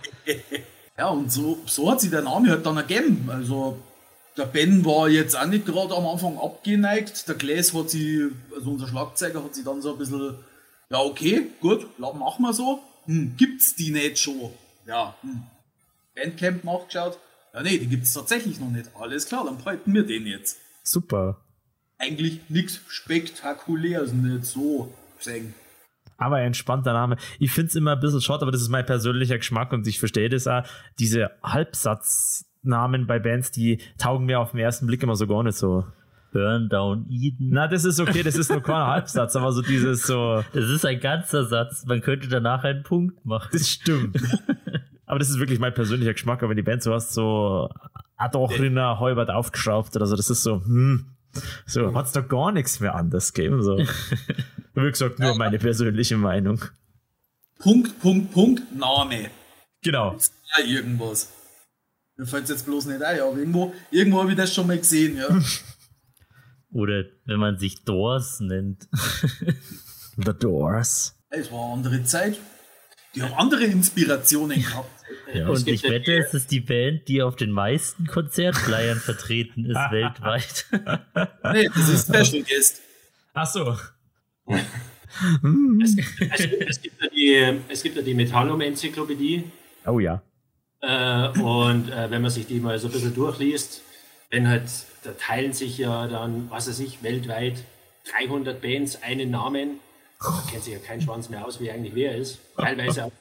Ja, 0.97 1.10
und 1.10 1.32
so, 1.32 1.60
so 1.65 1.91
hat 1.91 1.99
sich 1.99 2.10
der 2.10 2.21
Name 2.21 2.49
halt 2.49 2.65
dann 2.65 2.78
ergeben. 2.78 3.30
Also, 3.30 3.80
der 4.38 4.45
Ben 4.45 4.86
war 4.86 5.10
jetzt 5.10 5.38
auch 5.38 5.45
nicht 5.45 5.65
gerade 5.65 5.95
am 5.95 6.08
Anfang 6.08 6.38
abgeneigt. 6.38 7.28
Der 7.28 7.36
Gläs 7.36 7.73
hat 7.73 7.89
sie, 7.89 8.30
also 8.56 8.71
unser 8.71 8.88
Schlagzeuger 8.88 9.43
hat 9.43 9.56
sich 9.56 9.65
dann 9.65 9.82
so 9.82 9.91
ein 9.93 9.97
bisschen, 9.97 10.36
ja, 10.89 10.99
okay, 10.99 11.47
gut, 11.60 11.99
machen 11.99 12.43
wir 12.43 12.54
so. 12.54 12.80
Hm, 13.06 13.36
gibt's 13.38 13.75
die 13.75 13.91
nicht 13.91 14.19
schon? 14.19 14.51
Ja, 14.88 15.15
hm. 15.21 15.43
Bandcamp 16.15 16.63
nachgeschaut. 16.63 17.19
Ja, 17.54 17.62
nee, 17.62 17.78
die 17.78 17.88
gibt's 17.88 18.13
tatsächlich 18.13 18.60
noch 18.60 18.69
nicht. 18.69 18.89
Alles 18.99 19.25
klar, 19.25 19.45
dann 19.45 19.58
behalten 19.58 19.93
wir 19.93 20.04
den 20.04 20.25
jetzt. 20.25 20.58
Super. 20.84 21.38
Eigentlich 21.97 22.41
nichts 22.49 22.81
Spektakuläres, 22.88 24.13
nicht 24.13 24.45
so 24.45 24.93
sagen. 25.19 25.53
Aber 26.17 26.38
ein 26.38 26.47
entspannter 26.47 26.93
Name. 26.93 27.17
Ich 27.39 27.51
finde 27.51 27.69
es 27.69 27.75
immer 27.75 27.93
ein 27.93 27.99
bisschen 27.99 28.21
schade, 28.21 28.43
aber 28.43 28.51
das 28.51 28.62
ist 28.62 28.69
mein 28.69 28.86
persönlicher 28.86 29.38
Geschmack 29.38 29.73
und 29.73 29.86
ich 29.88 29.99
verstehe 29.99 30.29
das 30.29 30.47
auch. 30.47 30.63
Diese 30.99 31.31
Halbsatznamen 31.43 33.05
bei 33.08 33.19
Bands, 33.19 33.51
die 33.51 33.79
taugen 33.97 34.25
mir 34.25 34.39
auf 34.39 34.51
den 34.51 34.60
ersten 34.60 34.88
Blick 34.88 35.03
immer 35.03 35.15
so 35.15 35.27
gar 35.27 35.43
nicht 35.43 35.58
so. 35.58 35.86
Burn 36.31 36.67
Down 36.67 37.05
Eden. 37.10 37.51
Na, 37.51 37.67
das 37.69 37.86
ist 37.86 37.97
okay, 38.01 38.21
das 38.21 38.36
ist 38.36 38.51
nur 38.51 38.62
kein 38.62 38.75
Halbsatz, 38.88 39.38
aber 39.38 39.53
so 39.53 39.62
dieses 39.62 40.05
so, 40.05 40.43
Das 40.51 40.65
ist 40.65 40.86
ein 40.86 40.99
ganzer 40.99 41.45
Satz. 41.45 41.86
Man 41.86 42.01
könnte 42.01 42.27
danach 42.27 42.65
einen 42.65 42.84
Punkt 42.84 43.25
machen. 43.25 43.49
das 43.53 43.69
stimmt. 43.69 44.17
aber 45.05 45.19
das 45.19 45.29
ist 45.29 45.39
wirklich 45.39 45.60
mein 45.60 45.73
persönlicher 45.73 46.12
Geschmack, 46.12 46.39
aber 46.43 46.49
wenn 46.49 46.58
die 46.58 46.63
Band 46.63 46.84
so 46.84 46.93
hast, 46.93 47.13
so 47.13 47.69
Adochriner 48.17 48.99
Heubert 48.99 49.29
aufgeschraubt 49.29 49.95
oder 49.95 50.05
so, 50.08 50.17
das 50.17 50.29
ist 50.29 50.43
so, 50.43 50.62
hm, 50.65 51.05
so, 51.65 51.93
hat's 51.93 52.12
da 52.12 52.21
gar 52.21 52.52
nichts 52.52 52.80
mehr 52.80 52.95
anders 52.95 53.34
gegeben, 53.34 53.62
so. 53.63 53.78
Wie 54.74 54.89
gesagt, 54.89 55.19
nur 55.19 55.36
meine 55.36 55.58
persönliche 55.58 56.17
Meinung. 56.17 56.63
Punkt, 57.60 58.00
Punkt, 58.02 58.32
Punkt, 58.34 58.76
Name. 58.76 59.30
Genau. 59.82 60.17
Ja, 60.58 60.65
irgendwas. 60.65 61.32
Mir 62.17 62.26
fällt 62.26 62.50
jetzt 62.50 62.65
bloß 62.65 62.86
nicht 62.86 63.02
ein, 63.02 63.19
aber 63.19 63.38
irgendwo, 63.38 63.74
irgendwo 63.91 64.21
habe 64.21 64.32
ich 64.32 64.38
das 64.38 64.54
schon 64.54 64.67
mal 64.67 64.78
gesehen, 64.78 65.17
ja. 65.17 65.28
Oder 66.71 67.06
wenn 67.26 67.39
man 67.39 67.58
sich 67.58 67.84
Doors 67.86 68.41
nennt. 68.41 68.89
The 70.17 70.34
Doors. 70.38 71.15
Es 71.30 71.52
war 71.52 71.65
eine 71.65 71.74
andere 71.74 72.04
Zeit. 72.04 72.38
Die 73.15 73.21
haben 73.21 73.34
andere 73.34 73.63
Inspirationen 73.63 74.62
gehabt. 74.62 74.94
Es 75.33 75.49
Und 75.49 75.67
ich 75.67 75.81
ja 75.81 75.91
wette, 75.91 76.17
es 76.17 76.33
ist 76.33 76.51
die 76.51 76.59
Band, 76.59 77.07
die 77.07 77.21
auf 77.21 77.35
den 77.35 77.51
meisten 77.51 78.07
Konzertflyern 78.07 78.99
vertreten 78.99 79.65
ist 79.65 79.75
weltweit. 79.91 80.65
Nee, 81.53 81.69
das 81.73 81.89
ist 81.89 82.07
Special 82.13 82.43
Guest. 82.43 82.81
Ach 83.33 83.47
so. 83.47 83.77
Es, 84.47 85.97
es, 86.67 86.81
gibt 86.81 87.01
ja 87.01 87.09
die, 87.09 87.59
es 87.69 87.83
gibt 87.83 87.95
ja 87.95 88.01
die 88.01 88.13
Metallum-Enzyklopädie. 88.13 89.43
Oh 89.85 89.99
ja. 89.99 90.21
Äh, 90.81 91.39
und 91.39 91.89
äh, 91.89 92.09
wenn 92.11 92.21
man 92.21 92.31
sich 92.31 92.47
die 92.47 92.59
mal 92.59 92.77
so 92.79 92.88
ein 92.88 92.93
bisschen 92.93 93.13
durchliest, 93.13 93.81
wenn 94.29 94.47
halt, 94.47 94.63
da 95.03 95.11
teilen 95.13 95.53
sich 95.53 95.77
ja 95.77 96.07
dann, 96.07 96.49
was 96.49 96.67
weiß 96.67 96.79
ich, 96.79 97.01
weltweit 97.03 97.63
300 98.11 98.61
Bands 98.61 99.01
einen 99.01 99.31
Namen. 99.31 99.79
Da 100.19 100.43
kennt 100.49 100.63
sich 100.63 100.73
ja 100.73 100.79
kein 100.79 101.01
Schwanz 101.01 101.29
mehr 101.29 101.45
aus, 101.45 101.59
wie 101.59 101.71
eigentlich 101.71 101.95
wer 101.95 102.15
ist. 102.15 102.39
Teilweise 102.57 103.05
auch 103.05 103.11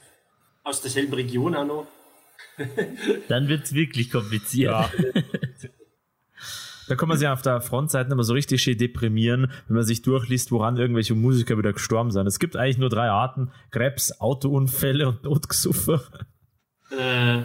aus 0.63 0.81
derselben 0.81 1.13
Region 1.15 1.55
auch 1.55 1.67
noch. 1.67 1.87
Dann 3.29 3.49
wird 3.49 3.65
es 3.65 3.75
wirklich 3.75 4.11
kompliziert. 4.11 4.91
Da 6.87 6.97
kann 6.97 7.09
man 7.09 7.17
sich 7.17 7.27
auf 7.29 7.43
der 7.43 7.61
Frontseite 7.61 8.13
immer 8.13 8.25
so 8.25 8.35
richtig 8.35 8.63
schön 8.63 8.77
deprimieren, 8.77 9.51
wenn 9.69 9.77
man 9.77 9.85
sich 9.85 10.03
durchliest, 10.03 10.53
woran 10.53 10.77
irgendwelche 10.77 11.15
Musiker 11.15 11.57
wieder 11.57 11.73
gestorben 11.73 12.11
sind. 12.11 12.27
Es 12.27 12.39
gibt 12.39 12.57
eigentlich 12.57 12.79
nur 12.79 12.91
drei 12.91 13.09
Arten: 13.09 13.51
Krebs, 13.71 14.21
Autounfälle 14.21 15.09
und 15.09 15.25
Notgesuffer. 15.25 16.03
Äh, 16.91 17.43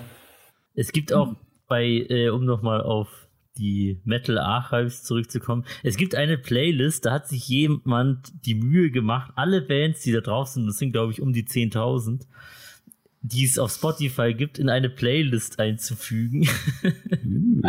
Es 0.76 0.92
gibt 0.92 1.14
auch 1.14 1.36
bei, 1.68 1.86
äh, 1.86 2.30
um 2.30 2.46
nochmal 2.46 2.82
auf 2.82 3.28
die 3.58 4.02
Metal 4.06 4.38
Archives 4.38 5.04
zurückzukommen, 5.04 5.66
es 5.84 5.98
gibt 5.98 6.16
eine 6.16 6.38
Playlist, 6.38 7.06
da 7.06 7.12
hat 7.12 7.28
sich 7.28 7.48
jemand 7.48 8.46
die 8.46 8.56
Mühe 8.56 8.90
gemacht, 8.90 9.32
alle 9.36 9.62
Bands, 9.62 10.02
die 10.02 10.14
da 10.14 10.22
drauf 10.22 10.48
sind, 10.48 10.68
das 10.68 10.78
sind 10.78 10.94
glaube 10.94 11.12
ich 11.12 11.22
um 11.22 11.34
die 11.34 11.44
10.000, 11.44 12.26
die 13.22 13.44
es 13.44 13.60
auf 13.60 13.72
Spotify 13.72 14.34
gibt, 14.34 14.60
in 14.60 14.70
eine 14.70 14.90
Playlist 14.90 15.60
einzufügen. 15.60 16.48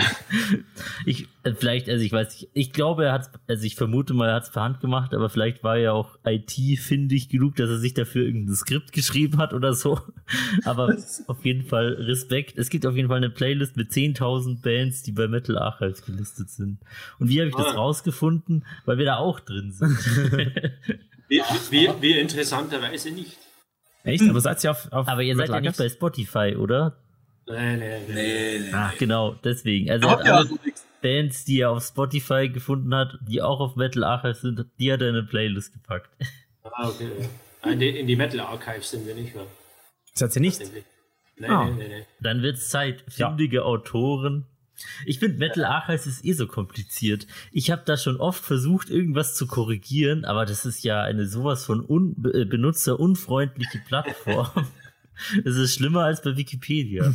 ich, 1.07 1.27
äh, 1.43 1.55
vielleicht, 1.55 1.89
also 1.89 2.05
ich 2.05 2.13
weiß 2.13 2.41
nicht, 2.41 2.51
ich 2.55 2.73
glaube, 2.73 3.07
er 3.07 3.13
hat, 3.13 3.31
also 3.49 3.65
ich 3.65 3.75
vermute 3.75 4.15
mal, 4.15 4.29
er 4.29 4.37
hat 4.37 4.45
es 4.45 4.51
per 4.51 4.63
Hand 4.63 4.81
gemacht, 4.81 5.13
aber 5.13 5.29
vielleicht 5.29 5.65
war 5.65 5.77
er 5.77 5.95
auch 5.95 6.17
IT-findig 6.25 7.29
genug, 7.29 7.57
dass 7.57 7.69
er 7.69 7.79
sich 7.79 7.95
dafür 7.95 8.25
irgendein 8.27 8.55
Skript 8.55 8.93
geschrieben 8.93 9.39
hat 9.39 9.53
oder 9.53 9.75
so. 9.75 10.01
Aber 10.65 10.97
auf 11.27 11.45
jeden 11.45 11.65
Fall 11.65 11.95
Respekt. 11.95 12.57
Es 12.57 12.71
gibt 12.71 12.87
auf 12.87 12.95
jeden 12.95 13.09
Fall 13.09 13.17
eine 13.17 13.31
Playlist 13.31 13.77
mit 13.77 13.91
10.000 13.91 14.63
Bands, 14.63 15.03
die 15.03 15.13
bei 15.13 15.27
Metal 15.27 15.59
Archives 15.59 16.05
gelistet 16.05 16.51
sind. 16.51 16.79
Und 17.19 17.29
wie 17.29 17.41
habe 17.41 17.49
ich 17.49 17.57
das 17.57 17.67
Ah. 17.69 17.73
rausgefunden? 17.73 18.65
Weil 18.85 18.99
wir 18.99 19.07
da 19.07 19.17
auch 19.17 19.41
drin 19.41 19.73
sind. 19.73 19.99
Wie, 21.29 21.41
wie, 21.71 21.89
wie 22.01 22.19
interessanterweise 22.19 23.13
nicht. 23.13 23.39
Echt? 24.05 24.23
Aber 24.29 24.41
seid 24.41 24.63
ihr 24.65 24.71
auf, 24.71 24.91
auf 24.93 25.09
aber 25.09 25.23
ihr 25.23 25.35
seid 25.37 25.49
Metal 25.49 25.63
ja 25.65 25.71
nicht 25.71 25.79
bei? 25.79 25.89
Spotify, 25.89 26.57
oder? 26.57 26.97
Nein, 27.47 27.79
nein, 27.81 27.91
nein. 28.07 28.15
Nee, 28.15 28.59
nee. 28.61 28.71
Ach, 28.73 28.97
genau, 28.97 29.35
deswegen. 29.45 29.91
Also 29.91 30.07
er 30.09 30.13
Hat 30.13 30.19
hat 30.21 30.27
ja 30.27 30.33
alle 30.37 30.51
also. 30.51 30.59
Bands, 31.03 31.45
die 31.45 31.61
er 31.61 31.71
auf 31.71 31.83
Spotify 31.85 32.49
gefunden 32.49 32.95
hat, 32.95 33.19
die 33.23 33.41
auch 33.43 33.61
auf 33.61 33.77
Metal 33.77 34.05
Archives 34.05 34.41
sind, 34.43 34.65
die 34.79 34.93
hat 34.93 35.01
er 35.01 35.09
in 35.09 35.17
eine 35.17 35.25
Playlist 35.27 35.73
gepackt. 35.73 36.11
Ah, 36.63 36.89
okay. 36.89 37.09
Ah, 37.63 37.71
In 37.71 37.81
die, 37.81 37.89
in 37.89 38.07
die 38.07 38.17
Metal 38.17 38.41
Archives 38.41 38.91
sind 38.91 39.07
wir 39.07 39.15
nicht 39.15 39.35
mehr. 39.35 39.47
Seid 40.15 40.35
ihr 40.37 40.41
nicht? 40.43 40.59
Tatsächlich. 40.59 40.85
Nein, 41.37 41.51
Ah. 41.51 41.65
nein, 41.65 41.79
nein, 41.79 41.91
nein. 41.91 42.03
Dann 42.21 42.43
wird's 42.43 42.69
Zeit. 42.69 43.03
Ja. 43.17 43.29
Findige 43.29 43.65
Autoren. 43.65 44.47
Ich 45.07 45.19
finde, 45.19 45.39
Metal 45.39 45.65
Archives 45.65 46.07
ist 46.07 46.25
eh 46.25 46.33
so 46.33 46.47
kompliziert. 46.47 47.27
Ich 47.53 47.71
habe 47.71 47.83
da 47.85 47.97
schon 47.97 48.17
oft 48.17 48.45
versucht, 48.45 48.91
irgendwas 48.91 49.35
zu 49.35 49.47
korrigieren, 49.47 50.25
aber 50.25 50.47
das 50.47 50.65
ist 50.67 50.85
ja 50.85 51.03
eine 51.03 51.27
sowas 51.27 51.65
von 51.65 51.85
äh, 52.33 52.45
benutzerunfreundliche 52.45 53.81
Plattform. 53.87 54.67
Das 55.45 55.57
ist 55.57 55.75
schlimmer 55.75 56.05
als 56.05 56.23
bei 56.23 56.35
Wikipedia. 56.35 57.13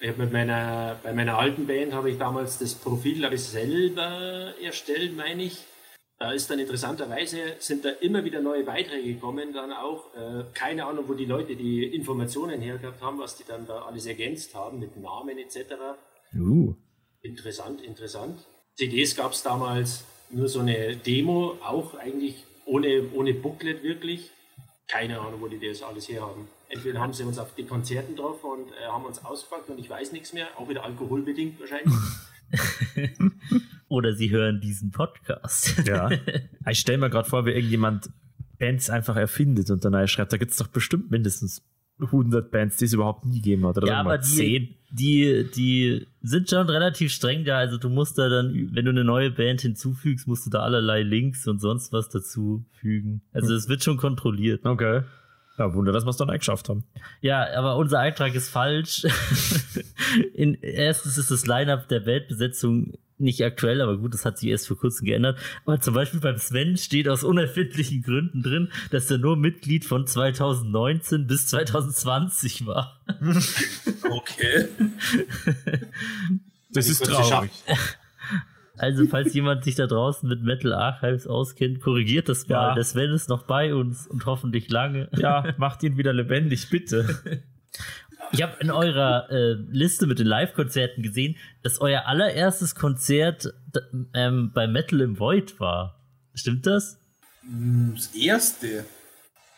Ich 0.00 0.08
hab 0.08 0.16
mit 0.16 0.32
meiner, 0.32 0.96
bei 1.02 1.12
meiner 1.12 1.38
alten 1.38 1.66
Band 1.66 1.92
habe 1.92 2.10
ich 2.10 2.18
damals 2.18 2.58
das 2.58 2.74
Profil, 2.74 3.24
ich, 3.32 3.42
selber 3.42 4.54
erstellt, 4.62 5.16
meine 5.16 5.42
ich. 5.42 5.64
Da 6.18 6.32
ist 6.32 6.48
dann 6.48 6.58
interessanterweise, 6.58 7.56
sind 7.58 7.84
da 7.84 7.90
immer 8.00 8.24
wieder 8.24 8.40
neue 8.40 8.64
Beiträge 8.64 9.14
gekommen, 9.14 9.52
dann 9.52 9.72
auch, 9.72 10.14
äh, 10.14 10.44
keine 10.54 10.86
Ahnung, 10.86 11.06
wo 11.08 11.14
die 11.14 11.24
Leute 11.24 11.56
die 11.56 11.84
Informationen 11.84 12.60
hergehabt 12.60 13.02
haben, 13.02 13.18
was 13.18 13.36
die 13.36 13.44
dann 13.44 13.66
da 13.66 13.82
alles 13.82 14.06
ergänzt 14.06 14.54
haben 14.54 14.78
mit 14.78 14.96
Namen 14.96 15.36
etc. 15.38 15.74
Uh. 16.36 16.74
Interessant, 17.22 17.80
interessant. 17.80 18.40
CDs 18.76 19.16
gab 19.16 19.32
es 19.32 19.42
damals 19.42 20.04
nur 20.30 20.48
so 20.48 20.60
eine 20.60 20.96
Demo, 20.96 21.58
auch 21.64 21.94
eigentlich 21.94 22.44
ohne, 22.66 23.04
ohne 23.12 23.34
Booklet 23.34 23.82
wirklich. 23.82 24.30
Keine 24.88 25.20
Ahnung, 25.20 25.40
wo 25.40 25.48
die 25.48 25.58
das 25.58 25.82
alles 25.82 26.08
herhaben. 26.08 26.48
Entweder 26.68 27.00
haben 27.00 27.12
sie 27.12 27.22
uns 27.24 27.38
auf 27.38 27.54
die 27.54 27.64
Konzerten 27.64 28.16
drauf 28.16 28.42
und 28.44 28.70
äh, 28.72 28.86
haben 28.86 29.04
uns 29.04 29.24
ausgepackt 29.24 29.70
und 29.70 29.78
ich 29.78 29.88
weiß 29.88 30.12
nichts 30.12 30.32
mehr, 30.32 30.48
auch 30.58 30.68
wieder 30.68 30.84
alkoholbedingt 30.84 31.58
wahrscheinlich. 31.60 31.94
Oder 33.88 34.14
sie 34.14 34.30
hören 34.30 34.60
diesen 34.60 34.90
Podcast. 34.90 35.74
Ja. 35.86 36.10
Ich 36.68 36.80
stelle 36.80 36.98
mir 36.98 37.10
gerade 37.10 37.28
vor, 37.28 37.46
wie 37.46 37.50
irgendjemand 37.50 38.10
Bands 38.58 38.90
einfach 38.90 39.16
erfindet 39.16 39.70
und 39.70 39.84
dann 39.84 40.08
schreibt, 40.08 40.32
da 40.32 40.36
gibt 40.36 40.52
es 40.52 40.56
doch 40.56 40.68
bestimmt 40.68 41.10
mindestens 41.10 41.62
100 42.00 42.50
Bands, 42.50 42.76
die 42.76 42.86
es 42.86 42.92
überhaupt 42.92 43.24
nie 43.24 43.36
gegeben 43.36 43.66
hat. 43.66 43.76
Oder 43.76 43.88
Ja, 43.88 44.00
aber 44.00 44.10
mal 44.10 44.22
10. 44.22 44.36
die, 44.36 44.78
die, 44.94 45.50
die 45.54 46.06
sind 46.22 46.48
schon 46.48 46.70
relativ 46.70 47.12
streng 47.12 47.44
da. 47.44 47.58
Also 47.58 47.78
du 47.78 47.88
musst 47.88 48.16
da 48.16 48.28
dann, 48.28 48.70
wenn 48.72 48.84
du 48.84 48.92
eine 48.92 49.02
neue 49.02 49.32
Band 49.32 49.60
hinzufügst, 49.60 50.28
musst 50.28 50.46
du 50.46 50.50
da 50.50 50.60
allerlei 50.60 51.02
Links 51.02 51.48
und 51.48 51.60
sonst 51.60 51.92
was 51.92 52.08
dazu 52.08 52.64
fügen. 52.70 53.20
Also 53.32 53.54
es 53.54 53.68
wird 53.68 53.82
schon 53.82 53.96
kontrolliert. 53.96 54.64
Okay. 54.64 55.02
Ja, 55.58 55.74
Wunder, 55.74 55.92
dass 55.92 56.04
wir 56.04 56.10
es 56.10 56.16
dann 56.16 56.28
geschafft 56.28 56.68
haben. 56.68 56.84
Ja, 57.20 57.46
aber 57.56 57.76
unser 57.76 57.98
Eintrag 57.98 58.34
ist 58.34 58.48
falsch. 58.48 59.04
In, 60.34 60.54
erstens 60.62 61.18
ist 61.18 61.30
das 61.30 61.46
Line-Up 61.46 61.88
der 61.88 62.00
Bandbesetzung 62.00 62.92
nicht 63.18 63.42
aktuell, 63.44 63.80
aber 63.80 63.96
gut, 63.98 64.14
das 64.14 64.24
hat 64.24 64.38
sich 64.38 64.50
erst 64.50 64.68
vor 64.68 64.78
kurzem 64.78 65.06
geändert. 65.06 65.38
Aber 65.64 65.80
zum 65.80 65.94
Beispiel 65.94 66.20
beim 66.20 66.38
Sven 66.38 66.76
steht 66.76 67.08
aus 67.08 67.24
unerfindlichen 67.24 68.02
Gründen 68.02 68.42
drin, 68.42 68.68
dass 68.90 69.10
er 69.10 69.18
nur 69.18 69.36
Mitglied 69.36 69.84
von 69.84 70.06
2019 70.06 71.26
bis 71.26 71.46
2020 71.48 72.66
war. 72.66 73.00
Okay. 74.10 74.68
Das 76.70 76.88
ist 76.88 77.04
traurig. 77.04 77.50
Also, 78.76 79.06
falls 79.06 79.32
jemand 79.34 79.62
sich 79.64 79.76
da 79.76 79.86
draußen 79.86 80.28
mit 80.28 80.42
Metal 80.42 80.72
Archives 80.72 81.26
auskennt, 81.26 81.80
korrigiert 81.80 82.28
das 82.28 82.48
mal. 82.48 82.70
Ja. 82.70 82.74
Der 82.74 82.84
Sven 82.84 83.10
ist 83.10 83.28
noch 83.28 83.44
bei 83.44 83.74
uns 83.74 84.06
und 84.06 84.26
hoffentlich 84.26 84.68
lange. 84.68 85.08
Ja, 85.16 85.54
macht 85.58 85.82
ihn 85.84 85.96
wieder 85.96 86.12
lebendig, 86.12 86.70
bitte. 86.70 87.42
Ich 88.34 88.42
habe 88.42 88.56
in 88.60 88.70
eurer 88.70 89.30
äh, 89.30 89.52
Liste 89.70 90.06
mit 90.06 90.18
den 90.18 90.26
Live-Konzerten 90.26 91.02
gesehen, 91.02 91.36
dass 91.62 91.80
euer 91.80 92.06
allererstes 92.06 92.74
Konzert 92.74 93.52
ähm, 94.14 94.50
bei 94.54 94.66
Metal 94.66 95.00
im 95.00 95.18
Void 95.18 95.58
war. 95.60 96.00
Stimmt 96.34 96.66
das? 96.66 96.98
Das 97.94 98.14
erste. 98.14 98.84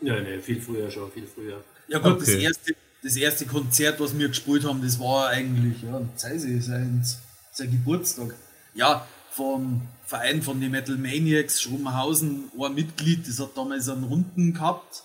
Nein, 0.01 0.25
nein, 0.25 0.41
viel 0.43 0.61
früher 0.61 0.91
schon, 0.91 1.11
viel 1.11 1.27
früher. 1.27 1.63
Ja 1.89 1.99
gut, 1.99 2.21
das, 2.21 2.29
Okay. 2.29 2.43
erste, 2.43 2.75
das 3.03 3.17
erste 3.17 3.47
Konzert, 3.47 4.01
was 4.01 4.19
wir 4.19 4.29
gespielt 4.29 4.65
haben, 4.65 4.83
das 4.83 4.99
war 4.99 5.29
eigentlich, 5.29 5.83
ja, 5.83 6.01
Zeise, 6.17 6.61
sein, 6.61 7.05
sein 7.53 7.71
Geburtstag. 7.71 8.35
Ja, 8.75 9.07
vom 9.31 9.83
Verein 10.05 10.43
von 10.43 10.61
den 10.61 10.71
Metal 10.71 10.97
Maniacs, 10.97 11.63
Schrobenhausen, 11.63 12.51
war 12.57 12.71
Mitglied, 12.71 13.27
das 13.27 13.41
hat 13.41 13.57
damals 13.57 13.89
einen 13.89 14.05
Runden 14.05 14.53
gehabt, 14.55 15.03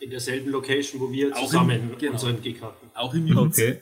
In 0.00 0.10
derselben 0.10 0.50
Location, 0.50 1.00
wo 1.00 1.10
wir 1.10 1.34
Auch 1.34 1.44
zusammen 1.46 1.90
im- 1.92 1.98
genau. 1.98 2.12
unseren 2.12 2.42
Gig 2.42 2.60
hatten. 2.60 2.90
auch 2.94 3.14
im 3.14 3.26
Juni. 3.26 3.78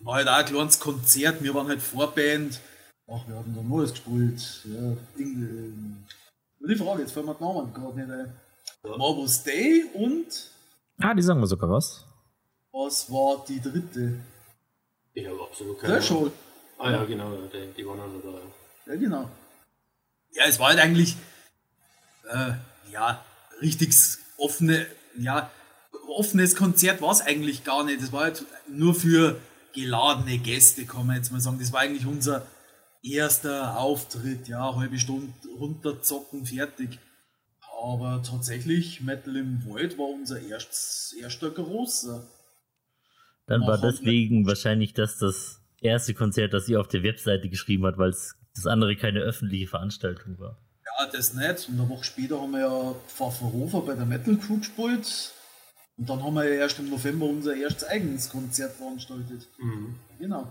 War 0.00 0.14
halt 0.16 0.28
auch 0.28 0.34
ein 0.36 0.44
kleines 0.44 0.78
Konzert, 0.80 1.42
wir 1.42 1.54
waren 1.54 1.68
halt 1.68 1.80
Vorband. 1.80 2.60
Ach, 3.06 3.26
wir 3.26 3.36
hatten 3.36 3.54
da 3.54 3.62
Neues 3.62 3.90
gespielt. 3.92 4.62
Ja, 4.64 4.96
Ding, 5.18 5.34
ähm, 5.36 6.04
die 6.60 6.74
Frage, 6.76 7.02
jetzt 7.02 7.12
fällt 7.12 7.26
mir 7.26 7.34
der 7.34 7.46
Name 7.46 7.70
gerade 7.72 7.96
nicht 7.98 8.10
ein. 8.10 8.34
Morbus 8.98 9.42
Day 9.42 9.84
und 9.94 10.50
Ah, 11.00 11.14
die 11.14 11.22
sagen 11.22 11.40
mir 11.40 11.46
sogar 11.46 11.70
was. 11.70 12.04
was 12.72 13.10
war 13.10 13.44
die 13.48 13.60
dritte? 13.60 14.14
Ich 15.14 15.26
habe 15.26 15.40
absolut 15.42 15.78
keine 15.80 16.00
Hole. 16.10 16.32
Ah 16.78 16.90
ja, 16.90 17.04
genau, 17.04 17.32
ja, 17.32 17.40
die, 17.52 17.72
die 17.76 17.86
waren 17.86 17.98
noch 17.98 18.20
da. 18.22 18.92
Ja, 18.92 18.98
genau. 18.98 19.30
Ja, 20.32 20.44
es 20.46 20.58
war 20.58 20.68
halt 20.68 20.80
eigentlich, 20.80 21.16
äh, 22.30 22.52
ja, 22.92 23.24
richtig 23.62 23.94
offene, 24.36 24.86
ja, 25.18 25.50
offenes 26.08 26.56
Konzert 26.56 27.00
war 27.00 27.12
es 27.12 27.20
eigentlich 27.20 27.64
gar 27.64 27.84
nicht. 27.84 28.00
Es 28.00 28.12
war 28.12 28.24
halt 28.24 28.44
nur 28.68 28.94
für 28.94 29.40
geladene 29.74 30.38
Gäste, 30.38 30.84
kann 30.86 31.06
man 31.06 31.16
jetzt 31.16 31.32
mal 31.32 31.40
sagen. 31.40 31.58
Das 31.58 31.72
war 31.72 31.80
eigentlich 31.80 32.06
unser 32.06 32.46
erster 33.02 33.78
Auftritt, 33.78 34.48
ja, 34.48 34.74
halbe 34.76 34.98
Stunde 34.98 35.32
runterzocken, 35.58 36.46
fertig. 36.46 36.98
Aber 37.82 38.22
tatsächlich, 38.22 39.02
Metal 39.02 39.36
im 39.36 39.64
Void 39.64 39.98
war 39.98 40.08
unser 40.08 40.40
erst, 40.40 41.14
erster 41.20 41.50
großer. 41.50 42.26
Dann 43.46 43.60
war 43.62 43.78
deswegen 43.78 44.46
wahrscheinlich 44.46 44.94
das 44.94 45.18
das 45.18 45.60
erste 45.82 46.14
Konzert, 46.14 46.54
das 46.54 46.68
ihr 46.68 46.80
auf 46.80 46.88
der 46.88 47.02
Webseite 47.02 47.50
geschrieben 47.50 47.84
hat, 47.84 47.98
weil 47.98 48.08
es 48.08 48.36
das 48.54 48.66
andere 48.66 48.96
keine 48.96 49.20
öffentliche 49.20 49.66
Veranstaltung 49.66 50.38
war. 50.38 50.63
Ja, 51.04 51.10
das 51.10 51.34
nicht. 51.34 51.68
Und 51.68 51.80
eine 51.80 51.88
Woche 51.88 52.04
später 52.04 52.40
haben 52.40 52.52
wir 52.52 52.60
ja 52.60 52.94
Pfafferhofer 53.08 53.80
bei 53.82 53.94
der 53.94 54.06
Metal 54.06 54.36
Crew 54.36 54.58
gespielt. 54.58 55.32
Und 55.96 56.08
dann 56.08 56.22
haben 56.22 56.34
wir 56.34 56.44
ja 56.44 56.54
erst 56.56 56.78
im 56.78 56.90
November 56.90 57.26
unser 57.26 57.54
erstes 57.54 57.84
eigenes 57.84 58.30
Konzert 58.30 58.76
veranstaltet. 58.76 59.46
Mhm. 59.58 59.94
Genau. 60.18 60.46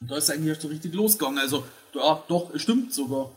Und 0.00 0.10
da 0.10 0.16
ist 0.16 0.30
eigentlich 0.30 0.48
erst 0.48 0.62
so 0.62 0.68
richtig 0.68 0.94
losgegangen. 0.94 1.38
Also, 1.38 1.64
ja, 1.94 2.22
doch, 2.28 2.54
es 2.54 2.62
stimmt 2.62 2.92
sogar. 2.92 3.30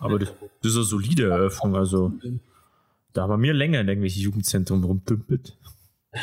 Aber 0.00 0.18
das, 0.18 0.28
das 0.62 0.72
ist 0.72 0.76
eine 0.76 0.84
solide 0.84 1.30
Eröffnung. 1.30 1.76
Also, 1.76 2.12
da 3.14 3.26
haben 3.26 3.42
wir 3.42 3.54
länger 3.54 3.80
in 3.80 3.88
irgendwelche 3.88 4.20
Jugendzentren 4.20 4.84
rumdümpelt. 4.84 5.56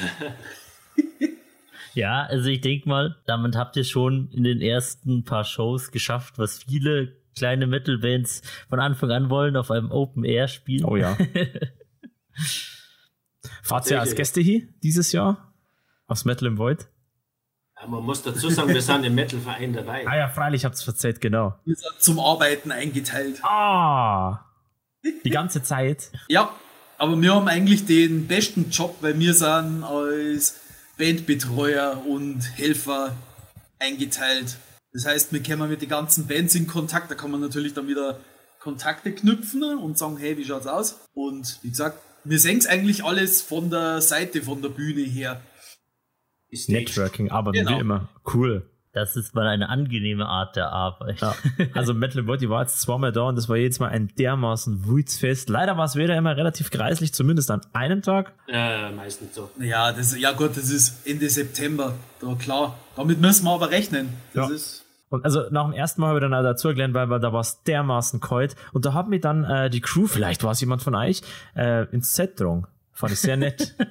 Ja, 1.96 2.24
also 2.24 2.50
ich 2.50 2.62
denke 2.62 2.90
mal, 2.90 3.16
damit 3.28 3.56
habt 3.56 3.76
ihr 3.76 3.84
schon 3.84 4.28
in 4.32 4.44
den 4.44 4.62
ersten 4.62 5.24
paar 5.24 5.44
Shows 5.44 5.92
geschafft, 5.92 6.40
was 6.40 6.64
viele 6.64 7.16
kleine 7.36 7.68
Metal-Bands 7.68 8.42
von 8.70 8.80
Anfang 8.80 9.12
an 9.12 9.30
wollen, 9.30 9.56
auf 9.56 9.72
einem 9.72 9.92
Open-Air-Spiel. 9.92 10.86
Oh 10.86 10.96
ja. 10.96 11.18
Fahrt 13.64 13.90
ihr 13.90 14.00
als 14.00 14.16
Gäste 14.16 14.42
hier 14.42 14.68
dieses 14.84 15.12
Jahr? 15.12 15.54
Aufs 16.08 16.26
Metal 16.26 16.48
im 16.48 16.58
Void? 16.58 16.88
Ja, 17.80 17.88
man 17.88 18.04
muss 18.04 18.22
dazu 18.22 18.50
sagen, 18.50 18.74
wir 18.74 18.82
sind 18.82 19.04
im 19.04 19.16
Metal-Verein 19.16 19.74
dabei. 19.74 20.08
Ah 20.08 20.18
ja, 20.18 20.30
freilich, 20.30 20.66
hab's 20.66 20.84
verzeiht, 20.84 21.22
genau. 21.22 21.56
Wir 21.66 21.76
sind 21.76 21.94
zum 22.00 22.20
Arbeiten 22.20 22.72
eingeteilt. 22.72 23.44
Ah! 23.44 24.46
Die 25.26 25.30
ganze 25.30 25.64
Zeit. 25.64 26.12
Ja, 26.30 26.54
aber 26.98 27.22
wir 27.22 27.36
haben 27.36 27.48
eigentlich 27.48 27.86
den 27.86 28.28
besten 28.28 28.70
Job, 28.70 28.98
weil 29.02 29.20
wir 29.20 29.34
sind 29.34 29.84
als 29.84 30.62
Bandbetreuer 30.98 32.02
und 32.08 32.42
Helfer 32.58 33.16
eingeteilt. 33.80 34.58
Das 34.94 35.06
heißt, 35.06 35.34
wir 35.34 35.42
kommen 35.42 35.70
mit 35.70 35.82
den 35.82 35.90
ganzen 35.90 36.28
Bands 36.28 36.54
in 36.56 36.68
Kontakt, 36.68 37.10
da 37.12 37.16
kann 37.16 37.32
man 37.32 37.42
natürlich 37.42 37.74
dann 37.74 37.88
wieder 37.88 38.20
Kontakte 38.60 39.12
knüpfen 39.12 39.64
und 39.78 39.98
sagen, 39.98 40.18
hey, 40.18 40.38
wie 40.38 40.46
schaut's 40.46 40.68
aus? 40.68 41.00
Und 41.14 41.60
wie 41.64 41.70
gesagt, 41.70 41.98
wir 42.24 42.40
sehen 42.40 42.60
es 42.60 42.68
eigentlich 42.68 43.04
alles 43.04 43.42
von 43.42 43.70
der 43.70 44.02
Seite, 44.02 44.42
von 44.44 44.62
der 44.62 44.70
Bühne 44.70 45.02
her. 45.02 45.42
Stage. 46.54 46.80
Networking, 46.80 47.32
aber 47.32 47.52
Genau. 47.52 47.72
wie 47.76 47.80
immer. 47.80 48.08
Cool. 48.34 48.70
Das 48.94 49.16
ist 49.16 49.34
mal 49.34 49.48
eine 49.48 49.70
angenehme 49.70 50.28
Art 50.28 50.56
der 50.56 50.70
Arbeit. 50.72 51.20
Ja. 51.20 51.36
Also 51.74 51.96
Metal 51.96 52.22
Body 52.22 52.48
war 52.48 52.62
jetzt 52.62 52.80
zweimal 52.80 53.12
da 53.12 53.22
und 53.24 53.36
das 53.36 53.50
war 53.50 53.58
jedes 53.58 53.80
Mal 53.80 53.88
ein 53.90 54.14
dermaßen 54.20 54.86
Wuitsfest. 54.86 55.50
Leider 55.50 55.78
war 55.78 55.86
es 55.86 55.96
wieder 55.96 56.16
immer 56.16 56.38
relativ 56.38 56.70
kreislich, 56.70 57.12
zumindest 57.12 57.50
an 57.50 57.62
einem 57.74 58.04
Tag. 58.04 58.34
Äh, 58.48 58.92
meistens 58.92 59.34
so. 59.34 59.50
Ja, 59.60 59.92
das, 59.92 60.16
ja 60.16 60.32
gut, 60.34 60.56
das 60.56 60.70
ist 60.70 61.08
Ende 61.08 61.28
September. 61.28 61.96
Da 62.22 62.36
klar. 62.36 62.78
Damit 62.96 63.20
müssen 63.20 63.46
wir 63.46 63.52
aber 63.52 63.72
rechnen. 63.72 64.10
Das 64.36 64.50
Ja. 64.50 64.56
ist. 64.56 64.83
Und 65.14 65.26
also 65.26 65.44
nach 65.52 65.66
dem 65.66 65.74
ersten 65.74 66.02
Mal 66.02 66.08
habe 66.08 66.18
ich 66.18 66.24
dann 66.24 66.34
auch 66.34 66.42
dazu 66.42 66.70
gelernt, 66.70 66.96
weil, 66.96 67.08
weil 67.08 67.20
da 67.20 67.32
war 67.32 67.42
es 67.42 67.62
dermaßen 67.62 68.20
kalt. 68.20 68.56
Und 68.72 68.86
da 68.86 68.96
hat 68.96 69.10
mich 69.10 69.22
dann 69.22 69.44
äh, 69.44 69.70
die 69.70 69.80
Crew, 69.80 70.08
vielleicht 70.08 70.44
war 70.44 70.54
es 70.54 70.60
jemand 70.60 70.82
von 70.82 70.96
euch, 70.96 71.22
äh, 71.56 71.84
ins 71.92 72.16
Set 72.16 72.40
drang. 72.40 72.66
Fand 72.94 73.14
ich 73.14 73.20
sehr 73.20 73.38
nett. 73.38 73.76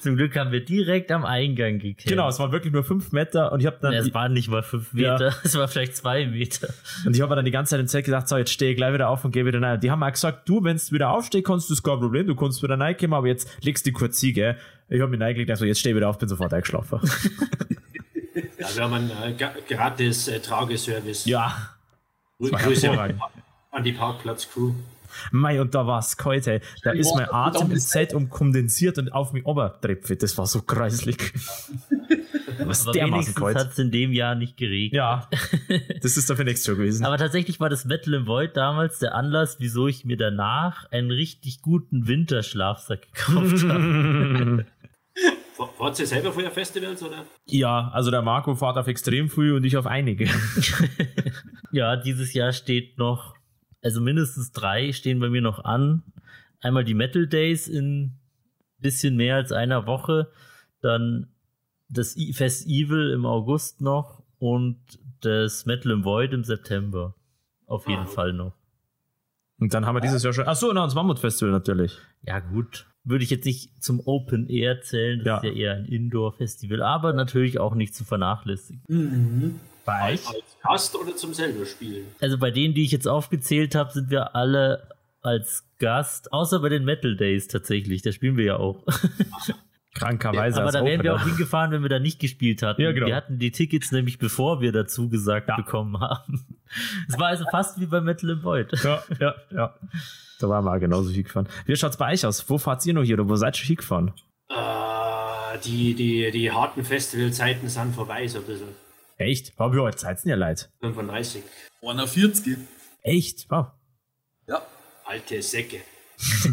Zum 0.00 0.16
Glück 0.16 0.34
haben 0.36 0.52
wir 0.52 0.64
direkt 0.64 1.12
am 1.12 1.26
Eingang 1.26 1.78
gekillt. 1.80 2.06
genau, 2.06 2.28
es 2.28 2.38
waren 2.38 2.50
wirklich 2.50 2.72
nur 2.72 2.82
fünf 2.84 3.12
Meter 3.12 3.52
und 3.52 3.60
ich 3.60 3.66
habe 3.66 3.76
dann 3.82 3.92
Ja, 3.92 3.98
es 4.00 4.14
waren 4.14 4.32
nicht 4.32 4.48
mal 4.48 4.62
fünf 4.62 4.94
Ja. 4.94 5.12
Meter, 5.14 5.34
es 5.44 5.54
war 5.58 5.68
vielleicht 5.68 5.94
zwei 5.96 6.26
Meter. 6.26 6.68
und 7.04 7.14
ich 7.14 7.20
habe 7.20 7.36
dann 7.36 7.44
die 7.44 7.50
ganze 7.50 7.72
Zeit 7.72 7.80
im 7.80 7.88
Set 7.88 8.06
gedacht, 8.06 8.26
so 8.26 8.38
jetzt 8.38 8.52
stehe 8.52 8.70
ich 8.70 8.76
gleich 8.78 8.94
wieder 8.94 9.10
auf 9.10 9.22
und 9.24 9.32
gehe 9.32 9.44
wieder 9.44 9.60
rein. 9.60 9.80
Die 9.80 9.90
haben 9.90 10.02
auch 10.02 10.10
gesagt, 10.10 10.48
du, 10.48 10.64
wenn 10.64 10.78
du 10.78 10.92
wieder 10.92 11.10
aufstehst, 11.10 11.44
kannst 11.44 11.68
du 11.68 11.74
es 11.74 11.82
kein 11.82 11.98
Problem, 11.98 12.26
du 12.26 12.34
kannst 12.36 12.62
wieder 12.62 12.78
reinkommen, 12.80 13.12
aber 13.14 13.26
jetzt 13.26 13.50
legst 13.62 13.84
du 13.84 13.90
die 13.90 13.94
kurz 13.94 14.18
sie, 14.18 14.32
gell? 14.32 14.56
Ich 14.88 15.00
habe 15.02 15.10
mich 15.10 15.20
reingelegt, 15.20 15.50
also 15.50 15.66
jetzt 15.66 15.80
stehe 15.80 15.92
ich 15.92 15.96
wieder 15.96 16.08
auf, 16.08 16.16
bin 16.18 16.28
sofort 16.28 16.54
eingeschlafen. 16.54 17.00
Ja, 18.58 18.66
wir 18.74 18.82
haben 18.84 18.92
einen 18.94 19.10
äh, 19.10 19.34
gratis 19.68 20.28
äh, 20.28 20.40
Trageservice. 20.40 21.24
ja. 21.26 21.54
Grüße 22.38 22.90
an 23.70 23.82
die 23.84 23.92
Parkplatz-Crew. 23.92 24.72
Mei, 25.30 25.60
und 25.60 25.74
da 25.74 25.86
war 25.86 26.00
es 26.00 26.16
kalt, 26.18 26.46
ey. 26.46 26.60
Da 26.82 26.90
ist 26.90 27.14
mein 27.14 27.32
Atem 27.32 27.70
im 27.70 27.78
Set 27.78 28.12
um 28.12 28.28
kondensiert 28.28 28.98
und 28.98 29.10
auf 29.10 29.32
mich 29.32 29.46
obertrepft. 29.46 30.22
Das 30.22 30.36
war 30.36 30.46
so 30.46 30.60
kreislich. 30.60 31.16
Was 32.58 32.82
Aber 32.82 32.92
dermaßen 32.92 33.34
kalt. 33.34 33.56
hat 33.56 33.72
es 33.72 33.78
in 33.78 33.90
dem 33.90 34.12
Jahr 34.12 34.34
nicht 34.34 34.56
geregnet. 34.56 34.94
Ja, 34.96 35.28
das 36.02 36.16
ist 36.16 36.28
dafür 36.28 36.44
nichts 36.44 36.64
schon 36.64 36.76
gewesen. 36.76 37.04
Aber 37.06 37.16
tatsächlich 37.16 37.60
war 37.60 37.68
das 37.68 37.84
Metal 37.84 38.12
in 38.14 38.26
Void 38.26 38.56
damals 38.56 38.98
der 38.98 39.14
Anlass, 39.14 39.56
wieso 39.60 39.86
ich 39.88 40.04
mir 40.04 40.16
danach 40.16 40.90
einen 40.90 41.10
richtig 41.10 41.62
guten 41.62 42.06
Winterschlafsack 42.08 43.02
gekauft 43.12 43.62
habe. 43.68 44.66
Wart 45.78 45.98
ihr 45.98 46.06
selber 46.06 46.32
vorher 46.32 46.50
Festivals 46.50 47.02
oder? 47.02 47.24
ja, 47.46 47.88
also 47.92 48.10
der 48.10 48.22
Marco 48.22 48.54
fährt 48.54 48.76
auf 48.76 48.86
extrem 48.88 49.28
früh 49.30 49.54
und 49.56 49.64
ich 49.64 49.76
auf 49.76 49.86
einige. 49.86 50.28
ja, 51.72 51.96
dieses 51.96 52.32
Jahr 52.34 52.52
steht 52.52 52.98
noch, 52.98 53.34
also 53.82 54.00
mindestens 54.00 54.52
drei 54.52 54.92
stehen 54.92 55.18
bei 55.20 55.28
mir 55.30 55.42
noch 55.42 55.64
an. 55.64 56.02
Einmal 56.60 56.84
die 56.84 56.94
Metal 56.94 57.26
Days 57.26 57.68
in 57.68 58.18
bisschen 58.78 59.16
mehr 59.16 59.36
als 59.36 59.52
einer 59.52 59.86
Woche, 59.86 60.30
dann 60.80 61.28
das 61.88 62.16
I- 62.16 62.32
Fest 62.32 62.66
Evil 62.66 63.10
im 63.10 63.24
August 63.24 63.80
noch 63.80 64.22
und 64.38 64.78
das 65.20 65.64
Metal 65.66 65.92
in 65.92 66.04
Void 66.04 66.32
im 66.32 66.44
September. 66.44 67.14
Auf 67.66 67.88
jeden 67.88 68.02
Ah. 68.02 68.06
Fall 68.06 68.32
noch. 68.32 68.54
Und 69.58 69.72
dann 69.72 69.86
haben 69.86 69.94
wir 69.96 70.00
dieses 70.00 70.22
Jahr 70.22 70.32
schon. 70.34 70.46
Achso, 70.46 70.70
na, 70.72 70.84
das 70.84 70.94
Mammut-Festival 70.94 71.50
natürlich. 71.52 71.98
Ja, 72.22 72.40
gut. 72.40 72.86
Würde 73.08 73.22
ich 73.24 73.30
jetzt 73.30 73.44
nicht 73.46 73.82
zum 73.82 74.00
Open 74.04 74.48
Air 74.48 74.82
zählen, 74.82 75.20
das 75.20 75.26
Ja. 75.26 75.36
ist 75.38 75.44
ja 75.44 75.50
eher 75.52 75.74
ein 75.76 75.84
Indoor-Festival, 75.86 76.82
aber 76.82 77.12
natürlich 77.12 77.58
auch 77.60 77.74
nicht 77.74 77.94
zu 77.94 78.04
vernachlässigen. 78.04 78.82
Mhm. 78.88 79.60
Bei 79.84 80.14
euch? 80.14 80.26
Als 80.26 80.56
Gast 80.62 80.96
oder 80.96 81.14
zum 81.16 81.32
selber 81.32 81.64
spielen? 81.64 82.06
Also 82.20 82.36
bei 82.38 82.50
denen, 82.50 82.74
die 82.74 82.82
ich 82.82 82.90
jetzt 82.90 83.06
aufgezählt 83.06 83.76
habe, 83.76 83.92
sind 83.92 84.10
wir 84.10 84.34
alle 84.34 84.88
als 85.22 85.64
Gast, 85.78 86.32
außer 86.32 86.58
bei 86.60 86.68
den 86.68 86.84
Metal 86.84 87.16
Days 87.16 87.46
tatsächlich, 87.48 88.02
da 88.02 88.10
spielen 88.12 88.36
wir 88.36 88.44
ja 88.44 88.56
auch. 88.56 88.84
Krankerweise 89.94 90.56
aber 90.58 90.66
als 90.66 90.74
da 90.74 90.84
wären 90.84 91.02
wir 91.02 91.14
auch 91.14 91.22
hingefahren, 91.24 91.70
wenn 91.70 91.82
wir 91.82 91.88
da 91.88 91.98
nicht 91.98 92.18
gespielt 92.20 92.62
hatten. 92.62 92.82
Ja, 92.82 92.92
genau. 92.92 93.06
Wir 93.06 93.16
hatten 93.16 93.38
die 93.38 93.50
Tickets 93.50 93.92
nämlich 93.92 94.18
bevor 94.18 94.60
wir 94.60 94.70
dazu 94.72 95.08
gesagt 95.08 95.48
Ja. 95.48 95.56
bekommen 95.56 95.98
haben. 96.00 96.44
Es 97.08 97.18
war 97.18 97.28
also 97.28 97.44
fast 97.50 97.80
wie 97.80 97.86
bei 97.86 98.00
Metal 98.00 98.28
in 98.28 98.42
Void. 98.42 98.72
Ja, 98.84 99.02
ja, 99.20 99.34
ja. 99.52 99.74
Da 100.40 100.48
waren 100.48 100.64
wir 100.64 100.72
auch 100.74 100.80
genauso 100.80 101.10
hingefahren. 101.10 101.48
Wie 101.64 101.76
schaut's 101.76 101.96
bei 101.96 102.12
euch 102.12 102.26
aus? 102.26 102.48
Wo 102.50 102.58
fahrt 102.58 102.84
ihr 102.86 102.94
noch 102.94 103.02
hier 103.02 103.18
oder 103.18 103.28
wo 103.28 103.36
seid 103.36 103.54
ihr 103.56 103.58
schon 103.58 103.66
hingefahren? 103.68 104.12
Äh, 104.50 105.58
die, 105.64 105.94
die, 105.94 106.30
die 106.30 106.50
harten 106.52 106.84
Festivalzeiten 106.84 107.68
sind 107.68 107.94
vorbei, 107.94 108.26
so 108.28 108.38
ein 108.38 108.44
bisschen. 108.44 108.68
Echt? 109.18 109.52
Hab 109.58 109.72
ich 109.72 109.80
heute 109.80 109.96
Zeit 109.96 110.18
ja 110.24 110.36
leid. 110.36 110.70
35. 110.80 111.42
41. 111.82 112.58
Echt? 113.02 113.46
Wow. 113.50 113.68
Ja. 114.46 114.62
Alte 115.06 115.40
Säcke. 115.42 115.80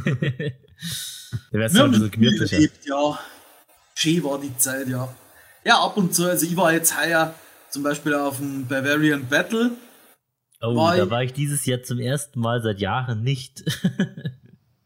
Der 1.51 1.59
wäre 1.59 1.73
Wir 1.73 1.83
ein 1.83 1.91
bisschen 1.91 2.09
viel 2.11 2.19
gemütlicher. 2.19 2.55
erlebt, 2.55 2.85
ja. 2.85 3.19
Schön 3.95 4.23
war 4.23 4.39
die 4.39 4.55
Zeit, 4.57 4.87
ja. 4.87 5.13
Ja, 5.65 5.79
ab 5.83 5.97
und 5.97 6.13
zu. 6.13 6.25
Also 6.29 6.45
ich 6.45 6.55
war 6.55 6.71
jetzt 6.73 6.97
heuer 6.99 7.33
zum 7.69 7.83
Beispiel 7.83 8.13
auf 8.13 8.37
dem 8.37 8.67
Bavarian 8.67 9.27
Battle. 9.27 9.71
Oh, 10.65 10.75
War 10.77 10.95
da 10.95 11.09
war 11.09 11.23
ich 11.23 11.33
dieses 11.33 11.65
Jahr 11.65 11.83
zum 11.83 11.99
ersten 11.99 12.39
Mal 12.39 12.61
seit 12.61 12.79
Jahren 12.79 13.21
nicht. 13.21 13.63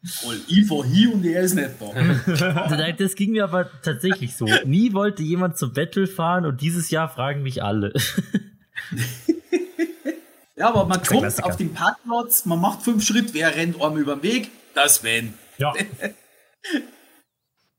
Voll. 0.04 0.38
Ich 0.48 0.66
fahr 0.66 0.84
hier 0.84 1.14
und 1.14 1.24
er 1.24 1.42
ist 1.42 1.54
nicht 1.54 1.70
da. 1.80 2.94
Das 2.98 3.16
ging 3.16 3.32
mir 3.32 3.44
aber 3.44 3.70
tatsächlich 3.84 4.36
so. 4.36 4.48
Nie 4.66 4.94
wollte 4.94 5.22
jemand 5.22 5.58
zum 5.58 5.74
Battle 5.74 6.08
fahren 6.08 6.46
und 6.46 6.62
dieses 6.62 6.90
Jahr 6.90 7.10
fragen 7.10 7.44
mich 7.44 7.62
alle. 7.64 7.94
Ja, 10.56 10.70
aber 10.70 10.86
man 10.86 11.04
kommt 11.04 11.20
Klassiker. 11.22 11.48
auf 11.48 11.58
den 11.58 11.74
Parkplatz, 11.74 12.46
man 12.46 12.60
macht 12.60 12.82
fünf 12.82 13.06
Schritt, 13.06 13.34
wer 13.36 13.56
rennt 13.56 13.80
einem 13.80 13.98
über 13.98 14.16
den 14.16 14.24
Weg? 14.24 14.50
Das 14.74 14.96
Sven. 14.96 15.36
Ja. 15.60 15.74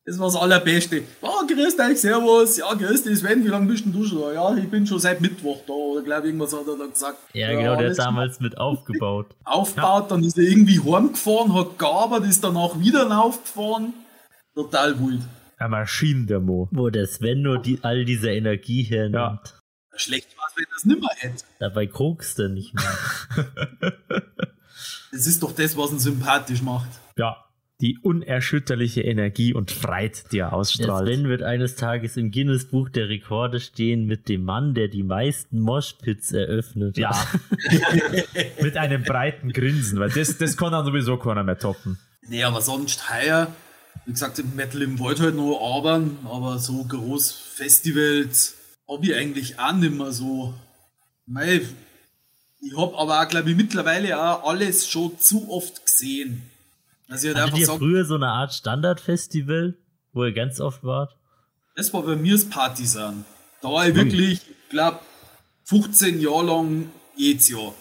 Das 0.08 0.18
war 0.18 0.28
das 0.28 0.36
Allerbeste. 0.36 1.02
Ja, 1.22 1.42
grüß 1.46 1.76
dich, 1.76 2.00
servus. 2.00 2.56
Ja, 2.56 2.72
grüß 2.72 3.02
dich, 3.02 3.18
Sven, 3.18 3.44
wie 3.44 3.48
lange 3.48 3.66
bist 3.66 3.84
denn 3.84 3.92
du 3.92 4.06
schon 4.06 4.22
da? 4.22 4.32
Ja, 4.32 4.56
ich 4.56 4.66
bin 4.70 4.86
schon 4.86 4.98
seit 4.98 5.20
Mittwoch 5.20 5.60
da. 5.66 5.74
Oder 5.74 6.00
glaube 6.00 6.22
ich, 6.22 6.26
irgendwas 6.28 6.54
hat 6.54 6.66
er 6.66 6.78
dann 6.78 6.90
gesagt. 6.90 7.18
Ja, 7.34 7.52
genau, 7.52 7.76
der 7.76 7.90
hat 7.90 7.98
damals 7.98 8.40
mit 8.40 8.56
aufgebaut. 8.56 9.36
aufgebaut, 9.44 10.10
dann 10.10 10.24
ist 10.24 10.38
er 10.38 10.44
irgendwie 10.44 10.80
heimgefahren, 10.80 11.52
hat 11.52 11.78
gearbeitet, 11.78 12.30
ist 12.30 12.42
danach 12.42 12.80
wieder 12.80 13.06
aufgefahren. 13.22 13.92
Total 14.54 14.98
wild. 14.98 15.20
Eine 15.58 15.68
Maschine, 15.68 16.24
der 16.24 16.40
Mo. 16.40 16.68
Wo 16.70 16.88
der 16.88 17.06
Sven 17.06 17.42
nur 17.42 17.58
die, 17.58 17.80
all 17.82 18.06
diese 18.06 18.30
Energie 18.30 18.84
hernimmt. 18.84 19.14
Ja. 19.14 19.42
Schlecht 19.94 20.38
war 20.38 20.46
es, 20.48 20.56
wenn 20.56 20.64
er 20.64 20.76
es 20.76 20.84
nimmer 20.86 21.10
hätte. 21.16 21.44
Dabei 21.58 21.86
kokst 21.86 22.38
er 22.38 22.48
nicht 22.48 22.72
mehr. 22.72 23.92
Das 25.10 25.26
ist 25.26 25.42
doch 25.42 25.52
das, 25.52 25.74
was 25.74 25.90
ihn 25.90 25.98
sympathisch 25.98 26.60
macht. 26.60 26.90
Ja. 27.16 27.47
Die 27.80 27.98
unerschütterliche 27.98 29.02
Energie 29.02 29.54
und 29.54 29.70
Freiheit, 29.70 30.32
die 30.32 30.38
er 30.38 30.48
Der 30.48 30.52
ausstrahlt. 30.52 31.06
Sven 31.06 31.28
wird 31.28 31.42
eines 31.44 31.76
Tages 31.76 32.16
im 32.16 32.32
Guinness-Buch 32.32 32.88
der 32.88 33.08
Rekorde 33.08 33.60
stehen 33.60 34.06
mit 34.06 34.28
dem 34.28 34.42
Mann, 34.42 34.74
der 34.74 34.88
die 34.88 35.04
meisten 35.04 35.60
Moshpits 35.60 36.32
eröffnet. 36.32 36.98
Ja. 36.98 37.14
Mit 38.60 38.76
einem 38.76 39.04
breiten 39.04 39.52
Grinsen, 39.52 40.00
weil 40.00 40.10
das, 40.10 40.38
das 40.38 40.56
kann 40.56 40.72
dann 40.72 40.84
sowieso 40.84 41.18
keiner 41.18 41.44
mehr 41.44 41.58
toppen. 41.58 41.98
Nee, 42.28 42.42
aber 42.42 42.60
sonst 42.60 43.08
heuer, 43.10 43.54
wie 44.06 44.12
gesagt, 44.12 44.40
im 44.40 44.56
Metal 44.56 44.82
im 44.82 44.98
Wald 44.98 45.20
halt 45.20 45.36
noch 45.36 45.60
arbeiten, 45.60 46.18
aber 46.24 46.58
so 46.58 46.82
groß 46.82 47.30
Festivals 47.30 48.56
hab 48.88 49.04
ich 49.04 49.14
eigentlich 49.14 49.58
auch 49.58 49.72
nicht 49.72 49.94
mehr 49.94 50.10
so. 50.10 50.54
Mei, 51.26 51.60
ich 52.60 52.76
hab 52.76 52.94
aber 52.98 53.20
auch, 53.20 53.28
glaube 53.28 53.50
ich, 53.50 53.56
mittlerweile 53.56 54.18
auch 54.18 54.48
alles 54.48 54.88
schon 54.88 55.18
zu 55.20 55.50
oft 55.50 55.84
gesehen. 55.84 56.42
Also 57.08 57.28
halt 57.28 57.38
Hattet 57.38 57.58
ihr 57.58 57.66
sagen, 57.66 57.78
früher 57.78 58.04
so 58.04 58.14
eine 58.16 58.28
Art 58.28 58.52
Standardfestival, 58.52 59.76
wo 60.12 60.24
ihr 60.24 60.32
ganz 60.32 60.60
oft 60.60 60.84
wart? 60.84 61.14
das 61.76 61.92
war 61.94 62.02
bei 62.02 62.16
mir 62.16 62.32
das 62.32 62.48
Partisan. 62.48 63.24
Da 63.62 63.68
war 63.68 63.88
ich 63.88 63.94
wirklich, 63.94 64.40
ich 64.50 64.68
glaube, 64.70 64.98
15 65.64 66.20
Jahre 66.20 66.44
lang 66.46 66.90
jedes 67.16 67.48
Jahr. 67.50 67.72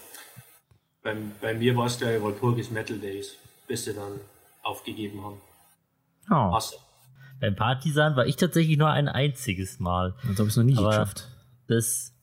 Bei, 1.04 1.16
bei 1.42 1.54
mir 1.56 1.76
war 1.76 1.88
es 1.88 1.98
der 1.98 2.22
Walpurgis 2.22 2.70
Metal 2.70 2.98
Days, 3.00 3.32
bis 3.68 3.86
sie 3.86 3.94
dann 3.94 4.20
aufgegeben 4.62 5.24
haben. 5.24 5.42
Oh, 6.30 6.56
Hasse. 6.56 6.76
Beim 7.40 7.56
Partisan 7.56 8.16
war 8.16 8.26
ich 8.28 8.36
tatsächlich 8.36 8.78
nur 8.78 8.90
ein 8.90 9.08
einziges 9.08 9.80
Mal. 9.80 10.16
das 10.28 10.38
habe 10.40 10.50
ich 10.50 10.56
noch 10.56 10.64
nie 10.64 10.78
Aber- 10.78 10.90
geschafft. 10.90 11.28
Das 11.68 12.14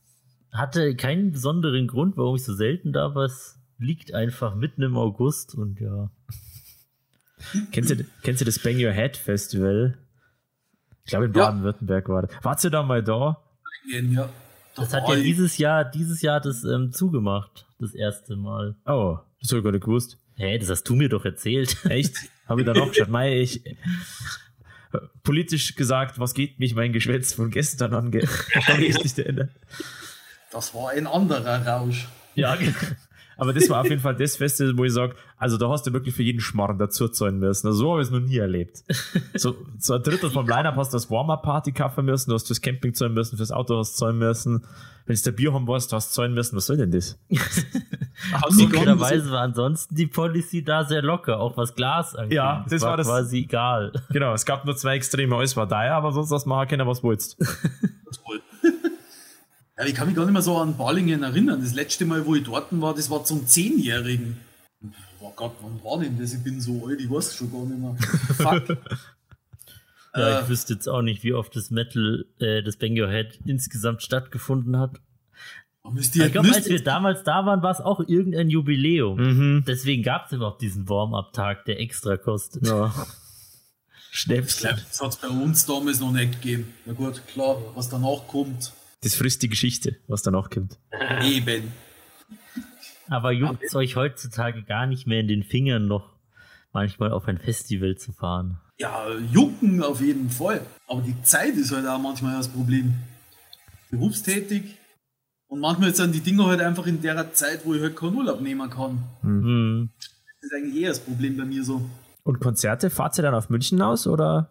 hatte 0.53 0.95
keinen 0.95 1.31
besonderen 1.33 1.87
Grund, 1.87 2.15
warum 2.17 2.35
ich 2.37 2.43
so 2.45 2.53
selten 2.53 2.93
da 2.93 3.13
war. 3.15 3.25
Es 3.25 3.59
liegt 3.77 4.13
einfach 4.13 4.55
mitten 4.55 4.81
im 4.81 4.97
August 4.97 5.55
und 5.55 5.79
ja. 5.81 6.09
Kennst 7.71 7.89
du, 7.91 8.05
kennst 8.23 8.41
du 8.41 8.45
das 8.45 8.59
Bang 8.59 8.75
Your 8.75 8.91
Head 8.91 9.17
Festival? 9.17 9.97
Ich 11.03 11.11
glaube, 11.11 11.25
in 11.25 11.33
Ja. 11.33 11.45
Baden-Württemberg 11.45 12.09
war 12.09 12.23
das. 12.23 12.31
Wart 12.43 12.63
ihr 12.63 12.69
da 12.71 12.83
mal 12.83 13.03
da? 13.03 13.41
Ja. 13.91 14.29
Das 14.75 14.89
Da 14.89 15.01
hat 15.01 15.09
ja 15.09 15.15
dieses 15.15 15.57
Jahr, 15.57 15.85
dieses 15.85 16.21
Jahr 16.21 16.41
das 16.41 16.63
ähm, 16.63 16.91
zugemacht. 16.91 17.65
Das 17.79 17.93
erste 17.93 18.35
Mal. 18.35 18.75
Oh, 18.85 19.19
das 19.41 19.49
habe 19.51 19.59
ich 19.59 19.63
gar 19.63 19.71
nicht 19.71 19.83
gewusst. 19.85 20.17
Hä, 20.35 20.57
das 20.57 20.69
hast 20.69 20.83
du 20.83 20.95
mir 20.95 21.07
doch 21.09 21.23
erzählt. 21.25 21.77
Echt? 21.89 22.15
Habe 22.47 22.61
ich 22.61 22.65
da 22.65 22.73
noch 22.73 22.89
geschaut? 22.89 23.09
Mei, 23.09 23.39
ich. 23.39 23.61
Politisch 25.23 25.75
gesagt, 25.75 26.19
was 26.19 26.33
geht 26.33 26.59
mich 26.59 26.73
mein 26.75 26.93
Geschwätz 26.93 27.33
von 27.33 27.51
gestern 27.51 27.93
angeht? 27.93 28.29
Kann 28.65 28.81
ich 28.81 29.01
nicht 29.03 29.17
erinnern. 29.19 29.49
Das 30.51 30.73
war 30.73 30.91
ein 30.91 31.05
anderer 31.07 31.65
Rausch. 31.67 32.07
Ja, 32.33 32.57
Aber 33.37 33.51
das 33.53 33.69
war 33.69 33.81
auf 33.81 33.89
jeden 33.89 34.01
Fall 34.01 34.15
das 34.15 34.37
Festival, 34.37 34.77
wo 34.77 34.83
ich 34.85 34.93
sage, 34.93 35.15
also 35.37 35.57
da 35.57 35.69
hast 35.69 35.85
du 35.85 35.93
wirklich 35.93 36.15
für 36.15 36.23
jeden 36.23 36.39
Schmarrn 36.39 36.77
dazu 36.77 37.07
zahlen 37.09 37.39
müssen. 37.39 37.67
Also 37.67 37.79
so 37.79 37.91
habe 37.91 38.01
ich 38.01 38.07
es 38.07 38.11
noch 38.13 38.19
nie 38.21 38.37
erlebt. 38.37 38.83
So, 39.35 39.55
so 39.77 39.95
ein 39.95 40.03
Drittel 40.03 40.29
vom 40.29 40.47
Line-Up 40.47 40.75
hast 40.77 40.93
du 40.93 40.95
das 40.97 41.09
Warm-Up-Party 41.11 41.71
kaufen 41.73 42.05
müssen, 42.05 42.29
du 42.29 42.35
hast 42.35 42.47
fürs 42.47 42.61
Camping 42.61 42.93
zahlen 42.93 43.13
müssen, 43.13 43.35
fürs 43.37 43.51
Auto 43.51 43.77
hast 43.77 43.95
du 43.95 44.05
zahlen 44.05 44.17
müssen. 44.17 44.63
Wenn 45.05 45.15
du 45.15 45.21
der 45.21 45.31
Bier 45.33 45.53
haben 45.53 45.67
warst, 45.67 45.91
hast 45.93 46.11
du 46.11 46.15
zahlen 46.21 46.33
müssen. 46.33 46.55
Was 46.55 46.65
soll 46.65 46.77
denn 46.77 46.91
das? 46.91 47.19
Lustigerweise 48.45 49.31
war 49.31 49.41
ansonsten 49.41 49.95
die 49.95 50.07
Policy 50.07 50.63
da 50.63 50.83
sehr 50.85 51.01
locker, 51.01 51.39
auch 51.39 51.57
was 51.57 51.75
Glas 51.75 52.15
angeht. 52.15 52.35
Ja, 52.37 52.65
das 52.69 52.81
war 52.81 52.97
das- 52.97 53.07
quasi 53.07 53.39
egal. 53.39 53.91
Genau, 54.09 54.33
es 54.33 54.45
gab 54.45 54.65
nur 54.65 54.75
zwei 54.75 54.95
Extreme. 54.95 55.35
Alles 55.35 55.55
war 55.57 55.67
teuer, 55.67 55.93
aber 55.95 56.11
sonst 56.11 56.31
hast 56.31 56.45
du 56.45 56.49
machen 56.49 56.67
können, 56.69 56.87
was 56.87 57.01
du 57.01 57.09
willst. 57.09 57.37
Toll. 58.25 58.41
Ja, 59.77 59.85
ich 59.85 59.93
kann 59.93 60.07
mich 60.07 60.15
gar 60.15 60.23
nicht 60.25 60.33
mehr 60.33 60.41
so 60.41 60.57
an 60.57 60.77
Balingen 60.77 61.23
erinnern. 61.23 61.61
Das 61.61 61.73
letzte 61.73 62.05
Mal, 62.05 62.25
wo 62.25 62.35
ich 62.35 62.43
dort 62.43 62.67
war, 62.81 62.93
das 62.93 63.09
war 63.09 63.23
zum 63.23 63.45
Zehnjährigen. 63.47 64.37
Oh 65.19 65.31
Gott, 65.35 65.53
wann 65.61 65.83
war 65.83 65.99
denn 65.99 66.19
das? 66.19 66.33
Ich 66.33 66.43
bin 66.43 66.61
so 66.61 66.85
alt, 66.87 66.99
ich 67.01 67.09
weiß 67.09 67.35
schon 67.35 67.51
gar 67.51 67.65
nicht 67.65 67.79
mehr. 67.79 67.95
Fuck. 68.37 68.77
Ja, 70.17 70.39
Äh. 70.39 70.43
ich 70.43 70.47
wüsste 70.49 70.75
jetzt 70.75 70.87
auch 70.87 71.01
nicht, 71.01 71.23
wie 71.23 71.33
oft 71.33 71.53
das 71.57 71.71
Metal, 71.71 72.25
äh, 72.39 72.63
das 72.63 72.77
Bang 72.77 72.97
Your 72.97 73.09
Head 73.09 73.37
insgesamt 73.45 74.01
stattgefunden 74.01 74.79
hat. 74.79 74.91
Müsst 75.91 76.15
ihr, 76.15 76.27
Ich 76.27 76.31
glaube, 76.31 76.53
als 76.53 76.69
wir 76.69 76.81
damals 76.81 77.23
da 77.25 77.45
waren, 77.45 77.61
war 77.61 77.71
es 77.71 77.81
auch 77.81 77.99
irgendein 77.99 78.49
Jubiläum. 78.49 79.17
Mhm. 79.19 79.65
Deswegen 79.67 80.03
gab 80.03 80.27
es 80.27 80.31
überhaupt 80.31 80.61
diesen 80.61 80.87
Warm-Up-Tag, 80.87 81.65
der 81.65 81.81
extra 81.81 82.15
kostet. 82.15 82.65
Ja. 82.65 82.93
Glaube, 84.25 84.43
das 84.43 85.01
hat 85.01 85.09
es 85.09 85.15
bei 85.17 85.27
uns 85.27 85.65
damals 85.65 85.99
noch 85.99 86.13
nicht 86.13 86.41
gegeben. 86.41 86.73
Na 86.85 86.93
gut, 86.93 87.21
klar, 87.27 87.57
was 87.75 87.89
danach 87.89 88.25
kommt, 88.29 88.71
Das 89.05 89.13
frisst 89.13 89.43
die 89.43 89.49
Geschichte, 89.49 89.97
was 90.07 90.23
danach 90.23 90.49
kommt. 90.49 90.79
eben. 91.23 91.71
Aber 93.07 93.31
juckt 93.31 93.75
euch 93.75 93.95
heutzutage 93.95 94.63
gar 94.63 94.87
nicht 94.87 95.05
mehr 95.05 95.19
in 95.19 95.27
den 95.27 95.43
Fingern 95.43 95.85
noch, 95.87 96.09
manchmal 96.73 97.11
auf 97.11 97.27
ein 97.27 97.37
Festival 97.37 97.97
zu 97.97 98.13
fahren. 98.13 98.59
Ja, 98.79 99.05
jucken 99.31 99.83
auf 99.83 100.01
jeden 100.01 100.31
Fall. 100.31 100.61
Aber 100.87 101.03
die 101.03 101.21
Zeit 101.21 101.53
ist 101.53 101.71
halt 101.71 101.85
auch 101.85 101.99
manchmal 101.99 102.35
das 102.35 102.47
Problem. 102.47 102.95
Berufstätig. 103.91 104.75
Und 105.49 105.59
manchmal 105.59 105.93
sind 105.93 106.15
die 106.15 106.21
Dinge 106.21 106.43
halt 106.47 106.59
einfach 106.61 106.87
in 106.87 106.99
der 106.99 107.31
Zeit, 107.31 107.63
wo 107.63 107.75
ich 107.75 107.83
halt 107.83 107.95
keinen 107.95 108.15
Urlaub 108.15 108.41
nehmen 108.41 108.67
kann. 108.71 109.03
Hm. 109.21 109.89
Das 109.99 110.09
ist 110.41 110.53
eigentlich 110.55 110.81
eher 110.81 110.89
das 110.89 110.99
Problem 110.99 111.37
bei 111.37 111.45
mir 111.45 111.63
so. 111.63 111.87
Und 112.23 112.39
Konzerte, 112.39 112.89
fahrt 112.89 113.19
ihr 113.19 113.21
dann 113.21 113.35
auf 113.35 113.51
München 113.51 113.83
aus 113.83 114.07
oder 114.07 114.49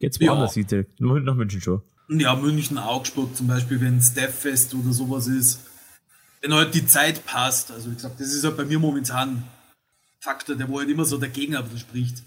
geht's 0.00 0.18
Ja. 0.18 0.32
woanders 0.32 0.52
hin? 0.52 0.66
direkt? 0.66 1.00
Nur 1.00 1.18
nach 1.20 1.34
München 1.34 1.62
schon. 1.62 1.80
Ja, 2.08 2.36
München, 2.36 2.78
Augsburg 2.78 3.36
zum 3.36 3.48
Beispiel, 3.48 3.80
wenn 3.80 4.00
Steffest 4.00 4.74
oder 4.74 4.92
sowas 4.92 5.26
ist. 5.26 5.60
Wenn 6.40 6.54
halt 6.54 6.74
die 6.74 6.86
Zeit 6.86 7.24
passt. 7.26 7.72
Also 7.72 7.90
wie 7.90 7.94
gesagt, 7.94 8.20
das 8.20 8.32
ist 8.32 8.44
halt 8.44 8.56
bei 8.56 8.64
mir 8.64 8.78
momentan 8.78 9.28
ein 9.28 9.42
Faktor, 10.20 10.56
der 10.56 10.68
wo 10.68 10.78
halt 10.78 10.88
immer 10.88 11.04
so 11.04 11.18
dagegen 11.18 11.56
spricht. 11.76 12.22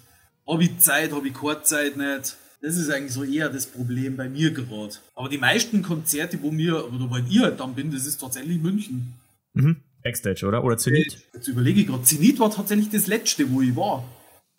Habe 0.47 0.63
ich 0.63 0.79
Zeit, 0.79 1.11
habe 1.13 1.27
ich 1.27 1.33
keine 1.33 1.61
Zeit 1.63 1.95
nicht. 1.95 2.37
Das 2.61 2.75
ist 2.75 2.89
eigentlich 2.89 3.13
so 3.13 3.23
eher 3.23 3.49
das 3.49 3.67
Problem 3.67 4.17
bei 4.17 4.27
mir 4.27 4.51
gerade. 4.51 4.95
Aber 5.15 5.29
die 5.29 5.37
meisten 5.37 5.81
Konzerte, 5.81 6.41
wo 6.41 6.51
mir, 6.51 6.85
oder 6.91 7.09
wo 7.09 7.15
ich 7.15 7.39
halt 7.39 7.59
dann 7.59 7.73
bin, 7.73 7.91
das 7.91 8.05
ist 8.05 8.19
tatsächlich 8.19 8.61
München. 8.61 9.13
Mhm. 9.53 9.77
Backstage, 10.03 10.45
oder? 10.45 10.63
Oder 10.63 10.77
Zenit? 10.77 11.17
Jetzt 11.33 11.47
überlege 11.47 11.81
ich 11.81 11.87
gerade, 11.87 12.03
Zenit 12.03 12.39
war 12.39 12.51
tatsächlich 12.51 12.89
das 12.89 13.07
letzte, 13.07 13.49
wo 13.49 13.61
ich 13.61 13.75
war. 13.75 14.03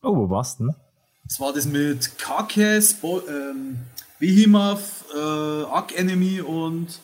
Oh, 0.02 0.16
wo 0.16 0.30
warst 0.30 0.60
du 0.60 0.64
denn? 0.64 0.74
Das 1.24 1.40
war 1.40 1.52
das 1.52 1.66
mit 1.66 2.18
Carcass, 2.18 2.96
ähm, 3.04 3.76
Behemoth, 4.20 5.06
äh, 5.14 5.18
Arc 5.64 5.98
Enemy 5.98 6.42
und. 6.42 7.00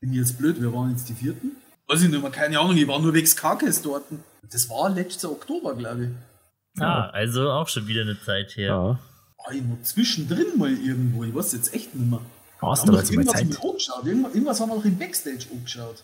Bin 0.00 0.12
ich 0.12 0.18
jetzt 0.18 0.38
blöd, 0.38 0.60
wir 0.60 0.72
waren 0.72 0.90
jetzt 0.90 1.08
die 1.08 1.14
vierten? 1.14 1.52
Weiß 1.86 2.02
ich 2.02 2.08
nicht 2.08 2.22
mehr, 2.22 2.30
keine 2.30 2.58
Ahnung, 2.58 2.76
ich 2.76 2.88
war 2.88 2.98
nur 2.98 3.12
wegen 3.12 3.28
Carcass 3.36 3.82
dort. 3.82 4.04
Das 4.50 4.70
war 4.70 4.88
letzter 4.88 5.30
Oktober, 5.30 5.74
glaube 5.74 6.04
ich. 6.04 6.80
Ah, 6.82 7.10
also 7.10 7.50
auch 7.50 7.68
schon 7.68 7.86
wieder 7.86 8.02
eine 8.02 8.20
Zeit 8.20 8.56
her. 8.56 8.66
Ja. 8.66 8.98
War 9.44 9.52
ich 9.52 9.62
noch 9.62 9.82
zwischendrin 9.82 10.56
mal 10.56 10.70
irgendwo, 10.70 11.24
ich 11.24 11.34
weiß 11.34 11.52
jetzt 11.52 11.74
echt 11.74 11.94
nicht 11.94 12.10
mehr. 12.10 12.20
Warst 12.60 12.88
du 12.88 12.92
mal 12.92 13.04
irgendwas 13.04 13.34
Zeit? 13.34 13.62
angeschaut? 13.62 14.06
Irgendwas, 14.06 14.34
irgendwas 14.34 14.60
haben 14.60 14.70
wir 14.70 14.76
noch 14.76 14.84
im 14.84 14.98
Backstage 14.98 15.46
angeschaut. 15.52 16.02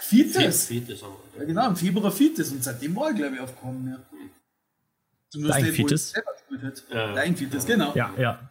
Viertes? 0.00 0.66
Viertes. 0.66 1.02
Ja, 1.38 1.44
genau, 1.44 1.68
im 1.68 1.76
Februar 1.76 2.10
viertes 2.10 2.50
und 2.50 2.64
seitdem 2.64 2.96
war 2.96 3.10
ich, 3.10 3.16
glaube 3.16 3.36
ich, 3.36 3.40
aufgekommen. 3.40 3.88
Ja. 3.88 3.98
Zumindest 5.28 5.60
Dein 5.60 5.72
viertes? 5.72 6.10
selber 6.10 6.30
gespielt 6.32 6.62
hat. 6.62 6.84
Ja. 6.92 7.14
Dein 7.14 7.36
viertes, 7.36 7.66
genau. 7.66 7.94
Ja, 7.94 8.10
ja. 8.18 8.50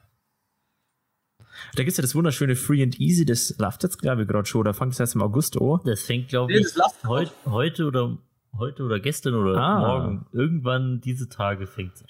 Da 1.76 1.84
gibt's 1.84 1.97
ja 1.97 2.02
das 2.02 2.15
wunderschöne 2.15 2.56
Free 2.56 2.84
and 2.84 3.00
Easy, 3.00 3.26
das 3.26 3.56
läuft 3.58 3.84
jetzt, 3.84 4.00
glaube 4.02 4.24
ich, 4.24 4.28
gerade 4.28 4.45
schon. 4.47 4.63
Da 4.65 4.74
fängt 4.74 4.93
es 4.93 5.00
erst 5.00 5.15
im 5.15 5.21
August 5.21 5.60
an. 5.60 5.80
Das 5.86 6.02
fängt, 6.04 6.28
glaube 6.30 6.52
Nee, 6.54 6.60
ich, 6.60 6.65
das 6.65 6.76
läuft 6.76 7.04
heut, 7.06 7.32
heute 7.45 7.86
oder 7.86 8.17
heute 8.58 8.84
oder 8.84 9.00
gestern 9.00 9.36
oder 9.36 9.58
Ah. 9.58 9.80
morgen. 9.80 10.26
Irgendwann 10.34 11.02
diese 11.02 11.30
Tage 11.30 11.67
fängt 11.67 11.95
es 11.95 12.02
an. 12.04 12.10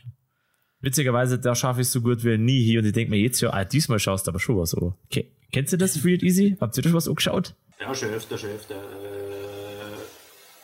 Witzigerweise, 0.79 1.37
da 1.37 1.53
schaffe 1.53 1.81
ich 1.81 1.87
es 1.87 1.93
so 1.93 2.01
gut 2.01 2.23
wie 2.23 2.37
nie 2.39 2.63
hier 2.63 2.79
und 2.79 2.85
ich 2.87 2.93
denke 2.93 3.11
mir 3.11 3.17
jetzt 3.19 3.39
ja, 3.41 3.53
ah, 3.53 3.63
diesmal 3.63 3.99
schaust 3.99 4.25
du 4.25 4.31
aber 4.31 4.39
schon 4.39 4.57
was 4.57 4.73
an. 4.73 4.93
Okay. 5.05 5.31
Kennst 5.51 5.73
du 5.73 5.77
das 5.77 5.97
Free 5.97 6.13
and 6.13 6.23
Easy? 6.23 6.57
Habt 6.59 6.75
ihr 6.77 6.81
da 6.83 6.89
schon 6.89 6.97
was 6.97 7.07
angeschaut? 7.07 7.53
Ja, 7.79 7.93
schon 7.93 8.09
öfter, 8.09 8.37
schon 8.37 8.49
öfter. 8.49 8.75
Äh, 8.75 8.77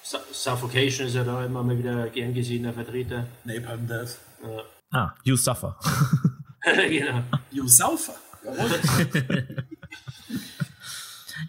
Su- 0.03 0.17
Suffocation 0.31 1.07
ist 1.07 1.13
ja 1.15 1.23
da 1.23 1.45
immer 1.45 1.61
mal 1.63 1.77
wieder 1.77 2.07
gern 2.09 2.33
gesehener 2.33 2.73
Vertreter. 2.73 3.27
Napalm 3.43 3.85
Death. 3.87 4.17
Ah, 4.91 5.11
You 5.23 5.35
Suffer. 5.35 5.77
genau. 6.89 7.21
You 7.51 7.67
Saufer. 7.67 8.15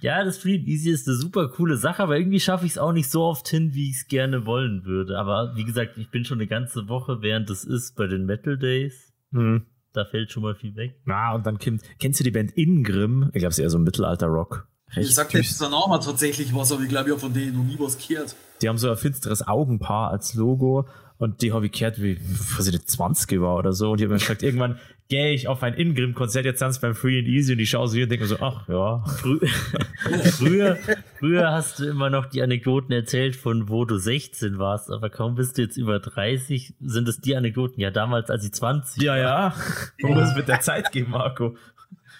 Ja, 0.00 0.22
das 0.24 0.38
Free 0.38 0.56
Easy 0.56 0.90
ist 0.90 1.08
eine 1.08 1.16
super 1.16 1.48
coole 1.48 1.76
Sache, 1.76 2.02
aber 2.02 2.18
irgendwie 2.18 2.40
schaffe 2.40 2.66
ich 2.66 2.72
es 2.72 2.78
auch 2.78 2.92
nicht 2.92 3.10
so 3.10 3.22
oft 3.22 3.48
hin, 3.48 3.74
wie 3.74 3.90
ich 3.90 3.96
es 3.96 4.06
gerne 4.06 4.46
wollen 4.46 4.84
würde. 4.84 5.18
Aber 5.18 5.56
wie 5.56 5.64
gesagt, 5.64 5.98
ich 5.98 6.10
bin 6.10 6.24
schon 6.24 6.38
eine 6.38 6.46
ganze 6.46 6.88
Woche, 6.88 7.22
während 7.22 7.50
es 7.50 7.64
ist, 7.64 7.96
bei 7.96 8.06
den 8.06 8.26
Metal 8.26 8.56
Days. 8.58 9.12
Hm. 9.32 9.66
Da 9.92 10.04
fällt 10.04 10.30
schon 10.30 10.42
mal 10.42 10.54
viel 10.54 10.76
weg. 10.76 11.00
Na, 11.04 11.34
und 11.34 11.46
dann 11.46 11.58
kommt, 11.58 11.82
kennst 11.98 12.20
du 12.20 12.24
die 12.24 12.30
Band 12.30 12.52
Ingrim? 12.56 13.30
Ich 13.32 13.40
glaube, 13.40 13.48
es 13.48 13.58
ist 13.58 13.62
eher 13.62 13.70
so 13.70 13.78
ein 13.78 13.84
Mittelalter-Rock. 13.84 14.68
Ich 14.96 15.14
sag 15.14 15.32
jetzt 15.34 15.60
der 15.60 15.68
Name 15.68 16.00
tatsächlich 16.00 16.54
was, 16.54 16.72
aber 16.72 16.82
ich 16.82 16.88
glaube, 16.88 17.08
ich 17.08 17.12
habe 17.12 17.20
von 17.20 17.32
denen 17.32 17.56
noch 17.56 17.64
nie 17.64 17.76
was 17.78 17.98
gehört. 17.98 18.34
Die 18.62 18.68
haben 18.68 18.78
so 18.78 18.90
ein 18.90 18.96
finsteres 18.96 19.46
Augenpaar 19.46 20.10
als 20.10 20.34
Logo 20.34 20.86
und 21.18 21.42
die 21.42 21.52
habe 21.52 21.66
ich 21.66 21.72
gehört, 21.72 22.00
wie, 22.00 22.18
was 22.56 22.66
ich 22.66 22.72
nicht, 22.72 22.90
20 22.90 23.40
war 23.40 23.56
oder 23.56 23.72
so. 23.72 23.90
Und 23.90 24.00
die 24.00 24.04
haben 24.04 24.12
mir 24.12 24.18
gesagt, 24.18 24.42
irgendwann 24.42 24.78
gehe 25.08 25.32
ich 25.32 25.48
auf 25.48 25.62
ein 25.62 25.74
Ingrim-Konzert, 25.74 26.44
jetzt 26.44 26.58
sind 26.58 26.80
beim 26.80 26.94
Free 26.94 27.18
and 27.18 27.28
Easy 27.28 27.54
und 27.54 27.58
ich 27.58 27.70
schaue 27.70 27.88
so 27.88 27.94
hier 27.94 28.04
und 28.04 28.10
denke 28.10 28.24
mir 28.24 28.28
so, 28.28 28.38
ach 28.40 28.68
ja. 28.68 29.04
Frü 29.04 29.40
früher, 30.32 30.78
früher 31.18 31.50
hast 31.50 31.78
du 31.78 31.88
immer 31.88 32.10
noch 32.10 32.26
die 32.26 32.42
Anekdoten 32.42 32.92
erzählt, 32.92 33.34
von 33.34 33.68
wo 33.68 33.84
du 33.84 33.96
16 33.98 34.58
warst, 34.58 34.90
aber 34.90 35.08
kaum 35.10 35.34
bist 35.34 35.56
du 35.56 35.62
jetzt 35.62 35.76
über 35.76 35.98
30, 35.98 36.74
sind 36.80 37.08
es 37.08 37.20
die 37.20 37.34
Anekdoten. 37.36 37.80
Ja, 37.80 37.90
damals, 37.90 38.30
als 38.30 38.44
ich 38.44 38.52
20 38.52 39.02
Ja, 39.02 39.16
ja. 39.16 39.54
Man 40.00 40.14
muss 40.14 40.34
mit 40.36 40.48
der 40.48 40.60
Zeit 40.60 40.92
gehen, 40.92 41.10
Marco. 41.10 41.56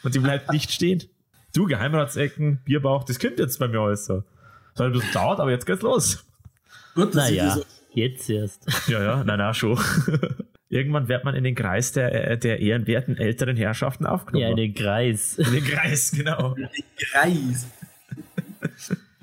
Und 0.02 0.14
die 0.14 0.20
bleibt 0.20 0.50
nicht 0.52 0.72
stehen. 0.72 1.02
Du, 1.54 1.66
Geheimratsecken, 1.66 2.60
Bierbauch, 2.64 3.04
das 3.04 3.18
kommt 3.18 3.38
jetzt 3.38 3.58
bei 3.58 3.68
mir 3.68 3.80
alles 3.80 4.06
so. 4.06 4.22
Das 4.74 4.80
hat 4.80 4.86
ein 4.86 4.92
bisschen 4.92 5.12
dauert, 5.12 5.40
aber 5.40 5.50
jetzt 5.50 5.66
geht's 5.66 5.82
los. 5.82 6.24
Gut, 6.94 7.14
Naja, 7.14 7.56
das 7.56 7.66
jetzt 7.94 8.30
erst. 8.30 8.66
Ja, 8.88 9.02
ja, 9.02 9.24
na, 9.24 9.36
na, 9.36 9.54
schon. 9.54 9.78
Irgendwann 10.68 11.08
wird 11.08 11.24
man 11.24 11.34
in 11.34 11.44
den 11.44 11.54
Kreis 11.54 11.92
der, 11.92 12.30
äh, 12.32 12.38
der 12.38 12.60
ehrenwerten 12.60 13.16
älteren 13.16 13.56
Herrschaften 13.56 14.04
aufgenommen. 14.04 14.42
Ja, 14.42 14.50
in 14.50 14.56
den 14.56 14.74
Kreis. 14.74 15.38
in 15.38 15.52
den 15.52 15.64
Kreis, 15.64 16.12
genau. 16.12 16.54
Kreis. 16.98 17.66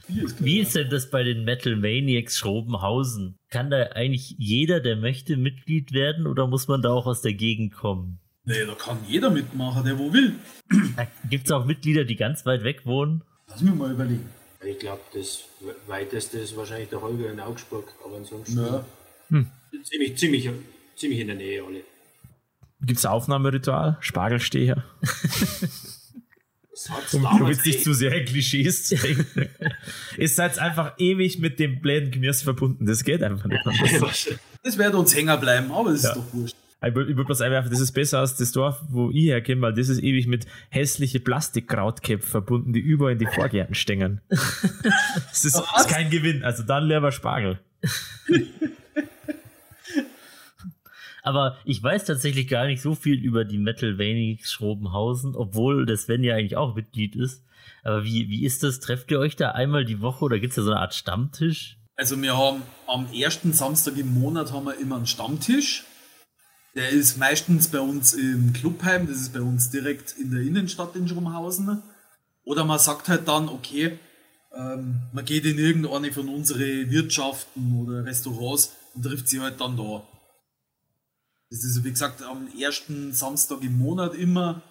Wie 0.08 0.60
ist 0.60 0.76
denn 0.76 0.90
das 0.90 1.10
bei 1.10 1.24
den 1.24 1.46
Metal 1.46 1.76
Maniacs 1.76 2.38
Schrobenhausen? 2.38 3.38
Kann 3.50 3.70
da 3.70 3.90
eigentlich 3.94 4.36
jeder, 4.38 4.80
der 4.80 4.96
möchte, 4.96 5.38
Mitglied 5.38 5.94
werden 5.94 6.28
oder 6.28 6.48
muss 6.48 6.68
man 6.68 6.82
da 6.82 6.92
auch 6.92 7.06
aus 7.06 7.22
der 7.22 7.34
Gegend 7.34 7.74
kommen? 7.74 8.20
Nee, 8.46 8.66
da 8.66 8.76
kann 8.76 8.98
jeder 9.08 9.30
mitmachen, 9.32 9.84
der 9.86 9.98
wo 9.98 10.14
will. 10.14 10.36
Gibt 11.30 11.46
es 11.48 11.52
auch 11.52 11.66
Mitglieder, 11.66 12.04
die 12.06 12.16
ganz 12.16 12.46
weit 12.46 12.64
weg 12.64 12.86
wohnen? 12.86 13.24
Lass 13.48 13.62
mich 13.62 13.74
mal 13.74 13.92
überlegen. 13.92 14.30
Ich 14.64 14.80
glaube, 14.80 15.02
das 15.14 15.44
weiteste 15.88 16.40
ist 16.40 16.56
wahrscheinlich 16.58 16.90
der 16.90 17.02
Holger 17.02 17.32
in 17.32 17.40
Augsburg, 17.40 17.92
aber 18.04 18.18
ansonsten 18.18 18.58
Ja. 18.58 18.86
ziemlich, 19.84 20.18
ziemlich, 20.18 20.50
ziemlich 20.96 21.20
in 21.20 21.28
der 21.28 21.36
Nähe 21.36 21.64
alle. 21.64 21.82
Gibt's 22.82 23.06
ein 23.06 23.12
Aufnahmeritual? 23.12 23.98
Spargelsteher? 24.00 24.84
Hat's 26.90 27.12
Du 27.12 27.20
damals 27.20 27.48
willst 27.48 27.66
nicht 27.66 27.80
eh- 27.80 27.84
zu 27.84 27.94
sehr 27.94 28.14
in 28.14 28.26
Klischees 28.26 28.90
denken. 28.90 29.50
Ihr 30.18 30.30
seid 30.30 30.60
einfach 30.60 30.94
ewig 31.00 31.40
mit 31.40 31.58
dem 31.60 31.80
bläden 31.82 32.12
Gemüse 32.12 32.44
verbunden. 32.44 32.86
Das 32.86 33.04
geht 33.04 33.24
einfach 33.24 33.46
nicht. 33.46 33.66
anders. 33.66 34.30
Das 34.62 34.78
wird 34.78 34.94
uns 34.94 35.16
hängen 35.16 35.40
bleiben, 35.40 35.72
aber 35.72 35.92
das 35.94 36.04
Ja. 36.04 36.10
ist 36.10 36.18
doch 36.18 36.34
wurscht. 36.34 36.56
Ich 36.88 36.94
würde 36.94 37.18
würd 37.18 37.26
bloß 37.26 37.42
einwerfen, 37.42 37.72
das 37.72 37.80
ist 37.80 37.94
besser 37.94 38.20
als 38.20 38.36
das 38.36 38.52
Dorf, 38.52 38.82
wo 38.90 39.10
ich 39.10 39.26
herkomme, 39.26 39.62
weil 39.62 39.74
das 39.74 39.90
ist 39.90 40.04
ewig 40.04 40.28
mit 40.28 40.46
hässliche 40.70 41.20
Plastikkrautköpfe 41.20 42.28
verbunden, 42.28 42.74
die 42.74 42.80
überall 42.80 43.14
in 43.14 43.20
die 43.20 43.26
Vorgärten 43.26 43.76
stängen. 43.76 44.22
Das 44.30 45.46
ist, 45.46 45.56
ist 45.56 45.90
kein 45.90 46.10
Gewinn. 46.10 46.44
Also 46.44 46.64
dann 46.64 46.88
lieber 46.88 47.12
Spargel. 47.12 47.60
Aber 51.24 51.58
ich 51.66 51.82
weiß 51.82 52.06
tatsächlich 52.06 52.48
gar 52.48 52.68
nicht 52.68 52.82
so 52.82 52.94
viel 52.94 53.16
über 53.16 53.46
die 53.46 53.58
Metal 53.58 53.94
Maniacs 53.94 54.52
Schrobenhausen, 54.52 55.36
obwohl 55.36 55.86
der 55.88 55.98
Sven 55.98 56.24
ja 56.24 56.36
eigentlich 56.36 56.56
auch 56.56 56.76
Mitglied 56.76 57.16
ist. 57.16 57.44
Aber 57.84 58.04
wie, 58.04 58.30
wie 58.30 58.46
ist 58.46 58.62
das? 58.62 58.80
Trefft 58.80 59.10
ihr 59.10 59.20
euch 59.20 59.36
da 59.36 59.52
einmal 59.52 59.86
die 59.86 60.02
Woche 60.02 60.24
oder 60.26 60.40
gibt 60.40 60.52
es 60.52 60.56
da 60.56 60.62
so 60.62 60.72
eine 60.72 60.80
Art 60.80 60.94
Stammtisch? 60.94 61.78
Also 61.98 62.22
wir 62.22 62.38
haben 62.38 62.62
am 62.88 63.12
ersten 63.12 63.54
Samstag 63.54 63.98
im 63.98 64.14
Monat 64.14 64.52
haben 64.52 64.66
wir 64.66 64.80
immer 64.80 64.98
einen 64.98 65.08
Stammtisch. 65.08 65.86
Der 66.76 66.90
ist 66.90 67.18
meistens 67.18 67.70
bei 67.70 67.80
uns 67.80 68.14
im 68.14 68.52
Clubheim, 68.52 69.08
das 69.08 69.18
ist 69.18 69.34
bei 69.34 69.40
uns 69.40 69.70
direkt 69.70 70.18
in 70.20 70.32
der 70.32 70.42
Innenstadt 70.42 70.96
in 70.98 71.08
Schrummhausen. 71.08 71.82
Oder 72.44 72.66
man 72.66 72.80
sagt 72.80 73.08
halt 73.08 73.28
dann, 73.30 73.48
okay, 73.48 73.98
ähm, 74.54 75.02
man 75.14 75.24
geht 75.24 75.46
in 75.46 75.58
irgendeine 75.58 76.12
von 76.12 76.28
unseren 76.28 76.92
Wirtschaften 76.92 77.82
oder 77.82 78.06
Restaurants 78.06 78.74
und 78.94 79.04
trifft 79.04 79.30
sie 79.30 79.40
halt 79.40 79.60
dann 79.62 79.78
da. 79.78 80.06
Das 81.50 81.64
ist 81.64 81.84
wie 81.86 81.92
gesagt 81.92 82.22
am 82.24 82.50
ersten 82.60 83.14
Samstag 83.14 83.62
im 83.64 83.78
Monat 83.78 84.14
immer, 84.14 84.62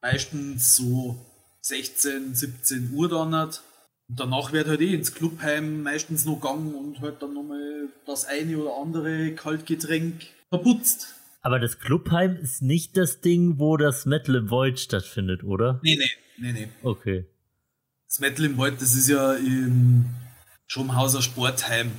meistens 0.00 0.76
so 0.76 1.18
16, 1.60 2.34
17 2.34 2.90
Uhr 2.94 3.10
dann 3.10 3.34
halt. 3.34 3.62
Und 4.08 4.18
danach 4.18 4.52
wird 4.52 4.68
halt 4.68 4.80
eh 4.80 4.94
ins 4.94 5.14
Clubheim 5.14 5.82
meistens 5.82 6.24
noch 6.24 6.40
gegangen 6.40 6.74
und 6.74 7.00
halt 7.00 7.20
dann 7.22 7.34
nochmal 7.34 7.88
das 8.06 8.24
eine 8.24 8.56
oder 8.58 8.76
andere 8.76 9.34
Kaltgetränk 9.34 10.26
verputzt. 10.48 11.14
Aber 11.44 11.60
das 11.60 11.78
Clubheim 11.78 12.36
ist 12.36 12.62
nicht 12.62 12.96
das 12.96 13.20
Ding, 13.20 13.58
wo 13.58 13.76
das 13.76 14.06
Metal 14.06 14.34
im 14.36 14.50
Void 14.50 14.80
stattfindet, 14.80 15.44
oder? 15.44 15.78
Nee, 15.82 15.96
nee, 15.96 16.10
nee, 16.38 16.52
nee. 16.52 16.68
Okay. 16.82 17.26
Das 18.08 18.18
Metal 18.18 18.46
im 18.46 18.56
Wald, 18.56 18.80
das 18.80 18.94
ist 18.94 19.08
ja 19.08 19.34
im 19.34 20.06
Schomhauser 20.66 21.20
Sportheim. 21.20 21.92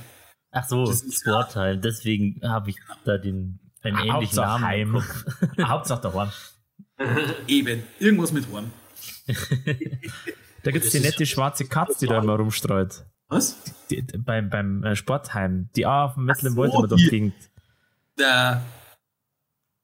Ach 0.50 0.66
so, 0.68 0.84
Das 0.86 1.02
ist 1.02 1.24
ja- 1.24 1.32
Sportheim. 1.32 1.80
Deswegen 1.80 2.40
habe 2.42 2.70
ich 2.70 2.76
da 3.04 3.18
den 3.18 3.60
einen 3.82 3.96
ähnlichen 3.98 4.12
Hauptsache 4.14 4.46
Namen. 4.60 4.64
Heim. 4.64 4.94
im 4.96 5.00
Kopf. 5.02 5.58
Hauptsache 5.68 6.02
daheim. 6.02 6.30
Eben, 7.46 7.82
irgendwas 8.00 8.32
mit 8.32 8.46
Horn. 8.50 8.70
Da 10.62 10.72
gibt 10.72 10.84
es 10.84 10.90
die 10.90 10.98
nette 10.98 11.24
schwarze 11.26 11.64
Katze, 11.66 11.98
die 12.00 12.06
da 12.06 12.18
immer 12.18 12.34
rumstreut. 12.34 13.04
Was? 13.28 13.56
Die, 13.88 14.02
beim 14.02 14.50
beim 14.50 14.82
äh, 14.82 14.96
Sportheim. 14.96 15.68
Die 15.76 15.86
auch 15.86 16.06
auf 16.10 16.14
dem 16.14 16.24
Metal 16.24 16.46
im 16.46 16.56
Wald 16.56 16.72
immer 16.72 16.82
die- 16.82 16.88
durch 16.88 17.02
die 17.04 17.08
Gegend. 17.10 17.34
Der, 18.18 18.62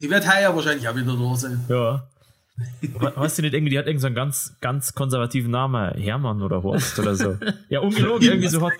die 0.02 0.10
wird 0.10 0.26
heuer 0.30 0.54
wahrscheinlich 0.54 0.86
auch 0.88 0.96
wieder 0.96 1.16
da 1.16 1.34
sein. 1.36 1.64
Ja. 1.68 2.06
We- 2.82 3.12
Weißt 3.16 3.38
du 3.38 3.42
nicht, 3.42 3.54
irgendwie, 3.54 3.70
die 3.70 3.78
hat 3.78 3.86
irgendeinen 3.86 4.00
so 4.00 4.06
einen 4.08 4.14
ganz, 4.14 4.56
ganz 4.60 4.94
konservativen 4.94 5.50
Namen, 5.50 5.94
Hermann 5.94 6.42
oder 6.42 6.62
Horst 6.62 6.98
oder 6.98 7.14
so. 7.14 7.38
Ja, 7.70 7.80
ungelogen, 7.80 8.22
irgendwie 8.28 8.48
so 8.48 8.60
hat. 8.64 8.72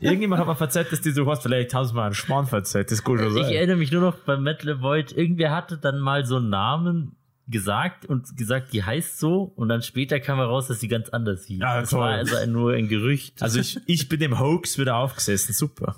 Irgendjemand 0.00 0.40
hat 0.40 0.48
mir 0.48 0.56
verzeiht, 0.56 0.90
dass 0.92 1.00
die 1.00 1.10
so 1.12 1.30
heißt, 1.30 1.42
vielleicht 1.42 1.72
haben 1.72 1.86
sie 1.86 1.94
mal 1.94 2.06
einen 2.06 2.14
Schmarrn 2.14 2.46
verzeiht, 2.46 2.86
das 2.90 2.98
ist 2.98 3.04
gut 3.04 3.18
schon 3.20 3.34
Ich 3.36 3.44
sein. 3.44 3.52
erinnere 3.54 3.76
mich 3.76 3.92
nur 3.92 4.02
noch 4.02 4.16
beim 4.18 4.42
Metal 4.42 4.82
Void, 4.82 5.12
irgendwer 5.12 5.52
hatte 5.52 5.78
dann 5.78 6.00
mal 6.00 6.26
so 6.26 6.36
einen 6.36 6.50
Namen 6.50 7.16
gesagt 7.48 8.04
und 8.04 8.36
gesagt, 8.36 8.72
die 8.74 8.82
heißt 8.82 9.18
so 9.20 9.44
und 9.56 9.68
dann 9.68 9.80
später 9.80 10.18
kam 10.20 10.36
heraus, 10.38 10.66
dass 10.66 10.80
sie 10.80 10.88
ganz 10.88 11.08
anders 11.10 11.44
hieß. 11.46 11.60
Ja, 11.60 11.80
das 11.80 11.90
toll. 11.90 12.00
war 12.00 12.10
also 12.10 12.36
ein, 12.36 12.52
nur 12.52 12.72
ein 12.72 12.88
Gerücht. 12.88 13.40
Also 13.42 13.58
ich, 13.60 13.78
ich 13.86 14.08
bin 14.08 14.18
dem 14.20 14.38
Hoax 14.40 14.76
wieder 14.78 14.96
aufgesessen, 14.96 15.54
super. 15.54 15.94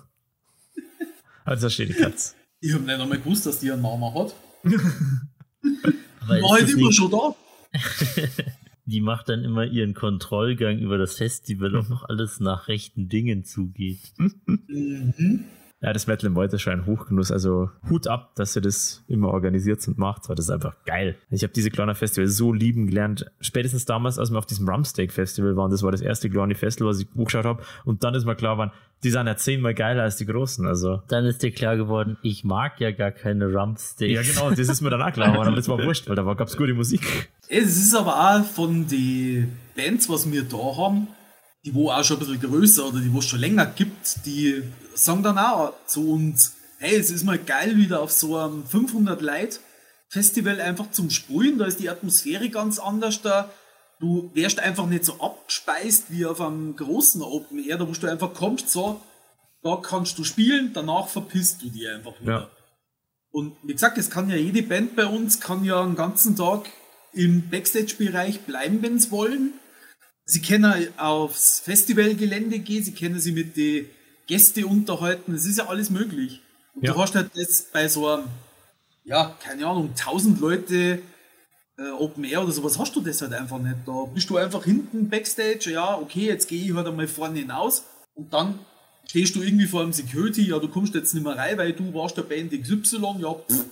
Also 1.44 1.66
da 1.66 1.70
steht 1.70 1.88
die 1.88 1.94
Katze. 1.94 2.34
Ich 2.60 2.74
habe 2.74 2.84
nicht 2.84 3.00
einmal 3.00 3.18
gewusst, 3.18 3.46
dass 3.46 3.60
die 3.60 3.70
einen 3.70 3.82
Namen 3.82 4.14
hat. 4.14 4.34
War 6.26 6.50
halt 6.50 6.70
immer 6.70 6.92
schon 6.92 7.10
da. 7.10 7.34
die 8.84 9.00
macht 9.00 9.28
dann 9.28 9.44
immer 9.44 9.64
ihren 9.64 9.94
Kontrollgang 9.94 10.78
über 10.78 10.98
das 10.98 11.14
Festival, 11.14 11.76
ob 11.76 11.88
noch 11.88 12.08
alles 12.08 12.40
nach 12.40 12.68
rechten 12.68 13.08
Dingen 13.08 13.44
zugeht. 13.44 14.12
Mhm. 14.16 15.44
Ja, 15.80 15.92
das 15.92 16.08
Metal 16.08 16.26
im 16.26 16.34
Wald 16.34 16.52
ist 16.52 16.62
schon 16.62 16.72
ein 16.72 16.86
Hochgenuss. 16.86 17.30
Also 17.30 17.70
Hut 17.88 18.08
ab, 18.08 18.34
dass 18.34 18.56
ihr 18.56 18.62
das 18.62 19.04
immer 19.06 19.28
organisiert 19.28 19.86
und 19.86 19.96
macht, 19.96 20.28
weil 20.28 20.34
das 20.34 20.46
ist 20.46 20.50
einfach 20.50 20.74
geil. 20.84 21.16
Ich 21.30 21.44
habe 21.44 21.52
diese 21.52 21.70
kleinen 21.70 21.94
Festivals 21.94 22.36
so 22.36 22.52
lieben 22.52 22.88
gelernt. 22.88 23.30
Spätestens 23.40 23.84
damals, 23.84 24.18
als 24.18 24.32
wir 24.32 24.38
auf 24.38 24.46
diesem 24.46 24.68
Rumsteak 24.68 25.12
Festival 25.12 25.56
waren, 25.56 25.70
das 25.70 25.84
war 25.84 25.92
das 25.92 26.00
erste 26.00 26.28
kleine 26.28 26.56
Festival, 26.56 26.90
was 26.90 27.00
ich 27.00 27.06
hochgeschaut 27.14 27.44
habe. 27.44 27.62
Und 27.84 28.02
dann 28.02 28.16
ist 28.16 28.24
mir 28.24 28.34
klar 28.34 28.54
geworden, 28.54 28.72
die 29.04 29.10
sind 29.10 29.26
ja 29.26 29.36
zehnmal 29.36 29.74
geiler 29.74 30.02
als 30.02 30.16
die 30.16 30.26
großen. 30.26 30.66
Also 30.66 31.02
Dann 31.08 31.24
ist 31.24 31.42
dir 31.42 31.52
klar 31.52 31.76
geworden, 31.76 32.16
ich 32.22 32.44
mag 32.44 32.80
ja 32.80 32.90
gar 32.90 33.12
keine 33.12 33.46
Rumpsteaks. 33.46 34.12
ja, 34.12 34.22
genau, 34.22 34.50
das 34.50 34.68
ist 34.68 34.80
mir 34.80 34.90
dann 34.90 35.02
auch 35.02 35.12
klar 35.12 35.32
geworden, 35.32 35.48
aber 35.48 35.56
das 35.56 35.68
war 35.68 35.82
wurscht, 35.82 36.08
weil 36.08 36.16
da 36.16 36.22
gab 36.34 36.48
es 36.48 36.56
gute 36.56 36.74
Musik. 36.74 37.00
Es 37.48 37.76
ist 37.76 37.94
aber 37.94 38.38
auch 38.38 38.44
von 38.44 38.86
den 38.88 39.56
Bands, 39.76 40.08
was 40.08 40.30
wir 40.30 40.42
da 40.42 40.76
haben, 40.76 41.08
die 41.64 41.74
wo 41.74 41.90
auch 41.90 42.04
schon 42.04 42.16
ein 42.16 42.26
bisschen 42.26 42.40
größer 42.40 42.86
oder 42.86 43.00
die 43.00 43.12
wo 43.12 43.18
es 43.18 43.26
schon 43.26 43.40
länger 43.40 43.66
gibt, 43.66 44.26
die 44.26 44.62
sagen 44.94 45.22
dann 45.22 45.38
auch 45.38 45.72
zu 45.86 46.12
uns, 46.12 46.56
hey, 46.78 46.96
es 46.96 47.10
ist 47.10 47.24
mal 47.24 47.38
geil 47.38 47.76
wieder 47.76 48.00
auf 48.00 48.10
so 48.10 48.36
einem 48.36 48.64
500 48.64 49.20
Leute 49.22 49.58
Festival 50.08 50.60
einfach 50.60 50.90
zum 50.90 51.10
Sprühen, 51.10 51.58
da 51.58 51.66
ist 51.66 51.80
die 51.80 51.90
Atmosphäre 51.90 52.48
ganz 52.48 52.78
anders 52.78 53.20
da. 53.20 53.50
Du 54.00 54.30
wärst 54.34 54.60
einfach 54.60 54.86
nicht 54.86 55.04
so 55.04 55.20
abgespeist 55.20 56.04
wie 56.10 56.24
auf 56.24 56.40
einem 56.40 56.76
großen 56.76 57.20
Open 57.22 57.64
Air, 57.64 57.78
da 57.78 57.88
wo 57.88 57.92
du 57.92 58.06
einfach 58.06 58.32
kommst, 58.32 58.70
so, 58.70 59.00
da 59.62 59.76
kannst 59.76 60.16
du 60.18 60.24
spielen, 60.24 60.70
danach 60.72 61.08
verpisst 61.08 61.62
du 61.62 61.68
die 61.68 61.88
einfach 61.88 62.20
wieder. 62.20 62.32
Ja. 62.32 62.50
Und 63.30 63.56
wie 63.62 63.72
gesagt, 63.72 63.98
es 63.98 64.08
kann 64.10 64.30
ja 64.30 64.36
jede 64.36 64.62
Band 64.62 64.94
bei 64.96 65.06
uns, 65.06 65.40
kann 65.40 65.64
ja 65.64 65.82
einen 65.82 65.96
ganzen 65.96 66.36
Tag 66.36 66.70
im 67.12 67.48
Backstage-Bereich 67.50 68.40
bleiben, 68.42 68.82
wenn 68.82 68.98
sie 69.00 69.10
wollen. 69.10 69.54
Sie 70.24 70.40
können 70.42 70.88
aufs 70.98 71.60
Festivalgelände 71.60 72.60
gehen, 72.60 72.84
sie 72.84 72.94
können 72.94 73.18
sich 73.18 73.34
mit 73.34 73.56
den 73.56 73.88
Gästen 74.26 74.64
unterhalten, 74.64 75.34
es 75.34 75.44
ist 75.46 75.58
ja 75.58 75.66
alles 75.66 75.90
möglich. 75.90 76.40
Und 76.74 76.84
Ja. 76.84 76.92
du 76.92 77.00
hast 77.00 77.14
halt 77.14 77.30
das 77.34 77.62
bei 77.72 77.88
so 77.88 78.06
einem, 78.08 78.26
ja, 79.04 79.36
keine 79.42 79.66
Ahnung, 79.66 79.94
1000 79.96 80.38
Leute 80.40 81.00
äh, 81.78 81.90
Open 81.90 82.24
Air 82.24 82.42
oder 82.42 82.52
sowas, 82.52 82.78
hast 82.78 82.94
du 82.96 83.00
das 83.00 83.22
halt 83.22 83.32
einfach 83.32 83.58
nicht. 83.58 83.76
Da 83.86 84.04
bist 84.12 84.28
du 84.28 84.36
einfach 84.36 84.64
hinten 84.64 85.08
Backstage, 85.08 85.70
ja, 85.70 85.96
okay, 85.96 86.26
jetzt 86.26 86.48
gehe 86.48 86.64
ich 86.64 86.74
halt 86.74 86.86
einmal 86.86 87.08
vorne 87.08 87.38
hinaus 87.38 87.84
und 88.14 88.32
dann 88.32 88.58
stehst 89.08 89.34
du 89.36 89.42
irgendwie 89.42 89.66
vor 89.66 89.82
einem 89.82 89.92
Security, 89.92 90.48
ja, 90.48 90.58
du 90.58 90.68
kommst 90.68 90.94
jetzt 90.94 91.14
nicht 91.14 91.24
mehr 91.24 91.36
rein, 91.36 91.56
weil 91.56 91.72
du 91.72 91.92
warst 91.94 92.16
der 92.16 92.22
Band 92.22 92.52
XY, 92.52 93.16
ja, 93.20 93.32
pff, 93.34 93.64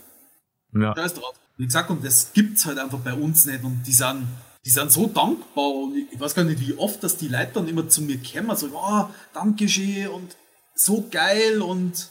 Ja. 0.73 0.95
Scheiß 0.97 1.15
drauf. 1.15 1.35
Wie 1.59 1.65
gesagt, 1.65 1.91
und 1.91 2.05
das 2.05 2.33
gibt's 2.33 2.67
halt 2.67 2.79
einfach 2.79 2.99
bei 2.99 3.15
uns 3.15 3.47
nicht. 3.47 3.65
Und 3.65 3.83
die 3.87 3.93
sind, 3.93 4.27
die 4.65 4.71
sind 4.71 4.93
so 4.93 5.07
dankbar. 5.07 5.71
Und 5.71 5.97
ich 6.11 6.21
weiß 6.21 6.35
gar 6.35 6.45
nicht, 6.45 6.61
wie 6.61 6.75
oft, 6.75 7.03
dass 7.03 7.17
die 7.17 7.29
Leute 7.29 7.53
dann 7.55 7.69
immer 7.69 7.89
zu 7.89 8.03
mir 8.03 8.19
kommen, 8.19 8.55
so, 8.57 8.69
oh, 8.75 9.07
danke 9.33 9.69
schön 9.69 10.09
und 10.09 10.37
so 10.75 11.07
geil. 11.11 11.63
Und 11.63 12.09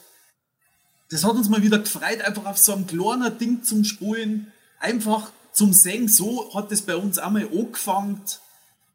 das 1.10 1.24
hat 1.24 1.36
uns 1.36 1.50
mal 1.50 1.62
wieder 1.62 1.80
gefreut, 1.80 2.22
einfach 2.22 2.46
auf 2.46 2.58
so 2.58 2.74
einem 2.74 2.88
kleinen 2.88 3.38
Ding 3.38 3.64
zum 3.64 3.84
Spulen, 3.84 4.52
einfach 4.80 5.32
zum 5.56 5.74
Singen. 5.74 6.08
So 6.08 6.54
hat 6.54 6.72
das 6.72 6.84
bei 6.84 6.96
uns 6.96 7.18
einmal 7.18 7.48
angefangen. 7.48 8.22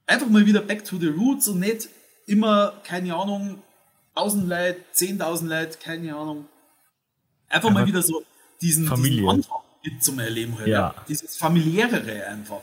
Einfach 0.06 0.28
mal 0.28 0.46
wieder 0.46 0.60
back 0.60 0.84
to 0.84 0.98
the 0.98 1.08
roots 1.08 1.48
und 1.48 1.60
nicht 1.60 1.88
immer, 2.26 2.74
keine 2.84 3.14
Ahnung, 3.14 3.62
1000 4.14 4.48
Leute, 4.48 4.80
10.000 4.94 5.46
Leute, 5.46 5.78
keine 5.82 6.14
Ahnung. 6.14 6.46
Einfach 7.48 7.70
mal 7.70 7.80
Aber 7.80 7.88
wieder 7.88 8.02
so 8.02 8.22
diesen, 8.60 8.86
Familie. 8.86 9.18
diesen 9.18 9.28
Anfang 9.28 9.60
mit 9.82 10.04
zum 10.04 10.18
Erleben 10.18 10.58
halt. 10.58 10.68
Ja. 10.68 10.78
Ja. 10.78 10.94
Dieses 11.08 11.36
familiärere 11.36 12.26
einfach. 12.26 12.60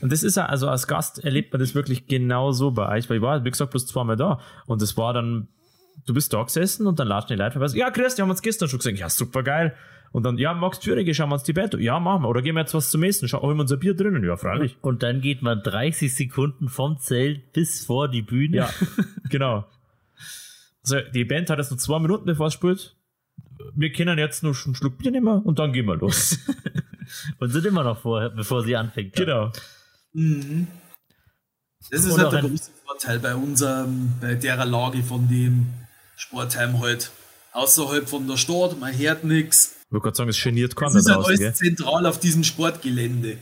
Und 0.00 0.12
das 0.12 0.22
ist 0.22 0.36
ja, 0.36 0.46
also 0.46 0.68
als 0.68 0.86
Gast 0.86 1.24
erlebt 1.24 1.52
man 1.52 1.60
das 1.60 1.74
wirklich 1.74 2.06
genau 2.06 2.52
so 2.52 2.72
bei 2.72 2.88
euch, 2.96 3.08
weil 3.08 3.16
ich 3.16 3.22
war, 3.22 3.44
wie 3.44 3.50
gesagt, 3.50 3.70
bloß 3.70 3.86
zweimal 3.86 4.16
da. 4.16 4.40
Und 4.66 4.82
es 4.82 4.96
war 4.96 5.12
dann, 5.14 5.48
du 6.06 6.12
bist 6.12 6.32
da 6.32 6.42
gesessen 6.42 6.86
und 6.86 6.98
dann 6.98 7.08
latschen 7.08 7.36
die 7.36 7.42
Leute 7.42 7.52
vorbei. 7.52 7.68
Ja, 7.74 7.90
Chris, 7.90 8.14
die 8.14 8.22
haben 8.22 8.30
uns 8.30 8.42
gestern 8.42 8.68
schon 8.68 8.80
gesagt, 8.80 8.98
ja, 8.98 9.08
super 9.08 9.42
geil. 9.42 9.74
Und 10.14 10.22
dann, 10.22 10.38
ja, 10.38 10.54
Max 10.54 10.78
Thürige, 10.78 11.12
schauen 11.12 11.30
wir 11.30 11.34
uns 11.34 11.42
die 11.42 11.52
Band 11.52 11.74
an. 11.74 11.80
Ja, 11.80 11.98
machen 11.98 12.22
wir. 12.22 12.28
Oder 12.28 12.40
gehen 12.40 12.54
wir 12.54 12.60
jetzt 12.60 12.72
was 12.72 12.88
zum 12.88 13.02
Essen? 13.02 13.26
Schau, 13.26 13.42
holen 13.42 13.56
wir 13.56 13.62
uns 13.62 13.72
ein 13.72 13.80
Bier 13.80 13.96
drinnen? 13.96 14.22
Ja, 14.22 14.36
freilich. 14.36 14.76
Und 14.80 15.02
dann 15.02 15.20
geht 15.20 15.42
man 15.42 15.60
30 15.60 16.14
Sekunden 16.14 16.68
vom 16.68 17.00
Zelt 17.00 17.52
bis 17.52 17.84
vor 17.84 18.06
die 18.06 18.22
Bühne. 18.22 18.58
Ja, 18.58 18.70
genau. 19.28 19.66
Also, 20.84 20.98
die 21.12 21.24
Band 21.24 21.50
hat 21.50 21.58
jetzt 21.58 21.72
noch 21.72 21.78
zwei 21.78 21.98
Minuten, 21.98 22.26
bevor 22.26 22.46
es 22.46 22.54
spielt. 22.54 22.94
Wir 23.74 23.90
können 23.90 24.16
jetzt 24.16 24.44
noch 24.44 24.54
einen 24.64 24.76
Schluck 24.76 24.98
Bier 24.98 25.10
nehmen 25.10 25.42
und 25.42 25.58
dann 25.58 25.72
gehen 25.72 25.86
wir 25.86 25.96
los. 25.96 26.38
Und 27.40 27.50
sind 27.50 27.66
immer 27.66 27.82
noch 27.82 28.00
vorher, 28.00 28.30
bevor 28.30 28.62
sie 28.62 28.76
anfängt. 28.76 29.14
genau. 29.14 29.50
Mhm. 30.12 30.68
Das 31.90 32.04
ist 32.04 32.12
Und 32.12 32.20
halt 32.20 32.32
der 32.34 32.40
große 32.42 32.70
Vorteil 32.86 33.18
bei 33.18 33.34
unserem, 33.34 34.12
bei 34.20 34.36
der 34.36 34.64
Lage 34.64 35.02
von 35.02 35.28
dem 35.28 35.66
Sportheim 36.16 36.80
halt. 36.80 37.10
Außerhalb 37.52 38.08
von 38.08 38.26
der 38.26 38.36
Stadt, 38.36 38.78
man 38.80 38.96
hört 38.96 39.24
nichts. 39.24 39.74
Ich 39.96 40.02
wollte 40.02 40.04
gerade 40.06 40.16
sagen, 40.16 40.30
es 40.30 40.42
geniert 40.42 40.74
keiner 40.74 40.90
Es 40.90 40.96
ist 40.96 41.08
halt 41.08 41.18
draußen, 41.18 41.36
gell? 41.36 41.46
alles 41.46 41.58
zentral 41.58 42.06
auf 42.06 42.18
diesem 42.18 42.42
Sportgelände. 42.42 43.36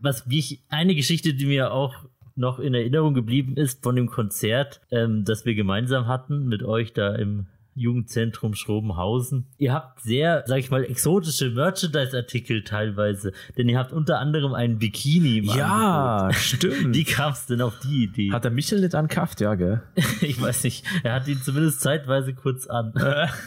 was 0.00 0.26
mich, 0.26 0.62
eine 0.70 0.94
Geschichte, 0.94 1.34
die 1.34 1.44
mir 1.46 1.70
auch 1.72 1.94
noch 2.34 2.58
in 2.60 2.72
Erinnerung 2.72 3.12
geblieben 3.14 3.56
ist 3.56 3.82
von 3.82 3.94
dem 3.96 4.08
Konzert, 4.08 4.80
ähm, 4.90 5.24
das 5.26 5.44
wir 5.44 5.54
gemeinsam 5.54 6.06
hatten 6.06 6.46
mit 6.46 6.62
euch 6.62 6.92
da 6.94 7.14
im 7.14 7.46
Jugendzentrum 7.74 8.54
Schrobenhausen. 8.54 9.46
Ihr 9.58 9.72
habt 9.72 10.00
sehr, 10.00 10.44
sag 10.46 10.58
ich 10.58 10.70
mal, 10.70 10.82
exotische 10.84 11.50
Merchandise-Artikel 11.50 12.64
teilweise, 12.64 13.32
denn 13.56 13.68
ihr 13.68 13.78
habt 13.78 13.92
unter 13.92 14.18
anderem 14.18 14.54
einen 14.54 14.78
Bikini 14.78 15.38
im 15.38 15.44
Ja, 15.44 16.16
Angebot. 16.26 16.34
stimmt. 16.40 16.94
Wie 16.96 17.04
kam 17.04 17.32
es 17.34 17.46
denn 17.46 17.60
auf 17.60 17.78
die 17.80 18.04
Idee? 18.04 18.32
Hat 18.32 18.44
der 18.44 18.50
Michel 18.50 18.80
nicht 18.80 18.94
ankauft, 18.94 19.40
ja, 19.40 19.54
gell? 19.56 19.82
ich 20.22 20.40
weiß 20.40 20.64
nicht, 20.64 20.84
er 21.02 21.12
hat 21.14 21.28
ihn 21.28 21.40
zumindest 21.42 21.80
zeitweise 21.82 22.32
kurz 22.34 22.66
an. 22.66 22.94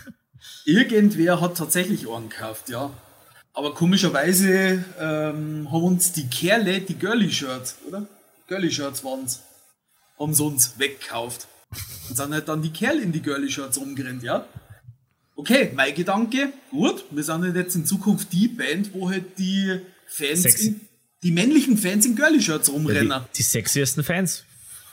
Irgendwer 0.65 1.41
hat 1.41 1.57
tatsächlich 1.57 2.07
einen 2.09 2.29
gekauft, 2.29 2.69
ja. 2.69 2.91
Aber 3.53 3.73
komischerweise 3.73 4.83
ähm, 4.99 5.67
haben 5.71 5.83
uns 5.83 6.13
die 6.13 6.27
Kerle, 6.27 6.79
die 6.81 6.95
Girly-Shirts, 6.95 7.77
oder? 7.87 8.07
Girly-Shirts 8.47 9.03
waren's, 9.03 9.41
haben 10.19 10.33
sie 10.33 10.43
uns 10.43 10.77
weggekauft. 10.79 11.47
Und 12.09 12.15
sind 12.15 12.33
halt 12.33 12.47
dann 12.47 12.61
die 12.61 12.71
Kerl 12.71 12.99
in 12.99 13.11
die 13.11 13.21
Girly-Shirts 13.21 13.79
rumgerannt, 13.79 14.23
ja. 14.23 14.45
Okay, 15.35 15.71
mein 15.73 15.95
Gedanke, 15.95 16.53
gut, 16.69 17.03
wir 17.09 17.23
sind 17.23 17.41
halt 17.43 17.55
jetzt 17.55 17.75
in 17.75 17.85
Zukunft 17.85 18.31
die 18.31 18.47
Band, 18.47 18.93
wo 18.93 19.09
halt 19.09 19.37
die 19.37 19.79
Fans, 20.07 20.45
in, 20.45 20.81
die 21.23 21.31
männlichen 21.31 21.77
Fans 21.77 22.05
in 22.05 22.15
Girly-Shirts 22.15 22.67
Ja, 22.67 22.73
rumrennen. 22.73 23.21
die, 23.33 23.37
die 23.37 23.43
sexiesten 23.43 24.03
Fans. 24.03 24.43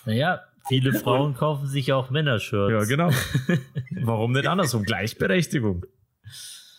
Naja, 0.05 0.41
viele 0.69 0.93
Frauen 0.95 1.35
kaufen 1.35 1.67
sich 1.67 1.93
auch 1.93 2.11
Männershirts. 2.11 2.73
Ja, 2.73 2.85
genau. 2.85 3.11
Warum 4.03 4.33
nicht 4.33 4.47
andersrum? 4.47 4.85
Gleichberechtigung. 4.85 5.85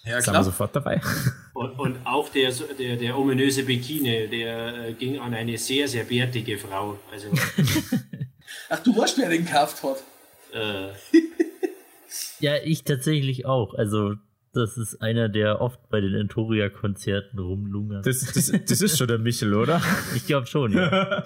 Ja, 0.06 0.22
Sind 0.22 0.28
wir 0.28 0.32
klar. 0.32 0.44
sofort 0.46 0.76
dabei. 0.76 1.02
Und, 1.54 1.72
und 1.78 1.98
auch 2.06 2.30
der, 2.30 2.52
der, 2.80 2.96
der 2.96 3.18
ominöse 3.18 3.64
Bikini, 3.64 4.28
der 4.28 4.88
äh, 4.88 4.94
ging 4.94 5.20
an 5.20 5.34
eine 5.34 5.58
sehr, 5.58 5.88
sehr 5.88 6.06
bärtige 6.06 6.58
Frau. 6.58 6.98
Also, 7.12 7.28
Ach, 8.70 8.80
du 8.80 8.96
weißt, 8.98 9.18
wer 9.18 9.30
den 9.30 9.46
gekauft 9.46 9.84
hat. 9.84 9.98
äh, 10.54 10.90
Ja, 12.40 12.56
ich 12.64 12.84
tatsächlich 12.86 13.46
auch. 13.46 13.74
Also, 13.74 14.16
das 14.60 14.78
ist 14.78 15.02
einer, 15.02 15.30
der 15.30 15.62
oft 15.62 15.90
bei 15.90 16.02
den 16.02 16.14
Entoria-Konzerten 16.14 17.40
rumlungert. 17.40 18.06
Das, 18.06 18.20
das, 18.20 18.52
das 18.52 18.82
ist 18.82 18.98
schon 18.98 19.08
der 19.08 19.18
Michel, 19.18 19.54
oder? 19.54 19.82
ich 20.16 20.26
glaube 20.26 20.48
schon, 20.48 20.74
ja. 20.74 20.90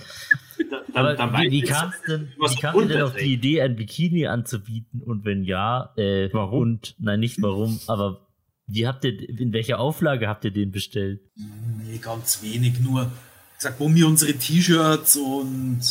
da, 0.70 0.84
Aber 0.94 1.16
dann 1.16 1.34
wie, 1.34 1.52
wie 1.52 1.62
weiß 1.62 1.70
ich, 1.70 1.70
kam 1.70 1.90
es 1.90 2.02
denn, 2.08 2.30
wie 2.38 2.62
kam's 2.62 2.88
denn 2.88 3.02
auf 3.02 3.16
die 3.16 3.34
Idee, 3.34 3.62
ein 3.62 3.76
Bikini 3.76 4.28
anzubieten? 4.28 5.02
Und 5.02 5.26
wenn 5.26 5.44
ja, 5.44 5.94
äh, 5.98 6.30
Warum? 6.32 6.62
Und, 6.62 6.96
nein, 7.00 7.20
nicht 7.20 7.42
warum, 7.42 7.80
aber 7.88 8.28
wie 8.68 8.88
habt 8.88 9.04
ihr, 9.04 9.30
in 9.30 9.52
welcher 9.54 9.80
Auflage 9.80 10.28
habt 10.28 10.46
ihr 10.46 10.52
den 10.52 10.72
bestellt? 10.72 11.22
Nee, 11.36 11.98
ganz 11.98 12.42
wenig 12.42 12.80
nur. 12.80 13.12
Ich 13.58 13.64
sag, 13.64 13.80
wo 13.80 13.94
wir 13.94 14.08
unsere 14.08 14.34
T-Shirts 14.34 15.18
und 15.18 15.82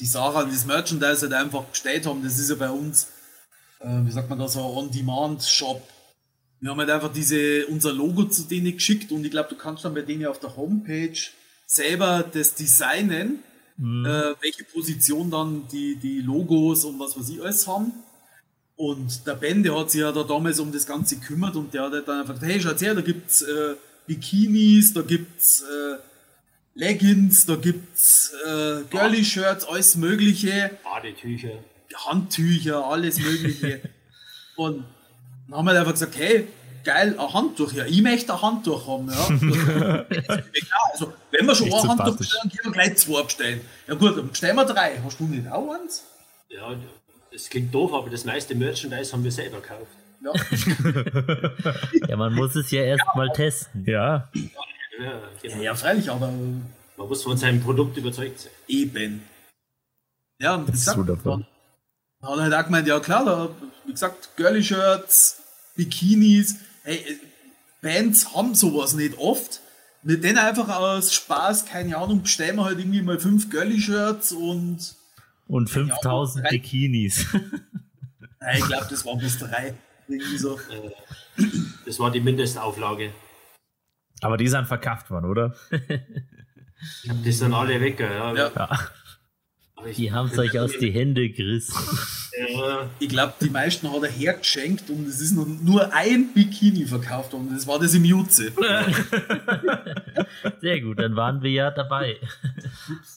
die 0.00 0.06
Sachen, 0.06 0.50
das 0.50 0.66
Merchandise 0.66 1.22
halt 1.22 1.32
einfach 1.32 1.64
bestellt 1.64 2.06
haben, 2.06 2.22
das 2.22 2.38
ist 2.38 2.50
ja 2.50 2.56
bei 2.56 2.70
uns, 2.70 3.08
äh, 3.80 4.04
wie 4.04 4.10
sagt 4.10 4.30
man 4.30 4.38
da, 4.38 4.48
so 4.48 4.60
ein 4.60 4.84
On-Demand-Shop. 4.84 5.82
Wir 6.62 6.70
haben 6.70 6.78
halt 6.78 6.90
einfach 6.90 7.12
diese, 7.12 7.66
unser 7.66 7.92
Logo 7.92 8.24
zu 8.24 8.44
denen 8.44 8.72
geschickt 8.72 9.10
und 9.10 9.24
ich 9.24 9.32
glaube, 9.32 9.48
du 9.48 9.56
kannst 9.56 9.84
dann 9.84 9.94
bei 9.94 10.02
denen 10.02 10.26
auf 10.26 10.38
der 10.38 10.56
Homepage 10.56 11.18
selber 11.66 12.24
das 12.32 12.54
designen, 12.54 13.42
äh, 13.80 13.82
welche 14.40 14.62
Position 14.72 15.28
dann 15.28 15.66
die, 15.72 15.96
die 15.96 16.20
Logos 16.20 16.84
und 16.84 17.00
was 17.00 17.18
weiß 17.18 17.30
ich 17.30 17.42
alles 17.42 17.66
haben. 17.66 17.92
Und 18.76 19.26
der 19.26 19.34
Ben, 19.34 19.64
der 19.64 19.76
hat 19.76 19.90
sich 19.90 20.02
ja 20.02 20.12
da 20.12 20.22
damals 20.22 20.60
um 20.60 20.70
das 20.70 20.86
Ganze 20.86 21.16
gekümmert 21.16 21.56
und 21.56 21.74
der 21.74 21.82
hat 21.82 21.92
halt 21.94 22.06
dann 22.06 22.20
einfach 22.20 22.34
gesagt, 22.34 22.52
hey, 22.52 22.60
schaut 22.60 22.80
her, 22.80 22.94
da 22.94 23.00
gibt's 23.00 23.42
äh, 23.42 23.74
Bikinis, 24.06 24.94
da 24.94 25.02
gibt's 25.02 25.62
äh, 25.62 25.96
Leggings, 26.74 27.44
da 27.44 27.56
gibt's 27.56 28.32
äh, 28.46 28.82
Girly-Shirts, 28.88 29.64
alles 29.64 29.96
mögliche, 29.96 30.78
Badetücher. 30.84 31.58
Handtücher, 31.92 32.86
alles 32.86 33.18
mögliche. 33.18 33.80
und 34.56 34.84
dann 35.48 35.58
haben 35.58 35.66
wir 35.66 35.78
einfach 35.78 35.92
gesagt, 35.92 36.16
hey, 36.16 36.48
geil, 36.84 37.16
ein 37.18 37.34
Handtuch, 37.34 37.72
ja, 37.72 37.84
ich 37.84 38.02
möchte 38.02 38.32
ein 38.32 38.42
Handtuch 38.42 38.86
haben, 38.86 39.10
ja. 39.10 40.04
ja 40.10 40.76
also, 40.92 41.12
wenn 41.30 41.46
wir 41.46 41.54
schon 41.54 41.68
Echt 41.68 41.82
ein 41.82 41.88
Handtuch 41.88 42.16
bestellen, 42.16 42.50
können 42.50 42.64
wir 42.64 42.72
gleich 42.72 42.96
zwei 42.96 43.22
bestellen. 43.22 43.60
Ja 43.86 43.94
gut, 43.94 44.16
dann 44.16 44.28
bestellen 44.28 44.56
wir 44.56 44.64
drei. 44.64 45.00
Hast 45.04 45.20
du 45.20 45.24
nicht 45.24 45.48
auch 45.50 45.72
eins? 45.74 46.04
Ja, 46.48 46.74
das 47.32 47.48
klingt 47.48 47.74
doof, 47.74 47.92
aber 47.94 48.10
das 48.10 48.24
meiste 48.24 48.54
Merchandise 48.54 49.12
haben 49.12 49.24
wir 49.24 49.32
selber 49.32 49.60
gekauft. 49.60 49.86
Ja. 50.22 50.32
Ja, 52.08 52.16
man 52.16 52.34
muss 52.34 52.54
es 52.56 52.70
ja 52.70 52.82
erst 52.82 53.04
mal 53.14 53.30
testen. 53.32 53.84
Ja. 53.86 54.28
Ja, 54.98 55.20
genau. 55.40 55.62
ja, 55.62 55.74
freilich, 55.74 56.10
aber 56.10 56.30
Man 56.30 57.08
muss 57.08 57.22
von 57.22 57.36
seinem 57.36 57.60
Produkt 57.62 57.96
überzeugt 57.96 58.40
sein. 58.40 58.52
eben. 58.68 59.22
Ja, 60.38 60.56
und 60.56 60.66
gesagt, 60.66 60.98
wunderbar. 60.98 61.38
dann 61.38 61.46
hat 62.22 62.36
er 62.38 62.42
halt 62.44 62.54
auch 62.54 62.64
gemeint, 62.64 62.86
ja 62.88 63.00
klar, 63.00 63.24
da, 63.24 63.48
wie 63.86 63.92
gesagt, 63.92 64.30
Girly-Shirts, 64.36 65.40
Bikinis, 65.76 66.56
hey, 66.84 66.96
äh, 66.96 67.16
Bands 67.80 68.34
haben 68.34 68.54
sowas 68.54 68.94
nicht 68.94 69.18
oft. 69.18 69.60
Mit 70.04 70.22
denen 70.24 70.38
einfach 70.38 70.68
aus 70.68 71.12
Spaß, 71.12 71.66
keine 71.66 71.96
Ahnung, 71.96 72.22
bestellen 72.22 72.56
wir 72.56 72.64
halt 72.64 72.78
irgendwie 72.78 73.02
mal 73.02 73.18
fünf 73.20 73.50
Girly-Shirts 73.50 74.32
und 74.32 74.94
Und 75.48 75.68
5000 75.70 76.44
drei- 76.44 76.50
Bikinis. 76.50 77.26
Nein, 78.40 78.58
ich 78.58 78.66
glaube, 78.66 78.86
das 78.90 79.04
waren 79.06 79.18
bis 79.18 79.38
drei. 79.38 79.74
Irgendwie 80.08 80.38
so. 80.38 80.58
Das 81.86 81.98
war 82.00 82.10
die 82.10 82.20
Mindestauflage. 82.20 83.12
Aber 84.20 84.36
die 84.36 84.48
sind 84.48 84.66
verkauft 84.66 85.10
worden, 85.10 85.26
oder? 85.30 85.54
Ich 85.70 87.08
hab 87.10 87.24
das 87.24 87.38
dann 87.38 87.54
alle 87.54 87.80
weg, 87.80 88.00
ja. 88.00 88.34
Ja. 88.34 88.48
Ich, 88.48 89.01
Die 89.96 90.12
haben 90.12 90.30
es 90.30 90.38
euch 90.38 90.58
aus 90.58 90.72
die 90.78 90.90
Hände 90.90 91.28
gerissen. 91.30 91.74
Ja, 92.56 92.90
Ich 92.98 93.08
glaube, 93.08 93.34
die 93.40 93.50
meisten 93.50 93.90
hat 93.92 94.02
er 94.02 94.10
hergeschenkt 94.10 94.88
und 94.90 95.06
es 95.06 95.20
ist 95.20 95.32
nur 95.32 95.92
ein 95.92 96.32
Bikini 96.32 96.86
verkauft 96.86 97.32
worden. 97.32 97.50
Das 97.52 97.66
war 97.66 97.78
das 97.78 97.94
im 97.94 98.04
Jutze. 98.04 98.52
Sehr 100.60 100.80
gut, 100.80 100.98
dann 100.98 101.16
waren 101.16 101.42
wir 101.42 101.50
ja 101.50 101.70
dabei. 101.70 102.16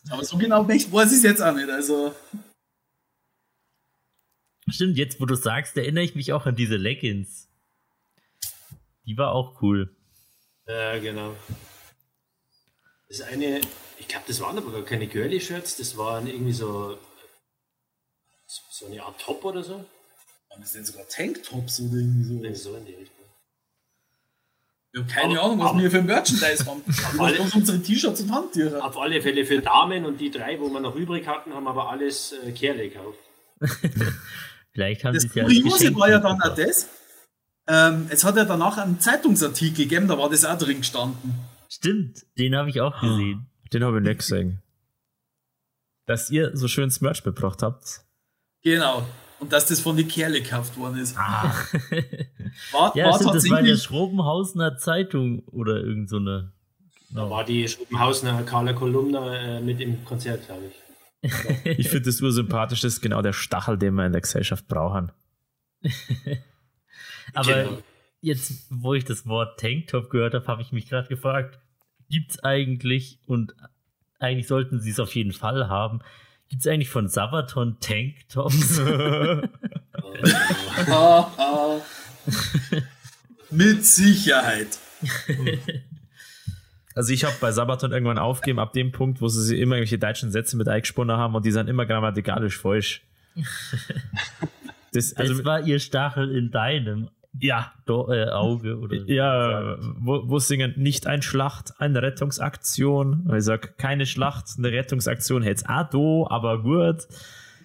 Aber 0.10 0.24
so 0.24 0.38
genau 0.38 0.68
weiß 0.68 1.12
ich 1.12 1.18
es 1.18 1.24
jetzt 1.24 1.42
auch 1.42 1.56
nicht. 1.56 1.70
Also, 1.70 2.14
Stimmt, 4.68 4.98
jetzt 4.98 5.22
wo 5.22 5.26
du 5.26 5.36
sagst, 5.36 5.78
erinnere 5.78 6.04
ich 6.04 6.16
mich 6.16 6.34
auch 6.34 6.48
an 6.48 6.56
diese 6.56 6.76
Leggings. 6.76 7.48
Die 9.06 9.18
war 9.18 9.32
auch 9.32 9.62
cool. 9.62 9.96
ja, 10.68 10.98
genau. 10.98 11.36
Das 13.18 13.28
eine, 13.28 13.62
ich 13.98 14.08
glaube, 14.08 14.26
das 14.28 14.42
waren 14.42 14.58
aber 14.58 14.72
gar 14.72 14.82
keine 14.84 15.08
Girly-Shirts, 15.08 15.78
das 15.78 15.96
waren 15.98 16.28
irgendwie 16.28 16.52
so, 16.54 16.98
so 18.72 18.86
eine 18.88 19.02
Art 19.04 19.20
Top 19.22 19.44
oder 19.46 19.64
so. 19.64 19.86
waren 20.50 20.62
das 20.62 20.74
denn 20.74 20.84
sogar 20.86 21.08
Tanktops 21.08 21.80
oder 21.80 21.94
irgendwie 21.96 22.54
so? 22.56 22.72
so 22.72 22.78
in 22.78 22.86
die 22.86 22.94
Richtung. 22.94 23.26
Ich 24.94 25.02
habe 25.02 25.12
keine 25.12 25.40
Aber- 25.40 25.44
Ahnung, 25.48 25.60
was 25.60 25.70
aber- 25.72 25.80
wir 25.80 25.92
für 25.92 25.98
ein 26.00 26.06
Merchandise 26.06 26.66
haben. 26.66 26.82
Wir 27.14 27.22
alle- 27.22 27.40
haben 27.40 27.52
unsere 27.54 27.82
T-Shirts 27.82 28.22
und 28.22 28.32
Handtücher. 28.32 28.84
Auf 28.84 28.98
alle 28.98 29.22
Fälle 29.22 29.46
für 29.46 29.60
Damen 29.62 30.06
und 30.06 30.18
die 30.20 30.32
drei, 30.32 30.60
wo 30.60 30.70
wir 30.70 30.80
noch 30.80 30.96
übrig 30.96 31.28
hatten, 31.28 31.54
haben 31.54 31.68
aber 31.68 31.90
alles 31.90 32.34
äh, 32.46 32.52
Kerle 32.52 32.90
gekauft. 32.90 33.20
Vielleicht 34.74 35.04
haben 35.06 35.14
Das 35.14 35.24
sie 35.24 35.30
es 35.30 35.36
ja 35.36 35.44
als 35.44 35.54
Kuriose 35.54 35.78
Geschenk 35.78 36.00
war 36.00 36.10
ja 36.10 36.20
dann 36.20 36.42
auch 36.42 36.56
das. 36.56 36.88
Ähm, 37.68 38.08
es 38.10 38.24
hat 38.26 38.36
ja 38.38 38.46
danach 38.46 38.78
einen 38.78 39.00
Zeitungsartikel 39.00 39.86
gegeben, 39.86 40.08
da 40.08 40.18
war 40.18 40.30
das 40.30 40.44
auch 40.46 40.58
drin 40.58 40.78
gestanden. 40.80 41.34
Stimmt, 41.76 42.26
den 42.38 42.56
habe 42.56 42.70
ich 42.70 42.80
auch 42.82 43.00
gesehen. 43.02 43.48
Den 43.74 43.84
habe 43.84 43.98
ich 43.98 44.04
nicht 44.04 44.20
gesehen. 44.20 44.62
Dass 46.06 46.30
ihr 46.30 46.56
so 46.56 46.68
schön 46.68 46.92
Merch 47.02 47.26
mitgebracht 47.26 47.64
habt. 47.64 48.02
Genau. 48.64 49.06
Und 49.40 49.52
dass 49.52 49.66
das 49.66 49.80
von 49.82 49.98
den 49.98 50.08
Kerle 50.08 50.42
gekauft 50.42 50.78
worden 50.78 51.00
ist. 51.00 51.18
Ah, 51.18 51.54
War, 52.72 52.96
Ja, 52.96 53.08
war 53.08 53.16
stimmt, 53.16 53.36
das 53.36 53.50
war 53.50 53.60
in 53.60 53.66
der. 53.66 53.76
Schrobenhausener 53.76 54.78
Zeitung 54.78 55.40
oder 55.48 55.78
irgend 55.78 56.10
so 56.10 56.18
eine. 56.18 56.54
Da 57.10 57.30
war 57.30 57.44
die 57.44 57.68
Schopenhausener 57.68 58.44
Carla 58.44 58.74
Kolumna 58.74 59.36
äh, 59.58 59.62
mit 59.62 59.82
im 59.82 60.06
Konzert, 60.06 60.46
glaube 60.46 60.64
ich. 60.68 61.32
ich 61.80 61.90
finde 61.90 62.06
das 62.06 62.22
ursympathisch, 62.22 62.82
das 62.82 62.94
ist 62.94 63.02
genau 63.02 63.22
der 63.22 63.34
Stachel, 63.34 63.78
den 63.78 63.96
wir 63.96 64.06
in 64.06 64.12
der 64.14 64.22
Gesellschaft 64.22 64.68
brauchen. 64.68 65.12
Aber 67.34 67.64
Genau. 67.64 67.78
jetzt, 68.22 68.68
wo 68.70 68.94
ich 68.94 69.04
das 69.06 69.28
Wort 69.28 69.60
Tanktop 69.60 70.10
gehört 70.10 70.34
habe, 70.36 70.48
habe 70.48 70.62
ich 70.62 70.72
mich 70.72 70.88
gerade 70.88 71.08
gefragt, 71.10 71.60
gibt's 72.10 72.44
eigentlich, 72.44 73.20
und 73.26 73.56
eigentlich 74.20 74.48
sollten 74.48 74.80
sie 74.80 74.92
es 74.92 75.00
auf 75.00 75.16
jeden 75.16 75.34
Fall 75.34 75.70
haben, 75.70 76.02
gibt's 76.50 76.68
eigentlich 76.68 76.90
von 76.90 77.08
Sabaton 77.08 77.78
Tanktops? 77.80 78.80
Mit 83.52 83.86
Sicherheit. 83.86 84.80
Also 86.96 87.12
ich 87.12 87.26
habe 87.26 87.36
bei 87.42 87.52
Sabaton 87.52 87.92
irgendwann 87.92 88.18
aufgegeben, 88.18 88.60
ab 88.60 88.74
dem 88.74 88.92
Punkt, 88.92 89.22
wo 89.22 89.28
sie 89.28 89.60
immer 89.60 89.76
irgendwelche 89.76 90.00
deutschen 90.00 90.32
Sätze 90.32 90.56
mit 90.56 90.70
eingesponnen 90.70 91.18
haben 91.18 91.36
und 91.36 91.46
die 91.46 91.52
sind 91.52 91.70
immer 91.70 91.86
grammatikalisch 91.86 92.58
falsch. 92.58 93.02
Das, 94.94 95.14
also, 95.18 95.34
das 95.34 95.44
war 95.44 95.60
ihr 95.60 95.80
Stachel 95.80 96.34
in 96.34 96.52
deinem 96.52 97.10
ja, 97.40 97.74
Do 97.86 98.12
äh, 98.12 98.30
Auge 98.30 98.78
oder 98.78 98.96
ja, 99.08 99.78
wo, 100.00 100.24
wo 100.26 100.40
singen 100.40 100.74
nicht 100.78 101.08
ein 101.08 101.22
Schlacht, 101.22 101.74
eine 101.80 102.02
Rettungsaktion. 102.02 103.30
Ich 103.36 103.44
sag, 103.44 103.78
keine 103.78 104.06
Schlacht, 104.06 104.46
eine 104.58 104.72
Rettungsaktion 104.72 105.44
hätte 105.44 105.64
es 105.64 105.70
auch 105.70 105.90
do, 105.90 106.28
aber 106.30 106.62
gut. 106.62 107.08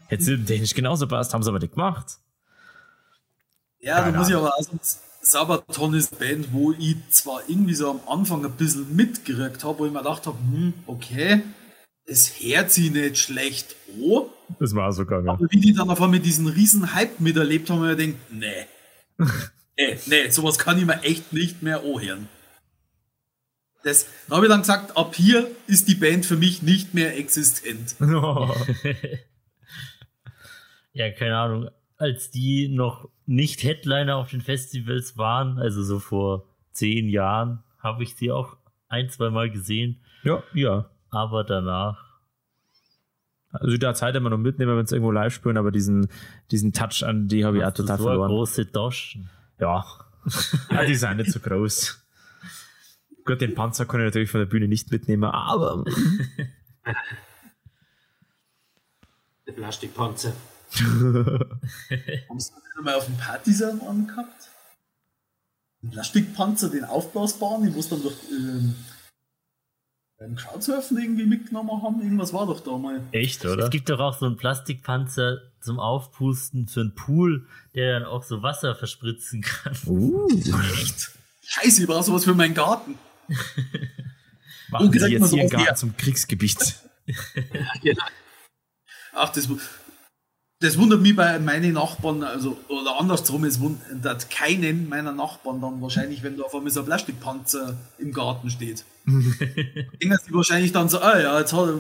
Hätte 0.09 0.35
es 0.35 0.45
technisch 0.47 0.75
genauso 0.75 1.07
passt, 1.07 1.33
haben 1.35 1.43
sie 1.43 1.51
aber 1.51 1.61
nicht 1.61 1.75
gemacht. 1.75 2.19
Ja, 3.81 4.11
da 4.11 4.17
muss 4.17 4.29
ich 4.29 4.35
aber 4.35 4.53
auch 4.55 4.63
sagen, 4.63 4.81
Sabaton 5.23 5.95
ist 5.95 6.21
eine 6.21 6.29
Band, 6.37 6.53
wo 6.53 6.73
ich 6.73 6.97
zwar 7.11 7.43
irgendwie 7.47 7.75
so 7.75 7.91
am 7.91 8.01
Anfang 8.09 8.45
ein 8.45 8.53
bisschen 8.53 8.95
mitgekriegt 8.97 9.63
habe, 9.65 9.79
wo 9.79 9.87
ich 9.87 9.93
mir 9.93 9.99
gedacht 9.99 10.27
habe, 10.27 10.39
hm, 10.39 10.75
okay, 10.87 11.43
es 12.07 12.41
hört 12.41 12.71
sich 12.71 12.91
nicht 12.91 13.19
schlecht 13.19 13.77
an, 13.95 14.25
Das 14.59 14.75
war 14.75 14.91
so 14.93 15.05
gegangen. 15.05 15.29
aber 15.29 15.47
wie 15.51 15.61
die 15.61 15.73
dann 15.73 15.91
auf 15.91 16.01
einmal 16.03 16.21
diesen 16.21 16.49
riesen 16.49 16.95
Hype 16.95 17.21
miterlebt 17.21 17.71
haben, 17.71 17.81
habe 17.83 17.93
ich 17.93 17.99
mir 17.99 18.07
gedacht, 18.07 18.33
nee, 18.33 18.67
nee, 19.89 19.99
nee, 20.07 20.29
sowas 20.31 20.59
kann 20.59 20.79
ich 20.79 20.85
mir 20.85 21.03
echt 21.03 21.33
nicht 21.33 21.63
mehr 21.63 21.81
anhören. 21.81 22.29
Das, 23.83 24.07
dann 24.29 24.37
habe 24.37 24.47
ich 24.47 24.51
dann 24.51 24.61
gesagt, 24.61 24.97
ab 24.97 25.15
hier 25.15 25.51
ist 25.67 25.89
die 25.89 25.95
Band 25.95 26.27
für 26.27 26.37
mich 26.37 26.63
nicht 26.63 26.93
mehr 26.93 27.17
existent. 27.17 27.97
Ja, 28.01 28.55
ja, 30.93 31.11
keine 31.13 31.39
Ahnung, 31.39 31.71
als 31.97 32.31
die 32.31 32.69
noch 32.69 33.09
nicht 33.27 33.63
Headliner 33.63 34.17
auf 34.17 34.31
den 34.31 34.43
Festivals 34.43 35.17
waren, 35.17 35.59
also 35.59 35.83
so 35.83 35.99
vor 35.99 36.45
zehn 36.73 37.09
Jahren, 37.09 37.63
habe 37.79 38.03
ich 38.03 38.17
sie 38.17 38.31
auch 38.31 38.57
ein, 38.89 39.09
zwei 39.09 39.31
Mal 39.31 39.51
gesehen. 39.51 40.03
Ja, 40.25 40.43
ja. 40.53 40.91
Aber 41.11 41.45
danach. 41.45 42.11
Also 43.53 43.77
der 43.79 43.95
Zeit 43.95 44.15
immer 44.15 44.31
noch 44.31 44.39
mitnehmen, 44.39 44.77
wenn 44.77 44.85
es 44.85 44.93
irgendwo 44.93 45.11
live 45.11 45.35
spielen, 45.35 45.57
aber 45.57 45.73
diesen, 45.73 46.09
diesen 46.51 46.73
Touch 46.73 47.03
an 47.03 47.27
die 47.27 47.45
habe 47.45 47.59
ich 47.59 47.65
auch 47.65 47.73
total 47.73 47.99
so 47.99 48.05
verloren. 48.05 48.29
große 48.29 48.71
Taschen. 48.71 49.31
Ja. 49.61 49.85
ja, 50.71 50.85
die 50.85 50.95
sind 50.95 51.17
nicht 51.19 51.33
so 51.33 51.41
groß. 51.41 52.03
Gut, 53.25 53.41
den 53.41 53.55
Panzer 53.55 53.87
kann 53.87 54.01
ich 54.01 54.07
natürlich 54.07 54.31
von 54.31 54.41
der 54.41 54.47
Bühne 54.47 54.69
nicht 54.69 54.91
mitnehmen, 54.91 55.25
aber 55.25 55.85
Der 59.47 59.53
Plastikpanzer. 59.53 60.33
Haben 60.73 62.41
Sie 62.41 62.53
mal 62.83 62.95
auf 62.95 63.07
dem 63.07 63.17
Partisan 63.17 63.81
angehabt? 63.81 64.49
Ein 65.83 65.91
Plastikpanzer, 65.91 66.69
den 66.71 66.85
aufblasbaren, 66.85 67.65
die 67.67 67.77
was 67.77 67.89
dann 67.89 68.03
durch 68.03 68.17
ähm, 68.31 68.77
beim 70.19 70.37
Crowdsurfen 70.37 70.99
irgendwie 70.99 71.27
mitgenommen 71.27 71.83
haben. 71.83 72.01
Irgendwas 72.01 72.33
war 72.33 72.47
doch 72.47 72.61
da 72.61 72.77
mal. 72.79 73.03
echt, 73.13 73.45
Es 73.45 73.53
oder? 73.53 73.69
gibt 73.71 73.89
doch 73.91 73.99
auch 73.99 74.19
so 74.19 74.27
einen 74.27 74.37
Plastikpanzer 74.37 75.50
zum 75.61 75.79
Aufpusten 75.79 76.69
für 76.69 76.81
einen 76.81 76.95
Pool, 76.95 77.47
der 77.75 78.01
dann 78.01 78.09
auch 78.09 78.25
so 78.25 78.43
Wasser 78.43 78.75
verspritzen 78.75 79.43
kann. 79.43 79.77
Uh, 79.87 80.29
Echt? 80.29 81.11
Scheiße, 81.43 81.83
ich 81.83 81.87
brauche 81.87 82.05
sowas 82.05 82.25
für 82.25 82.35
meinen 82.35 82.55
Garten. 82.55 82.97
machen 84.71 84.91
kriegt 84.91 85.05
Sie 85.05 85.13
jetzt 85.13 85.13
Ihren 85.13 85.27
sowas 85.27 85.51
her? 85.53 85.59
Garten 85.59 85.77
zum 85.77 85.97
Kriegsgebiet. 85.97 86.59
Genau. 87.83 88.05
Ach, 89.13 89.31
das, 89.31 89.49
das 90.61 90.79
wundert 90.79 91.01
mich 91.01 91.17
bei 91.17 91.39
meinen 91.39 91.73
Nachbarn, 91.73 92.23
also, 92.23 92.59
oder 92.69 93.01
andersrum, 93.01 93.45
es 93.45 93.59
wundert 93.59 94.31
keinen 94.31 94.89
meiner 94.89 95.13
Nachbarn 95.13 95.61
dann 95.61 95.81
wahrscheinlich, 95.81 96.23
wenn 96.23 96.37
da 96.37 96.45
auf 96.45 96.55
einmal 96.55 96.71
so 96.71 96.81
ein 96.81 96.87
Plastikpanzer 96.87 97.77
im 97.99 98.13
Garten 98.13 98.51
steht. 98.51 98.85
Denken 99.07 100.19
sie 100.25 100.35
wahrscheinlich 100.35 100.73
dann 100.73 100.89
so, 100.89 101.01
ah 101.01 101.19
ja, 101.19 101.41
jetzt 101.41 101.53
hat 101.53 101.69
er, 101.69 101.79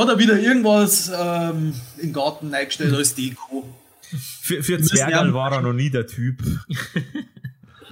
hat 0.00 0.08
er 0.08 0.18
wieder 0.18 0.38
irgendwas 0.38 1.10
ähm, 1.14 1.74
im 1.98 2.12
Garten 2.12 2.52
eingestellt 2.54 2.94
als 2.94 3.14
Deko. 3.14 3.68
Für, 4.42 4.62
für 4.62 4.80
ja- 4.96 5.32
war 5.32 5.52
er 5.52 5.60
noch 5.62 5.72
nie 5.72 5.90
der 5.90 6.06
Typ. 6.06 6.42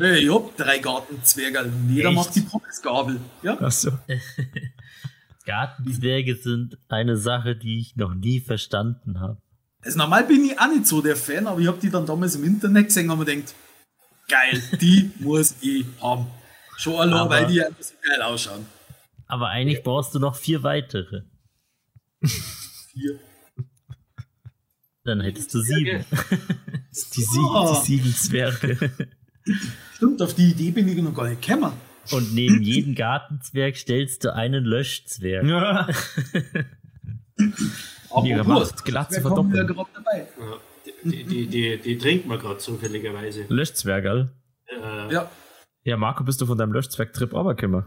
Nee, 0.01 0.19
ich 0.19 0.33
hab 0.33 0.57
drei 0.57 0.79
Gartenzwerge 0.79 1.65
und 1.65 1.91
jeder 1.93 2.11
Echt? 2.11 2.17
macht 2.17 2.33
die 2.37 2.43
Pommesgabel. 2.43 3.19
Ja? 3.43 3.61
Achso. 3.61 3.91
Gartenzwerge 5.45 6.37
sind 6.37 6.79
eine 6.89 7.17
Sache, 7.17 7.57
die 7.57 7.81
ich 7.81 7.97
noch 7.97 8.15
nie 8.15 8.41
verstanden 8.41 9.19
habe. 9.21 9.39
Also 9.85 9.99
normal 9.99 10.23
bin 10.25 10.45
ich 10.45 10.59
auch 10.61 10.69
nicht 10.69 10.87
so 10.87 11.01
der 11.03 11.17
Fan, 11.17 11.47
aber 11.49 11.59
ich 11.61 11.67
habe 11.67 11.79
die 11.81 11.91
dann 11.91 12.07
damals 12.07 12.37
im 12.37 12.45
Internet 12.45 12.87
gesehen 12.87 13.11
und 13.11 13.19
mir 13.19 13.25
gedacht, 13.25 13.55
geil, 14.29 14.63
die 14.81 15.11
muss 15.19 15.57
ich 15.63 15.85
haben. 16.01 16.27
Schon 16.77 16.95
allein, 16.95 17.15
Aber- 17.15 17.31
weil 17.31 17.47
die 17.47 17.63
einfach 17.65 17.83
so 17.83 17.95
geil 18.09 18.23
ausschauen. 18.23 18.67
Aber 19.27 19.49
eigentlich 19.49 19.83
brauchst 19.83 20.15
du 20.15 20.21
noch 20.21 20.37
vier 20.37 20.63
weitere. 20.63 21.23
Vier. 22.23 23.19
Dann 25.05 25.21
hättest 25.21 25.55
du 25.55 25.61
sieben. 25.61 26.05
Die, 27.15 27.23
Sie 27.23 27.39
Oh. 27.41 27.75
die 27.81 27.87
sieben 27.87 28.13
Zwerge. 28.15 28.91
Stimmt, 29.95 30.21
auf 30.21 30.35
die 30.35 30.51
Idee 30.51 30.71
bin 30.73 30.89
ich 30.89 30.97
noch 31.03 31.15
gar 31.15 31.29
nicht 31.29 31.41
gekommen. 31.41 31.73
Und 32.13 32.35
neben 32.35 32.63
jedem 32.63 32.95
Gartenzwerg 32.95 33.77
stellst 33.77 34.25
du 34.25 34.35
einen 34.35 34.65
Löschzwerg. 34.65 35.45
Ja. 35.47 35.89
Aber 38.11 38.27
Ihre 38.27 38.39
gut, 38.41 38.49
Macht 38.49 38.85
glatt 38.85 39.11
zu 39.13 39.17
wir 39.17 39.23
verdoppeln. 39.23 39.67
die, 41.05 41.25
die, 41.25 41.47
die, 41.47 41.79
die 41.79 41.99
trinkt 41.99 42.27
man 42.27 42.39
gerade 42.39 42.59
zufälligerweise. 42.59 43.45
Löschzwergal. 43.49 44.33
Äh, 44.67 45.13
Ja, 45.13 45.31
Ja, 45.85 45.97
Marco, 45.97 46.25
bist 46.25 46.41
du 46.41 46.47
von 46.47 46.59
deinem 46.59 46.73
Löschzwerg-Trip 46.73 47.33
runtergekommen? 47.33 47.85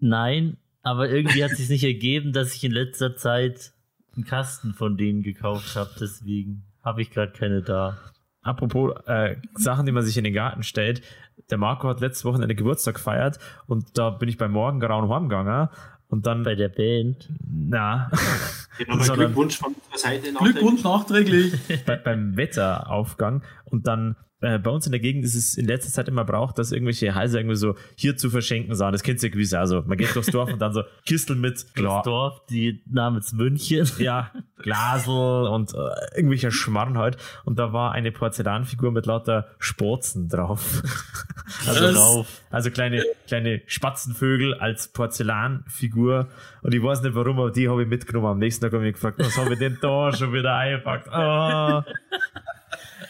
Nein, 0.00 0.58
aber 0.82 1.08
irgendwie 1.10 1.42
hat 1.44 1.52
es 1.52 1.58
sich 1.58 1.68
nicht 1.68 1.84
ergeben, 1.84 2.32
dass 2.32 2.54
ich 2.54 2.64
in 2.64 2.72
letzter 2.72 3.16
Zeit 3.16 3.72
einen 4.14 4.24
Kasten 4.24 4.74
von 4.74 4.96
denen 4.96 5.22
gekauft 5.22 5.76
habe. 5.76 5.90
Deswegen 6.00 6.64
habe 6.84 7.02
ich 7.02 7.10
gerade 7.10 7.32
keine 7.32 7.62
da. 7.62 7.96
Apropos 8.42 8.94
äh, 9.06 9.36
Sachen, 9.54 9.84
die 9.86 9.92
man 9.92 10.02
sich 10.04 10.16
in 10.16 10.24
den 10.24 10.32
Garten 10.32 10.62
stellt. 10.62 11.02
Der 11.50 11.58
Marco 11.58 11.88
hat 11.88 12.00
letzte 12.00 12.24
Woche 12.24 12.42
eine 12.42 12.54
Geburtstag 12.54 12.94
gefeiert 12.94 13.38
und 13.66 13.96
da 13.98 14.10
bin 14.10 14.28
ich 14.28 14.38
beim 14.38 14.52
Morgengrauen 14.52 15.08
heimgegangen 15.10 15.68
und 16.08 16.26
dann 16.26 16.42
Bei 16.42 16.54
der 16.54 16.68
Band. 16.70 17.28
na, 17.46 18.10
Sondern- 19.00 19.16
Glückwunsch 19.26 19.58
von 19.58 19.74
unserer 19.74 19.98
Seite 19.98 20.32
Glückwunsch 20.32 20.82
nachträglich. 20.82 21.52
bei, 21.86 21.96
beim 21.96 22.36
Wetteraufgang 22.36 23.42
und 23.66 23.86
dann 23.86 24.16
äh, 24.40 24.58
bei 24.58 24.70
uns 24.70 24.86
in 24.86 24.92
der 24.92 25.00
Gegend 25.00 25.24
ist 25.24 25.34
es 25.34 25.56
in 25.56 25.66
letzter 25.66 25.90
Zeit 25.92 26.08
immer 26.08 26.24
braucht, 26.24 26.58
dass 26.58 26.70
irgendwelche 26.70 27.14
Häuser 27.14 27.38
irgendwie 27.40 27.56
so 27.56 27.74
hier 27.96 28.16
zu 28.16 28.30
verschenken 28.30 28.74
sind. 28.74 28.92
Das 28.92 29.02
kennt 29.02 29.22
ihr 29.22 29.30
gewiss. 29.30 29.52
Also 29.52 29.82
man 29.84 29.98
geht 29.98 30.14
durchs 30.14 30.30
Dorf 30.30 30.52
und 30.52 30.60
dann 30.60 30.72
so 30.72 30.82
Kistel 31.04 31.34
mit 31.36 31.66
Glas. 31.74 32.04
Dorf, 32.04 32.46
die 32.46 32.82
namens 32.90 33.32
München. 33.32 33.86
Ja, 33.98 34.30
Glasel 34.58 35.48
und 35.48 35.74
äh, 35.74 36.16
irgendwelcher 36.16 36.50
Schmarrn 36.50 36.96
halt. 36.98 37.16
Und 37.44 37.58
da 37.58 37.72
war 37.72 37.92
eine 37.92 38.12
Porzellanfigur 38.12 38.92
mit 38.92 39.06
lauter 39.06 39.48
Sporzen 39.58 40.28
drauf. 40.28 40.82
Also, 41.66 41.92
drauf. 41.92 42.42
also 42.50 42.70
kleine, 42.70 43.02
kleine 43.26 43.62
Spatzenvögel 43.66 44.52
als 44.52 44.88
Porzellanfigur. 44.88 46.28
Und 46.60 46.74
ich 46.74 46.82
weiß 46.82 47.00
nicht 47.00 47.14
warum, 47.14 47.38
aber 47.38 47.50
die 47.50 47.70
habe 47.70 47.82
ich 47.84 47.88
mitgenommen. 47.88 48.26
Am 48.26 48.38
nächsten 48.38 48.62
Tag 48.62 48.74
habe 48.74 48.82
ich 48.84 48.88
mich 48.88 48.94
gefragt, 48.94 49.18
was 49.18 49.38
habe 49.38 49.54
ich 49.54 49.58
denn 49.58 49.78
da 49.80 50.12
schon 50.14 50.34
wieder 50.34 50.54
eingepackt? 50.54 51.08
Ah. 51.10 51.86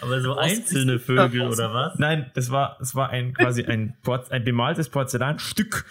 Aber 0.01 0.20
so 0.20 0.36
einzelne 0.36 0.99
Vögel 0.99 1.42
oder 1.49 1.72
was? 1.74 1.99
Nein, 1.99 2.30
das 2.34 2.51
war, 2.51 2.76
das 2.78 2.94
war 2.94 3.11
ein 3.11 3.34
quasi 3.34 3.64
ein, 3.64 3.96
Porz- 4.03 4.30
ein 4.30 4.44
bemaltes 4.44 4.88
Porzellanstück. 4.88 5.84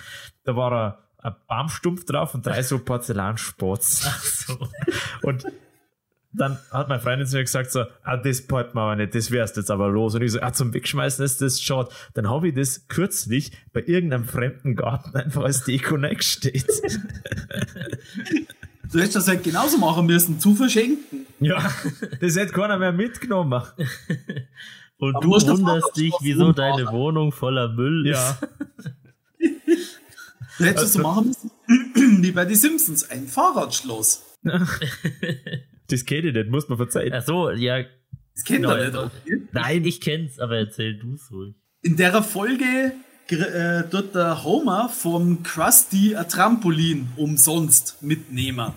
Da 0.44 0.56
war 0.56 0.72
ein, 1.22 1.30
ein 1.32 1.36
Baumstumpf 1.48 2.06
drauf 2.06 2.34
und 2.34 2.46
drei 2.46 2.64
so 2.64 2.80
Porzellanspots. 2.80 4.04
Ach 4.08 4.24
so. 4.24 4.70
Und 5.24 5.46
dann 6.34 6.58
hat 6.72 6.88
meine 6.88 7.02
Freundin 7.02 7.28
zu 7.28 7.36
mir 7.38 7.44
gesagt 7.44 7.72
so, 7.72 7.86
ah, 8.04 8.18
das 8.18 8.46
packt 8.46 8.76
man 8.76 8.84
aber 8.84 8.96
nicht, 8.98 9.16
das 9.16 9.32
wärst 9.32 9.58
jetzt 9.58 9.72
aber 9.72 9.90
los. 9.90 10.14
Und 10.16 10.22
ich 10.22 10.32
so, 10.32 10.42
ah, 10.42 10.54
zum 10.54 10.74
Wegschmeißen 10.74 11.24
ist 11.26 11.42
das 11.42 11.62
schade. 11.62 11.90
Dann 12.14 12.30
habe 12.30 12.50
ich 12.50 12.54
das 12.56 12.88
kürzlich 12.88 13.52
bei 13.74 13.82
irgendeinem 13.86 14.26
fremden 14.26 14.76
Garten 14.76 15.16
einfach 15.18 15.44
als 15.44 15.64
Deko 15.64 15.98
steht. 16.20 16.66
Du 18.90 19.00
hättest 19.00 19.18
das 19.18 19.28
halt 19.28 19.44
genauso 19.44 19.78
machen 19.80 20.06
müssen, 20.06 20.40
zu 20.40 20.56
verschenken. 20.56 21.27
Ja, 21.40 21.58
das 22.22 22.36
hätte 22.36 22.54
keiner 22.54 22.78
mehr 22.78 22.92
mitgenommen. 22.92 23.62
Und 25.00 25.16
Aber 25.16 25.24
du 25.26 25.38
du 25.38 25.48
wunderst 25.60 25.96
dich, 25.96 26.14
wieso 26.22 26.54
deine 26.54 26.88
Wohnung 26.92 27.32
voller 27.32 27.70
Müll 27.70 28.08
Ja. 28.08 28.32
ist. 28.32 28.92
Du 30.58 30.66
hättest 30.66 30.86
es 30.86 30.94
so 30.94 31.02
machen 31.04 31.28
müssen, 31.28 31.52
wie 32.24 32.32
bei 32.32 32.44
den 32.44 32.56
Simpsons, 32.56 33.08
ein 33.12 33.28
Fahrradschloss. 33.28 34.24
Das 35.88 36.04
kenne 36.06 36.30
ich 36.30 36.34
nicht, 36.34 36.50
muss 36.50 36.68
man 36.68 36.80
verzeihen. 36.80 37.14
Ach 37.14 37.24
so, 37.24 37.52
ja. 37.52 37.84
Das 38.34 38.44
kennt 38.44 38.64
Genau, 38.64 38.76
ihr 38.76 38.86
nicht. 38.86 38.96
okay? 38.98 39.42
Nein, 39.52 39.86
ich 39.86 40.02
kenn's, 40.02 40.40
aber 40.40 40.58
erzähl 40.58 40.98
du's 40.98 41.32
ruhig. 41.32 41.54
In 41.84 41.96
der 41.96 42.24
Folge 42.24 42.92
äh, 43.30 43.84
dort 43.88 44.16
der 44.16 44.44
Homer 44.44 44.90
vom 44.90 45.44
Krusty 45.44 46.16
ein 46.16 46.28
Trampolin 46.28 47.10
umsonst 47.18 48.02
mitnehmen. 48.02 48.74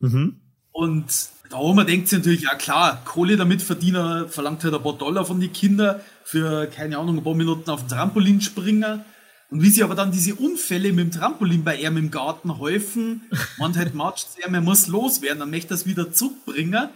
Mhm. 0.00 0.40
Und 0.72 1.30
der 1.54 1.60
Homer 1.60 1.84
denkt 1.84 2.08
sich 2.08 2.18
natürlich, 2.18 2.42
ja 2.42 2.56
klar, 2.56 3.00
Kohle 3.04 3.36
damit 3.36 3.62
verdienen, 3.62 4.28
verlangt 4.28 4.64
halt 4.64 4.74
ein 4.74 4.82
paar 4.82 4.98
Dollar 4.98 5.24
von 5.24 5.38
den 5.38 5.52
Kindern 5.52 6.00
für, 6.24 6.66
keine 6.66 6.98
Ahnung, 6.98 7.18
ein 7.18 7.22
paar 7.22 7.36
Minuten 7.36 7.70
auf 7.70 7.78
dem 7.82 7.88
Trampolin 7.88 8.40
springen. 8.40 9.04
Und 9.50 9.62
wie 9.62 9.70
sie 9.70 9.84
aber 9.84 9.94
dann 9.94 10.10
diese 10.10 10.34
Unfälle 10.34 10.92
mit 10.92 11.04
dem 11.04 11.10
Trampolin 11.12 11.62
bei 11.62 11.76
ihm 11.76 11.96
im 11.96 12.10
Garten 12.10 12.58
häufen, 12.58 13.22
man 13.58 13.76
halt 13.76 13.94
matscht 13.94 14.26
er, 14.40 14.50
man 14.50 14.64
muss 14.64 14.88
loswerden, 14.88 15.38
dann 15.38 15.50
möchte 15.50 15.74
er 15.74 15.76
es 15.76 15.86
wieder 15.86 16.12
zurückbringen, 16.12 16.88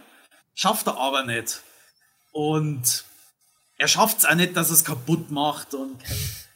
schafft 0.55 0.87
er 0.87 0.97
aber 0.97 1.23
nicht. 1.23 1.61
Und 2.33 3.05
er 3.77 3.87
schafft 3.87 4.17
es 4.17 4.25
auch 4.25 4.35
nicht, 4.35 4.57
dass 4.57 4.71
er 4.71 4.73
es 4.73 4.83
kaputt 4.83 5.31
macht 5.31 5.73
und 5.73 5.95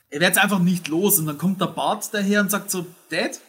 er 0.09 0.19
wird 0.19 0.33
es 0.33 0.37
einfach 0.43 0.59
nicht 0.59 0.89
los. 0.89 1.19
Und 1.19 1.27
dann 1.27 1.37
kommt 1.37 1.61
der 1.61 1.67
Bart 1.67 2.13
daher 2.13 2.41
und 2.41 2.51
sagt 2.51 2.69
so, 2.69 2.85
Dad, 3.09 3.39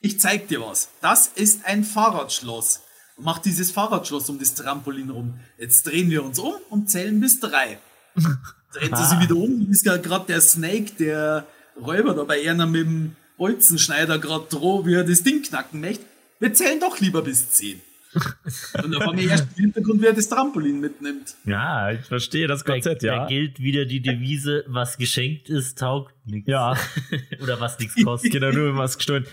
ich 0.00 0.18
zeig 0.18 0.48
dir 0.48 0.62
was. 0.62 0.88
Das 1.00 1.28
ist 1.28 1.64
ein 1.64 1.84
Fahrradschloss. 1.84 2.80
Und 3.22 3.26
macht 3.26 3.44
dieses 3.44 3.70
Fahrradschloss 3.70 4.28
um 4.30 4.40
das 4.40 4.52
Trampolin 4.54 5.08
rum. 5.08 5.34
Jetzt 5.56 5.86
drehen 5.86 6.10
wir 6.10 6.24
uns 6.24 6.40
um 6.40 6.54
und 6.70 6.90
zählen 6.90 7.20
bis 7.20 7.38
drei. 7.38 7.78
Dreht 8.72 8.96
sie 8.96 9.04
sich 9.04 9.20
wieder 9.20 9.36
um, 9.36 9.70
ist 9.70 9.84
gerade 9.84 10.24
der 10.26 10.40
Snake, 10.40 10.94
der 10.98 11.46
Räuber 11.80 12.14
da 12.14 12.24
bei 12.24 12.50
einer 12.50 12.66
mit 12.66 12.84
dem 12.84 13.14
Bolzenschneider 13.36 14.18
gerade 14.18 14.46
droh, 14.50 14.84
wie 14.86 14.94
er 14.94 15.04
das 15.04 15.22
Ding 15.22 15.40
knacken 15.40 15.80
möchte. 15.80 16.04
Wir 16.40 16.52
zählen 16.52 16.80
doch 16.80 16.98
lieber 16.98 17.22
bis 17.22 17.50
zehn. 17.50 17.80
Und 18.82 18.92
dann 18.92 19.00
haben 19.00 19.16
wir 19.16 19.30
erst 19.30 19.46
im 19.56 19.66
Hintergrund, 19.66 20.02
wer 20.02 20.12
das 20.12 20.28
Trampolin 20.28 20.80
mitnimmt. 20.80 21.36
Ja, 21.44 21.92
ich 21.92 22.04
verstehe 22.04 22.48
das 22.48 22.64
Da, 22.64 22.72
Konzept, 22.72 23.04
da 23.04 23.06
ja. 23.06 23.26
gilt 23.26 23.60
wieder 23.60 23.84
die 23.84 24.00
Devise, 24.02 24.64
was 24.66 24.98
geschenkt 24.98 25.48
ist, 25.48 25.78
taugt 25.78 26.12
nichts. 26.26 26.50
Ja, 26.50 26.76
Oder 27.40 27.60
was 27.60 27.78
nichts 27.78 27.94
kostet. 28.02 28.32
genau, 28.32 28.50
nur 28.50 28.68
wenn 28.68 28.74
man 28.74 28.86
es 28.86 28.96
gestohlen. 28.96 29.26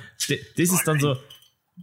Das 0.55 0.69
ist 0.69 0.83
dann 0.85 0.99
so, 0.99 1.17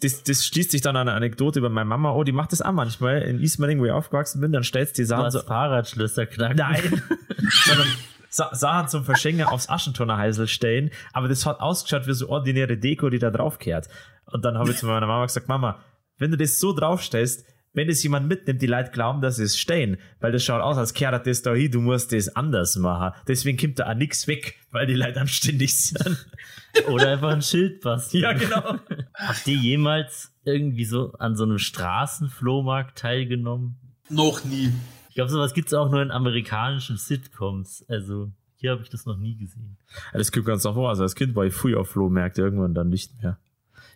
das, 0.00 0.22
das 0.22 0.44
schließt 0.44 0.70
sich 0.70 0.82
dann 0.82 0.96
an 0.96 1.08
eine 1.08 1.16
Anekdote 1.16 1.58
über 1.58 1.70
meine 1.70 1.86
Mama. 1.86 2.12
Oh, 2.12 2.24
die 2.24 2.32
macht 2.32 2.52
das 2.52 2.62
auch 2.62 2.72
manchmal. 2.72 3.22
In 3.22 3.40
Ismaning, 3.40 3.80
wo 3.80 3.86
ich 3.86 3.92
aufgewachsen 3.92 4.40
bin, 4.40 4.52
dann 4.52 4.64
stellst 4.64 4.98
du 4.98 5.02
die 5.02 5.06
Sachen 5.06 5.30
so. 5.30 5.40
Fahrradschlösser 5.40 6.26
knacken. 6.26 6.56
Nein! 6.56 7.02
Sondern 7.64 7.88
Sa 8.28 8.54
Sachen 8.54 8.88
zum 8.88 9.04
Verschenken 9.04 9.44
aufs 9.44 9.68
Aschentonnerheisel 9.68 10.46
stellen, 10.46 10.90
aber 11.14 11.28
das 11.28 11.46
hat 11.46 11.60
ausgeschaut 11.60 12.06
wie 12.06 12.12
so 12.12 12.28
ordinäre 12.28 12.76
Deko, 12.76 13.08
die 13.08 13.18
da 13.18 13.30
draufkehrt. 13.30 13.88
Und 14.26 14.44
dann 14.44 14.58
habe 14.58 14.70
ich 14.70 14.76
zu 14.76 14.86
meiner 14.86 15.06
Mama 15.06 15.24
gesagt, 15.24 15.48
Mama, 15.48 15.80
wenn 16.18 16.30
du 16.30 16.36
das 16.36 16.60
so 16.60 16.74
draufstellst, 16.74 17.46
wenn 17.76 17.88
das 17.88 18.02
jemand 18.02 18.26
mitnimmt, 18.26 18.62
die 18.62 18.66
Leute 18.66 18.90
glauben, 18.90 19.20
dass 19.20 19.38
es 19.38 19.58
stehen, 19.58 19.98
weil 20.20 20.32
das 20.32 20.42
schaut 20.42 20.62
aus, 20.62 20.78
als 20.78 20.94
kehrt 20.94 21.26
das 21.26 21.42
da 21.42 21.52
hin, 21.52 21.70
du 21.70 21.82
musst 21.82 22.10
das 22.10 22.34
anders 22.34 22.76
machen. 22.76 23.14
Deswegen 23.28 23.58
kommt 23.58 23.78
da 23.78 23.90
auch 23.90 23.94
nichts 23.94 24.26
weg, 24.26 24.58
weil 24.70 24.86
die 24.86 24.94
Leute 24.94 25.20
anständig 25.20 25.76
sind. 25.78 26.26
Oder 26.88 27.12
einfach 27.12 27.32
ein 27.32 27.42
Schild 27.42 27.82
basteln. 27.82 28.22
ja, 28.22 28.32
genau. 28.32 28.78
Habt 29.12 29.46
ihr 29.46 29.56
jemals 29.56 30.32
irgendwie 30.44 30.86
so 30.86 31.12
an 31.18 31.36
so 31.36 31.44
einem 31.44 31.58
Straßenflohmarkt 31.58 32.96
teilgenommen? 32.98 33.76
Noch 34.08 34.42
nie. 34.44 34.72
Ich 35.10 35.14
glaube, 35.14 35.30
sowas 35.30 35.52
gibt's 35.52 35.74
auch 35.74 35.90
nur 35.90 36.00
in 36.00 36.10
amerikanischen 36.10 36.96
Sitcoms. 36.96 37.84
Also 37.88 38.32
hier 38.56 38.70
habe 38.70 38.82
ich 38.82 38.88
das 38.88 39.04
noch 39.04 39.18
nie 39.18 39.36
gesehen. 39.36 39.76
Das 40.14 40.32
kommt 40.32 40.46
ganz 40.46 40.62
davor. 40.62 40.88
Also 40.88 41.02
als 41.02 41.14
Kind 41.14 41.36
war 41.36 41.44
ich 41.44 41.52
früh 41.52 41.76
auf 41.76 41.90
Flohmärkte, 41.90 42.40
irgendwann 42.40 42.72
dann 42.72 42.88
nicht 42.88 43.22
mehr. 43.22 43.38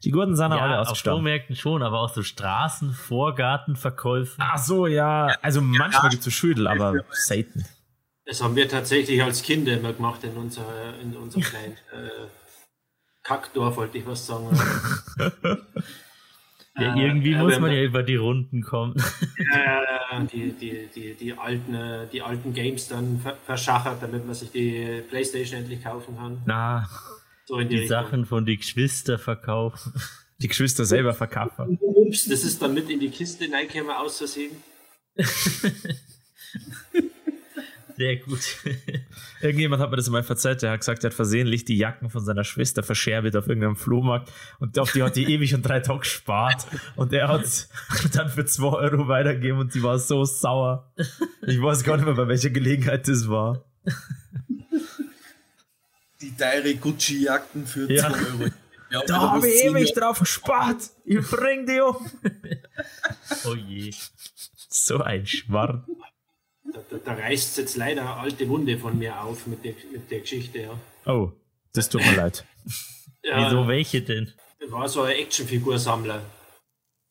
Die 0.05 0.11
Gurten 0.11 0.35
sind 0.37 0.53
alle 0.53 0.73
Ja, 0.75 0.81
auf. 0.83 0.99
Flohmärkten 0.99 1.57
schon, 1.57 1.83
aber 1.83 2.01
auch 2.01 2.13
so 2.15 2.23
Straßenvorgartenverkäufe. 2.23 4.37
Ach 4.39 4.59
so, 4.59 4.87
ja. 4.87 5.27
Also 5.43 5.61
manchmal 5.61 6.09
gibt's 6.11 6.25
so 6.25 6.31
Schüdel, 6.31 6.67
aber 6.67 6.95
selten. 7.11 7.65
Das 8.25 8.43
haben 8.43 8.57
wir 8.57 8.69
tatsächlich 8.69 9.23
als 9.23 9.43
Kinder 9.43 9.75
immer 9.79 9.93
gemacht 9.93 10.25
in 10.25 10.35
unserer, 10.37 10.95
in 11.03 11.15
unserem 11.17 11.43
kleinen 11.43 11.73
äh, 11.93 12.27
Kackdorf, 13.23 13.77
wollte 13.77 13.99
ich 13.99 14.07
was 14.07 14.27
sagen. 14.27 14.47
Ja, 16.79 16.95
Äh, 16.95 17.05
irgendwie 17.07 17.33
ja, 17.33 17.43
muss 17.43 17.59
man 17.59 17.73
ja 17.73 17.83
über 17.83 18.05
die 18.05 18.15
Runden 18.15 18.63
kommen. 18.63 18.95
äh, 19.53 20.25
die, 20.33 20.53
die, 20.53 20.89
die, 20.95 21.15
die, 21.15 21.33
alten, 21.37 21.75
äh, 21.75 22.07
die 22.07 22.23
alten 22.23 22.55
Games 22.55 22.87
dann 22.89 23.19
ver 23.21 23.37
verschachert, 23.45 24.01
damit 24.01 24.25
man 24.25 24.35
sich 24.37 24.53
die 24.53 25.03
Playstation 25.11 25.59
endlich 25.61 25.83
kaufen 25.83 26.17
kann. 26.17 26.41
Na, 26.47 26.89
So 27.47 27.59
die, 27.59 27.69
Die. 27.69 27.87
Sachen 27.87 28.27
von 28.27 28.45
die 28.45 28.57
Geschwister 28.57 29.19
verkaufen. 29.19 29.93
die 30.41 30.49
Geschwister 30.49 30.85
selber 30.85 31.15
verkaufen. 31.15 31.79
Ups, 31.81 32.27
das 32.27 32.45
ist 32.45 32.61
dann 32.63 32.75
mit 32.75 32.89
in 32.91 33.01
die 33.01 33.11
Kiste 33.11 33.49
reingekommen 33.53 33.91
aus 33.91 34.19
Versehen. 34.19 34.53
Sehr 38.01 38.17
gut. 38.17 38.41
Irgendjemand 39.43 39.83
hat 39.83 39.91
mir 39.91 39.97
das 39.97 40.09
mal 40.09 40.23
verzeiht, 40.23 40.63
der 40.63 40.71
hat 40.71 40.81
gesagt, 40.81 41.05
er 41.05 41.11
hat 41.11 41.15
versehentlich 41.15 41.67
die 41.67 41.77
Jacken 41.77 42.09
von 42.09 42.25
seiner 42.25 42.45
Schwester 42.45 42.83
verscherbelt 42.83 43.37
auf 43.37 43.47
irgendeinem 43.47 43.77
Flohmarkt 43.77 44.33
und 44.59 44.79
auf 44.79 44.93
die 44.93 45.03
hat 45.03 45.17
die 45.17 45.31
ewig 45.31 45.55
und 45.55 45.61
drei 45.61 45.81
Tage 45.81 45.99
gespart 45.99 46.67
und 46.97 47.13
er 47.13 47.29
hat 47.29 47.69
dann 48.15 48.31
für 48.31 48.47
2 48.47 48.69
Euro 48.69 49.07
weitergegeben 49.09 49.59
und 49.59 49.73
sie 49.75 49.83
war 49.83 49.99
so 49.99 50.25
sauer. 50.25 50.91
Ich 51.47 51.61
weiß 51.61 51.85
gar 51.85 51.97
nicht 51.99 52.07
mehr, 52.07 52.15
bei 52.15 52.27
welcher 52.27 52.49
Gelegenheit 52.49 53.07
das 53.07 53.29
war. 53.29 53.67
Die 56.21 56.37
teure 56.37 56.75
Gucci-Jacken 56.75 57.67
für 57.67 57.87
2 57.87 57.95
Ja. 57.95 58.09
Euro. 58.11 58.51
Ja, 58.91 59.03
Da 59.07 59.21
habe 59.21 59.49
ich 59.49 59.65
ewig 59.65 59.93
drauf 59.95 60.19
gespart. 60.19 60.83
Ich 61.05 61.21
bring 61.31 61.67
die 61.67 61.81
um. 61.81 62.11
Oh 63.45 63.55
je. 63.55 63.95
So 64.69 64.99
ein 64.99 65.25
Schwarm. 65.27 65.85
Da, 66.73 66.81
da, 66.91 66.97
da 67.05 67.13
reißt 67.15 67.59
jetzt 67.59 67.77
leider 67.77 68.03
eine 68.03 68.15
alte 68.15 68.49
Wunde 68.49 68.77
von 68.79 68.99
mir 68.99 69.21
auf 69.21 69.47
mit 69.47 69.65
der, 69.65 69.75
mit 69.93 70.11
der 70.11 70.21
Geschichte. 70.21 70.59
Ja. 70.61 70.81
Oh, 71.13 71.33
das 71.73 71.89
tut 71.89 72.05
mir 72.05 72.17
leid. 72.17 72.45
Ja, 73.23 73.45
Wieso 73.47 73.69
welche 73.69 74.01
denn? 74.01 74.33
Ich 74.59 74.73
war 74.73 74.89
so 74.89 75.03
ein 75.03 75.15
Actionfigursammler. 75.15 76.23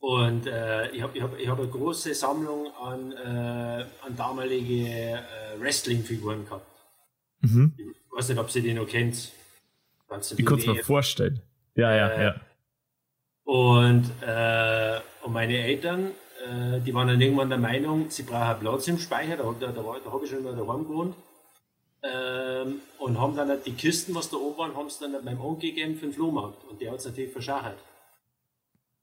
Und 0.00 0.44
äh, 0.48 0.90
ich 0.90 1.02
habe 1.02 1.16
ich 1.16 1.22
hab, 1.22 1.38
ich 1.38 1.46
hab 1.48 1.58
eine 1.60 1.68
große 1.68 2.12
Sammlung 2.14 2.66
an, 2.74 3.12
äh, 3.12 3.84
an 4.04 4.16
damalige 4.16 4.88
äh, 4.88 5.18
Wrestling-Figuren 5.60 6.46
gehabt. 6.46 6.66
Mhm. 7.40 7.74
Ich 7.78 7.84
weiß 8.16 8.28
nicht, 8.28 8.38
ob 8.38 8.50
Sie 8.50 8.62
die 8.62 8.74
noch 8.74 8.86
kennt. 8.86 9.14
Es 10.10 10.36
mir 10.36 10.44
WWF. 10.46 10.86
vorstellen. 10.86 11.40
Ja, 11.76 11.94
ja, 11.94 12.08
Äh, 12.08 12.24
ja. 12.24 12.34
Und, 13.44 14.10
äh, 14.26 15.00
und 15.24 15.32
meine 15.32 15.56
Eltern, 15.58 16.10
äh, 16.44 16.80
die 16.80 16.92
waren 16.94 17.08
dann 17.08 17.20
irgendwann 17.20 17.48
der 17.48 17.58
Meinung, 17.58 18.10
sie 18.10 18.22
brauchen 18.24 18.60
Platz 18.60 18.88
im 18.88 18.98
Speicher, 18.98 19.36
da, 19.36 19.44
da, 19.58 19.66
da, 19.72 19.82
da 19.82 20.12
habe 20.12 20.24
ich 20.24 20.30
schon 20.30 20.42
mal 20.42 20.54
daheim 20.54 20.86
gewohnt. 20.86 21.14
Ähm, 22.02 22.80
und 22.98 23.20
haben 23.20 23.36
dann 23.36 23.62
die 23.64 23.72
Kisten, 23.72 24.14
was 24.14 24.30
da 24.30 24.36
oben 24.38 24.56
waren, 24.58 24.74
haben 24.76 24.88
sie 24.88 25.00
dann 25.00 25.22
meinem 25.24 25.40
Onkel 25.40 25.70
gegeben 25.70 25.96
für 25.96 26.06
den 26.06 26.12
Flohmarkt. 26.14 26.64
Und 26.68 26.80
der 26.80 26.92
hat 26.92 26.98
es 27.00 27.04
natürlich 27.06 27.32
verschachert. 27.32 27.76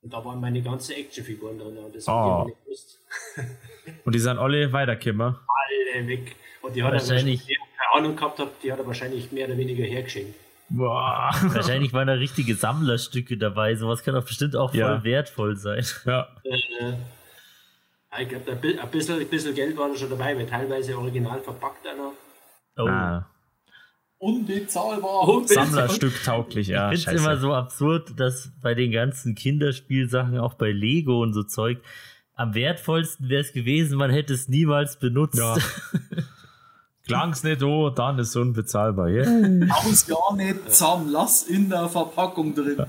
Und 0.02 0.14
da 0.14 0.24
waren 0.26 0.40
meine 0.42 0.62
ganzen 0.62 0.94
Actionfiguren 0.96 1.60
drin. 1.60 1.78
Und 1.78 1.96
das 1.96 2.08
Oh. 2.08 2.46
nicht 2.48 2.64
gewusst. 2.64 3.00
Und 4.06 4.14
die 4.16 4.20
sind 4.20 4.38
alle 4.40 4.72
weitergekommen. 4.74 5.36
Alle 5.38 6.08
weg. 6.08 6.36
Und 6.62 6.76
die 6.76 6.84
hat 6.84 6.94
er 6.94 7.00
Wahrscheinlich- 7.00 7.42
keine 7.42 7.60
Ahnung 7.98 8.16
gehabt, 8.16 8.40
hat, 8.40 8.50
die 8.64 8.72
hat 8.72 8.80
er 8.80 8.88
wahrscheinlich 8.88 9.32
mehr 9.32 9.48
oder 9.48 9.58
weniger 9.58 9.84
hergeschenkt. 9.84 10.34
Boah. 10.70 11.32
Wahrscheinlich 11.44 11.94
waren 11.94 12.08
da 12.08 12.14
richtige 12.14 12.56
Sammlerstücke 12.56 13.38
dabei. 13.38 13.76
Sowas 13.76 14.04
kann 14.04 14.16
doch 14.16 14.26
bestimmt 14.26 14.56
auch 14.56 14.72
voll 14.72 14.80
Ja. 14.80 15.04
wertvoll 15.04 15.56
sein. 15.56 15.86
Ja. 16.06 16.28
Äh, 16.44 18.24
ich 18.24 18.30
glaube, 18.30 18.52
ein 18.52 18.60
bi- 18.62 18.78
ein 18.80 18.90
bisschen, 18.90 19.20
ein 19.20 19.28
bisschen 19.28 19.54
Geld 19.56 19.78
war 19.78 19.90
da 19.90 19.96
schon 19.96 20.10
dabei, 20.10 20.36
weil 20.38 20.46
teilweise 20.48 20.98
original 20.98 21.40
verpackt 21.40 21.86
einer. 21.88 22.12
Oh. 22.78 22.88
Ah, 22.88 23.28
Unbezahlbar. 24.20 25.44
Sammlerstück 25.46 26.24
tauglich, 26.24 26.68
ja. 26.70 26.92
ich 26.92 27.04
finde 27.04 27.18
es 27.20 27.24
immer 27.26 27.38
so 27.38 27.54
absurd, 27.54 28.20
dass 28.20 28.52
bei 28.62 28.74
den 28.74 28.92
ganzen 28.92 29.36
Kinderspielsachen, 29.36 30.40
auch 30.40 30.56
bei 30.56 30.72
Lego 30.72 31.22
und 31.22 31.34
so 31.34 31.44
Zeug, 31.44 31.78
am 32.34 32.56
wertvollsten 32.56 33.30
wäre 33.30 33.42
es 33.42 33.54
gewesen, 33.54 33.98
man 33.98 34.10
hätte 34.10 34.34
es 34.34 34.48
niemals 34.48 34.98
benutzt. 34.98 35.38
Ja. 35.38 35.56
Klang's 37.08 37.44
nicht 37.44 37.64
oh, 37.64 37.90
dann 37.90 38.20
ist 38.20 38.30
es 38.30 38.36
unbezahlbar. 38.36 39.10
Ja? 39.10 39.24
Aus 39.70 40.06
gar 40.06 40.36
nicht 40.36 40.72
zusammen. 40.72 41.10
Lass 41.10 41.44
in 41.44 41.70
der 41.70 41.88
Verpackung 41.90 42.54
drin. 42.54 42.86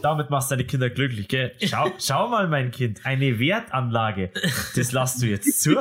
Damit 0.00 0.30
machst 0.30 0.50
du 0.50 0.56
deine 0.56 0.66
Kinder 0.66 0.90
glücklich, 0.90 1.28
gell? 1.28 1.52
Schau, 1.62 1.90
schau 1.98 2.28
mal, 2.28 2.48
mein 2.48 2.70
Kind, 2.70 3.04
eine 3.04 3.38
Wertanlage. 3.38 4.30
Das 4.74 4.92
lässt 4.92 5.22
du 5.22 5.26
jetzt 5.26 5.60
zu 5.62 5.76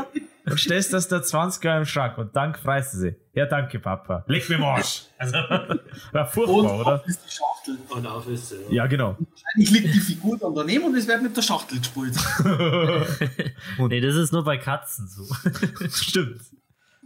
und 0.45 0.59
stellst 0.59 0.93
das 0.93 1.07
da 1.07 1.21
20 1.21 1.63
Jahre 1.63 1.79
im 1.79 1.85
Schrank 1.85 2.17
und 2.17 2.35
dann 2.35 2.55
freist 2.55 2.93
du 2.93 2.97
sie. 2.97 3.15
Ja, 3.33 3.45
danke, 3.45 3.79
Papa. 3.79 4.23
Leg 4.27 4.47
mir 4.49 4.55
im 4.55 4.63
Arsch. 4.63 5.03
Also, 5.17 5.33
war 6.11 6.25
Und 6.25 6.29
furchtbar, 6.29 6.79
oder? 6.79 6.93
ab 6.95 7.03
ist 7.07 7.21
die 7.25 7.31
Schachtel. 7.31 7.77
Und 7.89 8.07
auch 8.07 8.27
ist, 8.27 8.51
ja. 8.51 8.57
Ja, 8.69 8.87
genau. 8.87 9.17
Wahrscheinlich 9.17 9.71
liegt 9.71 9.95
die 9.95 9.99
Figur 9.99 10.37
dann 10.37 10.53
daneben 10.53 10.85
und 10.85 10.95
es 10.95 11.07
wird 11.07 11.21
mit 11.21 11.35
der 11.37 11.41
Schachtel 11.41 11.79
gespielt. 11.79 12.15
nee, 13.77 14.01
das 14.01 14.15
ist 14.15 14.33
nur 14.33 14.43
bei 14.43 14.57
Katzen 14.57 15.07
so. 15.07 15.23
Stimmt. 15.89 16.41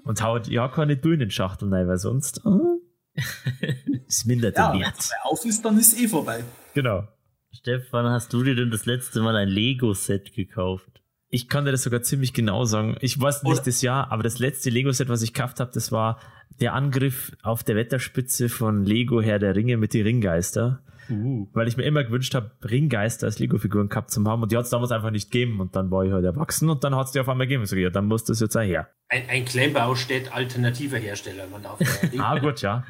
Und 0.06 0.22
haut 0.22 0.48
ja 0.48 0.68
keine 0.70 0.96
Dünenschachtel 0.98 1.74
rein, 1.74 1.88
weil 1.88 1.98
sonst 1.98 2.42
äh, 2.46 3.22
es 4.08 4.26
mindert 4.26 4.56
Ja, 4.58 4.72
den 4.72 4.80
wenn 4.80 4.86
Wert. 4.88 5.00
es 5.00 5.12
auf 5.24 5.44
ist, 5.46 5.64
dann 5.66 5.78
ist 5.78 6.00
eh 6.00 6.08
vorbei. 6.08 6.44
Genau. 6.74 7.08
Stefan, 7.52 8.06
hast 8.08 8.32
du 8.34 8.44
dir 8.44 8.56
denn 8.56 8.70
das 8.72 8.86
letzte 8.86 9.22
Mal 9.22 9.36
ein 9.36 9.48
Lego-Set 9.50 10.34
gekauft? 10.34 11.02
Ich 11.30 11.50
kann 11.50 11.66
dir 11.66 11.72
das 11.72 11.84
sogar 11.84 12.02
ziemlich 12.02 12.34
genau 12.34 12.66
sagen. 12.66 12.98
Ich 13.02 13.20
weiß 13.20 13.44
nicht 13.44 13.54
Oder- 13.54 13.64
das 13.64 13.82
Jahr, 13.82 14.12
aber 14.12 14.24
das 14.24 14.40
letzte 14.40 14.70
Lego-Set, 14.70 15.10
was 15.10 15.22
ich 15.22 15.34
gekauft 15.34 15.60
habe, 15.60 15.72
das 15.74 15.92
war 15.92 16.20
der 16.62 16.74
Angriff 16.74 17.36
auf 17.44 17.64
der 17.64 17.76
Wetterspitze 17.76 18.48
von 18.50 18.84
Lego 18.86 19.22
Herr 19.22 19.40
der 19.40 19.56
Ringe 19.56 19.78
mit 19.78 19.94
die 19.94 20.02
Ringgeister. 20.02 20.84
Uh. 21.10 21.48
Weil 21.54 21.68
ich 21.68 21.78
mir 21.78 21.84
immer 21.84 22.04
gewünscht 22.04 22.34
habe, 22.36 22.52
Ringgeister 22.64 23.28
als 23.28 23.40
Lego-Figuren 23.40 23.90
gehabt 23.90 24.12
zu 24.12 24.24
haben 24.26 24.42
und 24.42 24.52
die 24.52 24.58
hat 24.58 24.66
es 24.66 24.70
damals 24.70 24.92
einfach 24.92 25.12
nicht 25.12 25.32
gegeben 25.32 25.60
und 25.60 25.76
dann 25.76 25.92
war 25.92 26.04
ich 26.04 26.12
halt 26.12 26.26
erwachsen 26.26 26.70
und 26.70 26.84
dann 26.84 26.96
hat 26.96 27.08
es 27.08 27.12
die 27.12 27.20
auf 27.20 27.30
einmal 27.30 27.48
gegeben. 27.48 27.66
So, 27.66 27.76
ja, 27.76 27.90
dann 27.90 28.06
muss 28.06 28.24
das 28.24 28.40
jetzt 28.40 28.56
auch 28.56 28.62
her. 28.62 28.90
Ein, 29.10 29.24
ein 29.30 29.46
Klemmbau 29.46 29.96
steht 29.96 30.34
alternativer 30.34 30.98
Hersteller. 30.98 31.46
Man 31.52 31.64
darf 31.64 31.80
ja 32.12 32.24
Ah, 32.24 32.40
gut, 32.40 32.62
ja. 32.62 32.84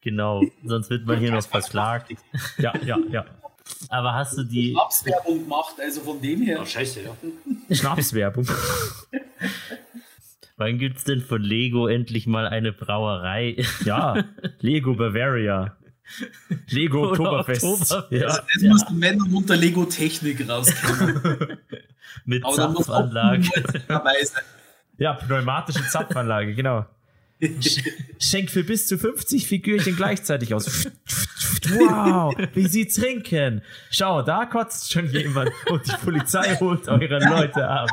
Genau, 0.00 0.42
sonst 0.64 0.90
wird 0.90 1.06
man 1.06 1.18
hier 1.18 1.32
noch 1.32 1.46
verklagt. 1.46 2.12
Ja, 2.58 2.72
ja, 2.84 2.98
ja. 3.10 3.24
Aber 3.88 4.14
hast 4.14 4.38
du 4.38 4.44
die, 4.44 4.72
Schnapswerbung 4.72 5.42
gemacht, 5.42 5.74
also 5.80 6.00
von 6.02 6.20
dem 6.20 6.42
her. 6.42 6.60
Oh, 6.62 6.64
scheiße, 6.64 7.00
ja. 7.02 7.16
Schnapswerbung. 7.74 8.46
wann 10.56 10.78
gibt's 10.78 11.04
denn 11.04 11.20
von 11.20 11.42
Lego 11.42 11.86
endlich 11.86 12.26
mal 12.26 12.46
eine 12.46 12.72
Brauerei? 12.72 13.56
Ja, 13.84 14.24
Lego 14.60 14.94
Bavaria. 14.94 15.76
Lego 16.68 17.10
Oktoberfest. 17.10 17.64
Oktoberfest. 17.64 18.10
Ja. 18.12 18.26
Das 18.26 18.44
müssen 18.60 18.98
Männer 18.98 19.24
unter 19.32 19.56
Lego 19.56 19.84
Technik 19.84 20.48
rauskommen. 20.48 21.58
Mit 22.24 22.44
Aber 22.44 22.56
da 22.56 22.68
muss 22.68 22.88
auch 22.88 23.10
Zapfanlage. 23.10 23.48
ja, 24.98 25.12
pneumatische 25.14 25.86
Zapfanlage, 25.88 26.54
genau. 26.54 26.86
Sch- 27.40 27.84
Schenk 28.18 28.50
für 28.50 28.64
bis 28.64 28.86
zu 28.88 28.96
50 28.98 29.46
Figürchen 29.46 29.94
gleichzeitig 29.96 30.54
aus. 30.54 30.86
Wow, 31.68 32.34
wie 32.54 32.66
sie 32.68 32.86
trinken. 32.86 33.62
Schau, 33.90 34.22
da 34.22 34.46
kotzt 34.46 34.92
schon 34.92 35.10
jemand 35.10 35.50
und 35.68 35.86
die 35.86 35.96
Polizei 36.04 36.56
holt 36.56 36.88
eure 36.88 37.18
Leute 37.18 37.68
ab. 37.68 37.90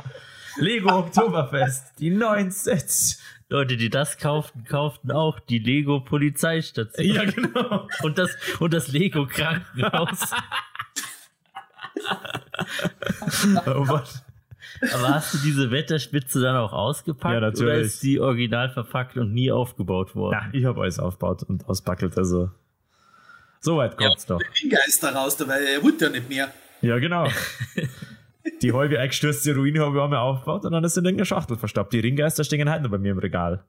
Lego 0.58 0.98
Oktoberfest, 1.00 1.94
die 2.00 2.12
neuen 2.12 2.52
Sets. 2.52 3.20
Leute, 3.54 3.78
die 3.78 3.92
das 3.92 4.18
kauften, 4.18 4.64
kauften 4.64 5.12
auch 5.12 5.40
die 5.40 5.60
Lego 5.60 6.00
Polizeistation 6.00 7.06
Ja, 7.06 7.24
genau. 7.24 7.88
und 8.02 8.18
das 8.18 8.36
und 8.60 8.74
das 8.74 8.88
Lego 8.88 9.28
Krankenhaus. 9.28 10.32
oh 13.68 13.86
Mann. 13.86 14.02
Aber 14.92 15.10
hast 15.10 15.36
du 15.36 15.38
diese 15.38 15.70
Wetterspitze 15.70 16.42
dann 16.42 16.56
auch 16.56 16.74
ausgepackt? 16.74 17.36
Ja, 17.36 17.42
natürlich. 17.42 17.64
Oder 17.64 17.80
ist 17.80 18.02
die 18.02 18.20
original 18.20 18.72
verpackt 18.72 19.18
und 19.18 19.34
nie 19.34 19.52
aufgebaut 19.52 20.16
worden? 20.16 20.34
Ja, 20.34 20.50
ich 20.52 20.66
habe 20.66 20.82
alles 20.82 20.98
aufgebaut 20.98 21.44
und 21.44 21.70
auspackelt, 21.70 22.18
also. 22.18 22.50
So 23.60 23.78
weit 23.78 23.98
kommt's 23.98 24.26
doch. 24.26 24.40
Der 24.40 24.48
Ringgeister 24.64 25.14
raus, 25.14 25.38
weil 25.48 25.64
er 25.64 25.84
wollte 25.84 26.06
ja 26.06 26.12
nicht 26.12 26.28
mehr. 26.28 26.52
Ja, 26.82 26.98
genau. 26.98 27.28
Die 28.62 28.74
halbe 28.74 29.00
eingestürzte 29.00 29.56
Ruine 29.56 29.80
habe 29.82 29.98
ich 29.98 30.04
einmal 30.04 30.20
aufgebaut 30.20 30.66
und 30.66 30.72
dann 30.72 30.84
ist 30.84 30.98
in 30.98 31.06
irgendeiner 31.06 31.26
Schachtel 31.26 31.58
verstaubt. 31.58 31.94
Die 31.94 32.00
Ringgeister 32.00 32.44
stehen 32.44 32.70
halt 32.70 32.84
noch 32.84 32.90
bei 32.92 32.98
mir 32.98 33.12
im 33.12 33.20
Regal. 33.20 33.64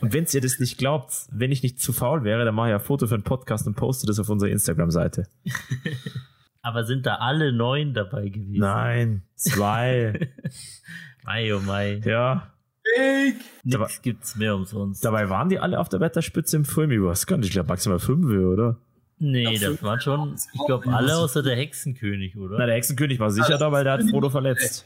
Und 0.00 0.12
wenn 0.12 0.26
ihr 0.32 0.40
das 0.40 0.58
nicht 0.58 0.78
glaubt, 0.78 1.12
wenn 1.32 1.50
ich 1.52 1.62
nicht 1.62 1.80
zu 1.80 1.92
faul 1.92 2.22
wäre, 2.24 2.44
dann 2.44 2.54
mache 2.54 2.68
ich 2.68 2.74
ein 2.74 2.80
Foto 2.80 3.06
für 3.06 3.14
einen 3.14 3.24
Podcast 3.24 3.66
und 3.66 3.74
poste 3.74 4.06
das 4.06 4.18
auf 4.18 4.28
unserer 4.28 4.50
Instagram-Seite. 4.50 5.24
Aber 6.62 6.84
sind 6.84 7.06
da 7.06 7.16
alle 7.16 7.52
neun 7.52 7.94
dabei 7.94 8.28
gewesen? 8.28 8.60
Nein, 8.60 9.22
zwei. 9.36 10.28
Mai, 11.24 11.54
oh 11.54 11.60
Mai. 11.60 12.00
ja. 12.04 12.52
Fake! 12.96 13.36
Nix 13.64 13.74
Aber- 13.76 13.90
gibt's 14.02 14.36
mehr 14.36 14.54
umsonst. 14.54 15.04
Dabei 15.04 15.28
waren 15.28 15.48
die 15.48 15.58
alle 15.58 15.78
auf 15.78 15.88
der 15.88 16.00
Wetterspitze 16.00 16.56
im 16.56 16.64
Film. 16.64 16.90
Ich 16.92 17.02
weiß 17.02 17.26
gar 17.26 17.36
nicht, 17.36 17.46
ich 17.48 17.52
glaube 17.52 17.68
maximal 17.68 17.98
fünf, 17.98 18.26
oder? 18.26 18.76
Nee, 19.18 19.58
das 19.58 19.82
waren 19.82 20.00
schon, 20.00 20.36
ich 20.52 20.66
glaube, 20.66 20.92
alle 20.94 21.16
außer 21.16 21.42
der 21.42 21.56
Hexenkönig, 21.56 22.36
oder? 22.36 22.58
Na, 22.58 22.66
der 22.66 22.74
Hexenkönig 22.76 23.18
war 23.18 23.30
sicher 23.30 23.58
da, 23.58 23.72
weil 23.72 23.84
der 23.84 23.94
hat 23.94 24.02
Frodo 24.10 24.30
verletzt. 24.30 24.84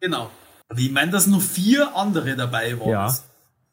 Genau. 0.00 0.30
Aber 0.68 0.78
ich 0.78 0.90
meine, 0.90 1.10
dass 1.10 1.26
nur 1.26 1.40
vier 1.40 1.94
andere 1.96 2.36
dabei 2.36 2.78
waren. 2.78 2.88
Ja. 2.90 3.14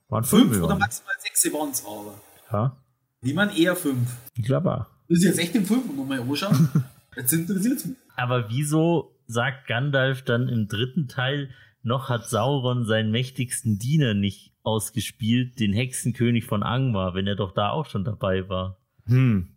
Waren 0.10 0.24
Fünf 0.24 0.52
fünf. 0.54 0.64
oder 0.64 0.78
maximal 0.78 1.14
sechs 1.20 1.46
waren 1.54 1.70
es 1.70 1.86
aber. 1.86 2.14
Ja, 2.52 2.78
Ich 3.22 3.34
meine 3.34 3.58
eher 3.58 3.76
fünf. 3.76 4.10
ich 4.36 4.44
glaube 4.46 4.74
auch. 4.74 4.86
Das 5.10 5.20
ist 5.20 5.24
jetzt 5.26 5.40
echt 5.40 5.56
im 5.56 5.66
Film 5.66 5.84
nochmal 5.96 6.20
anschauen. 6.22 6.70
Jetzt 7.16 7.34
interessiert 7.34 7.84
mich. 7.86 7.96
Aber 8.16 8.50
wieso 8.50 9.16
sagt 9.26 9.68
Gandalf 9.68 10.22
dann 10.22 10.48
im 10.50 10.68
dritten 10.68 11.08
Teil, 11.08 11.50
noch 11.82 12.10
hat 12.10 12.30
Sauron 12.30 12.86
seinen 12.86 13.10
mächtigsten 13.10 13.80
Diener 13.80 14.14
nicht 14.14 14.54
ausgespielt, 14.64 15.60
den 15.60 15.74
Hexenkönig 15.74 16.46
von 16.46 16.62
Angmar, 16.62 17.16
wenn 17.16 17.26
er 17.26 17.36
doch 17.36 17.54
da 17.54 17.70
auch 17.72 17.86
schon 17.88 18.04
dabei 18.04 18.48
war? 18.50 18.78
Hm. 19.08 19.48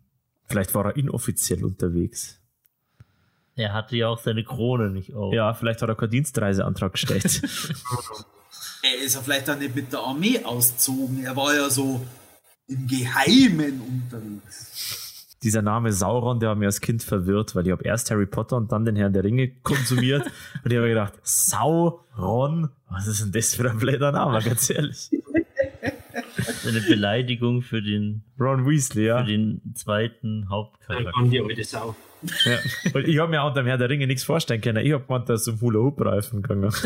Vielleicht 0.51 0.75
war 0.75 0.85
er 0.85 0.95
inoffiziell 0.95 1.63
unterwegs. 1.63 2.39
Er 3.55 3.73
hatte 3.73 3.95
ja 3.97 4.07
auch 4.07 4.19
seine 4.19 4.43
Krone 4.43 4.89
nicht 4.89 5.13
auf. 5.13 5.33
Ja, 5.33 5.53
vielleicht 5.53 5.81
hat 5.81 5.89
er 5.89 5.95
keinen 5.95 6.11
Dienstreiseantrag 6.11 6.93
gestellt. 6.93 7.41
Er 8.83 9.05
ist 9.05 9.13
ja 9.13 9.21
vielleicht 9.21 9.49
auch 9.49 9.57
nicht 9.57 9.75
mit 9.75 9.93
der 9.93 9.99
Armee 9.99 10.43
ausgezogen. 10.43 11.23
Er 11.23 11.35
war 11.35 11.53
ja 11.55 11.69
so 11.69 12.01
im 12.67 12.87
Geheimen 12.87 13.79
unterwegs. 13.79 15.27
Dieser 15.43 15.61
Name 15.61 15.91
Sauron, 15.91 16.39
der 16.39 16.49
hat 16.49 16.57
mir 16.57 16.65
als 16.65 16.81
Kind 16.81 17.03
verwirrt, 17.03 17.55
weil 17.55 17.65
ich 17.65 17.71
habe 17.71 17.83
erst 17.83 18.11
Harry 18.11 18.25
Potter 18.25 18.57
und 18.57 18.71
dann 18.71 18.85
den 18.85 18.95
Herrn 18.95 19.13
der 19.13 19.23
Ringe 19.23 19.49
konsumiert 19.63 20.23
und 20.63 20.71
ich 20.71 20.77
habe 20.77 20.87
mir 20.87 20.89
gedacht, 20.89 21.13
Sauron, 21.23 22.69
was 22.89 23.07
ist 23.07 23.21
denn 23.21 23.31
das 23.31 23.55
für 23.55 23.69
ein 23.69 23.77
blöder 23.77 24.11
Name, 24.11 24.41
ganz 24.41 24.69
ehrlich. 24.69 25.09
Eine 26.67 26.81
Beleidigung 26.81 27.61
für 27.61 27.81
den, 27.81 28.23
Ron 28.39 28.67
Weasley, 28.67 29.05
ja. 29.05 29.19
für 29.19 29.31
den 29.31 29.61
zweiten 29.75 30.41
Dann 30.41 30.49
Hauptcharakter. 30.49 31.11
kommt 31.11 31.33
die 31.33 31.41
alte 31.41 31.63
Sau. 31.63 31.95
ja. 32.45 32.57
Und 32.93 33.07
ich 33.07 33.17
habe 33.19 33.31
mir 33.31 33.43
unter 33.43 33.61
dem 33.61 33.67
Herrn 33.67 33.79
der 33.79 33.89
Ringe 33.89 34.07
nichts 34.07 34.23
vorstellen 34.23 34.61
können. 34.61 34.85
Ich 34.85 34.93
habe 34.93 35.03
gemeint, 35.05 35.29
dass 35.29 35.43
zum 35.43 35.59
Hula-Hoop-Reifen 35.61 36.41
gegangen. 36.41 36.71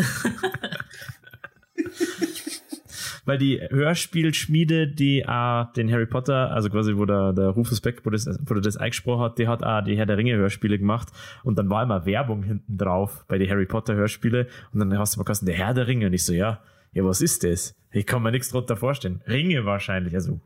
Weil 3.26 3.40
die 3.40 3.60
Hörspielschmiede, 3.60 4.88
die 4.88 5.28
auch 5.28 5.74
den 5.74 5.92
Harry 5.92 6.06
Potter, 6.06 6.52
also 6.52 6.70
quasi 6.70 6.96
wo 6.96 7.06
der, 7.06 7.34
der 7.34 7.50
Rufus 7.50 7.82
Beck, 7.82 8.02
wo, 8.06 8.12
das, 8.12 8.28
wo 8.46 8.54
der 8.54 8.62
das 8.62 8.78
eingesprochen 8.78 9.24
hat, 9.24 9.40
die 9.40 9.48
hat 9.48 9.64
auch 9.64 9.84
die 9.84 9.98
Herr 9.98 10.06
der 10.06 10.18
Ringe 10.18 10.36
Hörspiele 10.36 10.78
gemacht 10.78 11.08
und 11.44 11.58
dann 11.58 11.68
war 11.70 11.82
immer 11.82 12.06
Werbung 12.06 12.44
hinten 12.44 12.78
drauf 12.78 13.26
bei 13.28 13.40
den 13.40 13.50
Harry 13.50 13.66
Potter 13.66 13.96
Hörspiele 13.96 14.48
und 14.74 14.80
dann 14.80 14.96
hast 15.00 15.16
du 15.16 15.20
mal 15.20 15.24
gesagt, 15.24 15.48
der 15.48 15.56
Herr 15.56 15.74
der 15.74 15.88
Ringe 15.88 16.06
und 16.06 16.14
ich 16.14 16.24
so, 16.24 16.34
ja, 16.34 16.62
ja, 16.96 17.06
was 17.06 17.22
ist 17.22 17.44
das? 17.44 17.76
Ich 17.92 18.08
kann 18.08 18.24
mir 18.24 18.32
nichts 18.32 18.50
drunter 18.50 18.76
vorstellen. 18.76 19.22
Ringe 19.28 19.66
wahrscheinlich, 19.66 20.16
also 20.16 20.40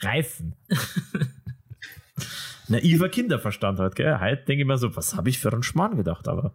Reifen. 0.00 0.54
Naiver 2.68 3.08
Kinderverstand 3.08 3.78
halt, 3.78 3.94
gell? 3.96 4.18
Heute 4.20 4.44
denke 4.44 4.62
ich 4.62 4.66
mir 4.66 4.78
so, 4.78 4.94
was 4.96 5.14
habe 5.16 5.28
ich 5.28 5.38
für 5.38 5.52
einen 5.52 5.62
Schmarrn 5.62 5.96
gedacht, 5.96 6.28
aber 6.28 6.54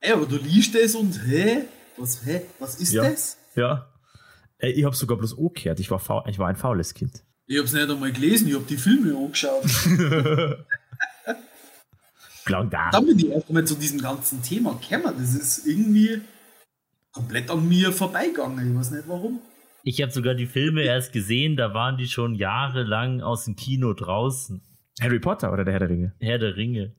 Ey, 0.00 0.12
aber 0.12 0.26
du 0.26 0.36
liest 0.36 0.74
das 0.74 0.94
und 0.96 1.12
hä? 1.26 1.62
Was, 1.96 2.24
hä? 2.26 2.42
Was 2.58 2.80
ist 2.80 2.92
Ja. 2.92 3.04
das? 3.08 3.38
ja. 3.54 3.88
Ey, 4.58 4.72
ich 4.72 4.84
habe 4.84 4.96
sogar 4.96 5.16
bloß 5.18 5.32
umgekehrt. 5.34 5.78
Ich 5.80 5.90
war, 5.92 5.98
faul, 6.00 6.22
ich 6.28 6.38
war 6.38 6.48
ein 6.48 6.56
faules 6.56 6.94
Kind. 6.94 7.22
Ich 7.46 7.58
hab's 7.58 7.72
nicht 7.72 7.88
einmal 7.88 8.12
gelesen, 8.12 8.48
ich 8.48 8.54
hab 8.54 8.66
die 8.66 8.76
Filme 8.76 9.16
angeschaut. 9.16 9.64
Klang 12.44 12.70
da. 12.70 12.90
Dann 12.90 13.06
bin 13.06 13.18
ich 13.18 13.28
erst 13.28 13.48
einmal 13.48 13.64
zu 13.64 13.74
diesem 13.76 14.00
ganzen 14.00 14.42
Thema 14.42 14.72
gekommen. 14.80 15.14
Das 15.18 15.34
ist 15.34 15.66
irgendwie 15.66 16.20
komplett 17.12 17.50
an 17.50 17.68
mir 17.68 17.92
vorbeigegangen. 17.92 18.70
Ich 18.70 18.78
weiß 18.78 18.90
nicht 18.92 19.08
warum. 19.08 19.40
Ich 19.84 20.00
habe 20.00 20.12
sogar 20.12 20.34
die 20.34 20.46
Filme 20.46 20.82
erst 20.82 21.12
gesehen, 21.12 21.56
da 21.56 21.74
waren 21.74 21.96
die 21.96 22.06
schon 22.06 22.34
jahrelang 22.34 23.20
aus 23.20 23.44
dem 23.44 23.56
Kino 23.56 23.92
draußen. 23.94 24.62
Harry 25.00 25.18
Potter 25.18 25.52
oder 25.52 25.64
der 25.64 25.72
Herr 25.72 25.80
der 25.80 25.88
Ringe? 25.88 26.14
Herr 26.20 26.38
der 26.38 26.56
Ringe. 26.56 26.94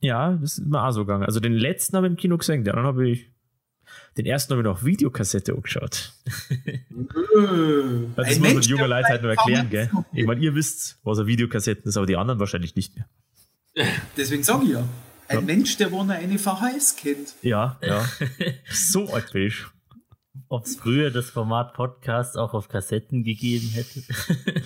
Ja, 0.00 0.32
das 0.32 0.58
ist 0.58 0.66
mir 0.66 0.82
auch 0.84 0.90
so 0.90 1.04
gegangen. 1.04 1.24
Also 1.24 1.38
den 1.38 1.52
letzten 1.52 1.96
habe 1.96 2.06
ich 2.08 2.12
im 2.12 2.16
Kino 2.16 2.36
gesehen, 2.36 2.64
den 2.64 2.74
anderen 2.74 2.88
habe 2.88 3.08
ich. 3.08 3.30
Den 4.16 4.26
ersten 4.26 4.52
habe 4.52 4.62
ich 4.62 4.64
noch 4.64 4.84
Videokassette 4.84 5.52
angeschaut. 5.52 6.12
Das 8.16 8.28
muss 8.28 8.38
man 8.38 8.54
Mensch, 8.54 8.66
junge 8.66 8.82
der 8.82 8.88
Leute 8.88 9.08
halt 9.08 9.22
nur 9.22 9.30
erklären, 9.32 9.70
gell? 9.70 9.90
Ich 10.12 10.26
meine, 10.26 10.40
ihr 10.40 10.54
wisst, 10.54 10.98
was 11.04 11.18
eine 11.18 11.28
Videokassette 11.28 11.88
ist, 11.88 11.96
aber 11.96 12.06
die 12.06 12.16
anderen 12.16 12.40
wahrscheinlich 12.40 12.74
nicht 12.74 12.96
mehr. 12.96 13.06
Deswegen 14.16 14.42
sage 14.42 14.64
ich 14.64 14.70
ja. 14.70 14.84
Ein 15.32 15.38
Ja. 15.48 15.54
Mensch, 15.54 15.76
der 15.76 15.90
wohl 15.90 16.10
eine 16.10 16.38
VHS 16.38 16.96
kennt. 16.96 17.34
Ja, 17.42 17.78
ja. 17.82 18.04
so 18.70 19.08
ich. 19.34 19.54
Ob 20.48 20.64
es 20.66 20.76
früher 20.76 21.10
das 21.10 21.30
Format 21.30 21.72
Podcast 21.74 22.36
auch 22.36 22.52
auf 22.54 22.68
Kassetten 22.68 23.24
gegeben 23.24 23.68
hätte? 23.70 24.02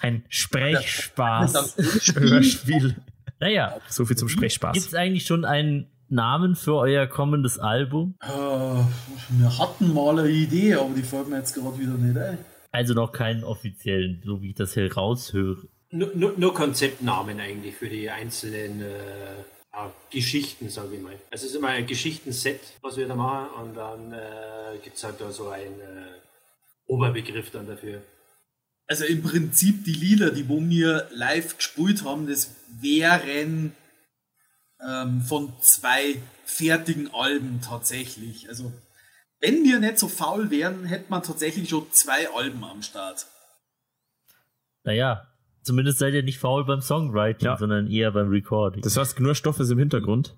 Ein 0.00 0.24
Sprechspaß. 0.28 1.76
Hörspiel. 2.16 2.96
Naja, 3.40 3.76
So 3.88 4.04
viel 4.04 4.16
zum 4.16 4.28
Sprechspaß. 4.28 4.74
gibt 4.74 4.86
es 4.86 4.94
eigentlich 4.94 5.26
schon 5.26 5.44
einen 5.44 5.90
Namen 6.08 6.56
für 6.56 6.76
euer 6.76 7.06
kommendes 7.06 7.58
Album? 7.58 8.16
Äh, 8.22 8.28
wir 8.28 9.58
hatten 9.58 9.92
mal 9.94 10.18
eine 10.18 10.28
Idee, 10.28 10.74
aber 10.74 10.94
die 10.94 11.02
fällt 11.02 11.28
mir 11.28 11.38
jetzt 11.38 11.54
gerade 11.54 11.78
wieder 11.78 11.92
nicht 11.92 12.16
ein. 12.18 12.38
Also 12.70 12.94
noch 12.94 13.12
keinen 13.12 13.44
offiziellen, 13.44 14.22
so 14.24 14.40
wie 14.42 14.50
ich 14.50 14.54
das 14.54 14.74
hier 14.74 14.92
raushöre. 14.92 15.68
Nur, 15.90 16.10
nur, 16.14 16.32
nur 16.38 16.54
Konzeptnamen 16.54 17.38
eigentlich 17.38 17.74
für 17.76 17.88
die 17.88 18.08
einzelnen 18.08 18.80
äh, 18.80 18.86
ja, 19.72 19.92
Geschichten, 20.10 20.68
sage 20.68 20.96
ich 20.96 21.02
mal. 21.02 21.18
Also 21.30 21.46
es 21.46 21.52
ist 21.52 21.56
immer 21.56 21.68
ein 21.68 21.86
Geschichtenset, 21.86 22.60
was 22.82 22.96
wir 22.96 23.08
da 23.08 23.14
machen 23.14 23.50
und 23.60 23.74
dann 23.74 24.12
äh, 24.12 24.78
gibt 24.82 24.96
es 24.96 25.04
halt 25.04 25.20
da 25.20 25.30
so 25.30 25.48
einen 25.48 25.80
äh, 25.80 26.20
Oberbegriff 26.86 27.50
dann 27.50 27.66
dafür. 27.66 28.02
Also 28.86 29.04
im 29.04 29.22
Prinzip 29.22 29.84
die 29.84 29.94
Lieder, 29.94 30.30
die 30.30 30.48
wo 30.48 30.60
wir 30.60 31.08
live 31.12 31.56
gespielt 31.56 32.04
haben, 32.04 32.26
das 32.28 32.54
wären 32.80 33.74
ähm, 34.86 35.22
von 35.22 35.52
zwei 35.60 36.20
fertigen 36.44 37.12
Alben 37.14 37.60
tatsächlich. 37.62 38.48
Also 38.48 38.72
wenn 39.40 39.64
wir 39.64 39.78
nicht 39.78 39.98
so 39.98 40.08
faul 40.08 40.50
wären, 40.50 40.84
hätte 40.84 41.06
man 41.08 41.22
tatsächlich 41.22 41.68
schon 41.70 41.90
zwei 41.92 42.28
Alben 42.30 42.62
am 42.64 42.82
Start. 42.82 43.26
Naja, 44.84 45.31
zumindest 45.62 45.98
seid 45.98 46.14
ihr 46.14 46.22
nicht 46.22 46.38
faul 46.38 46.64
beim 46.64 46.80
Songwriting, 46.80 47.46
Ja. 47.46 47.56
sondern 47.56 47.86
eher 47.88 48.10
beim 48.12 48.28
Recording. 48.28 48.82
Das 48.82 48.96
heißt, 48.96 49.20
nur 49.20 49.34
Stoff 49.34 49.60
ist 49.60 49.70
im 49.70 49.78
Hintergrund. 49.78 50.36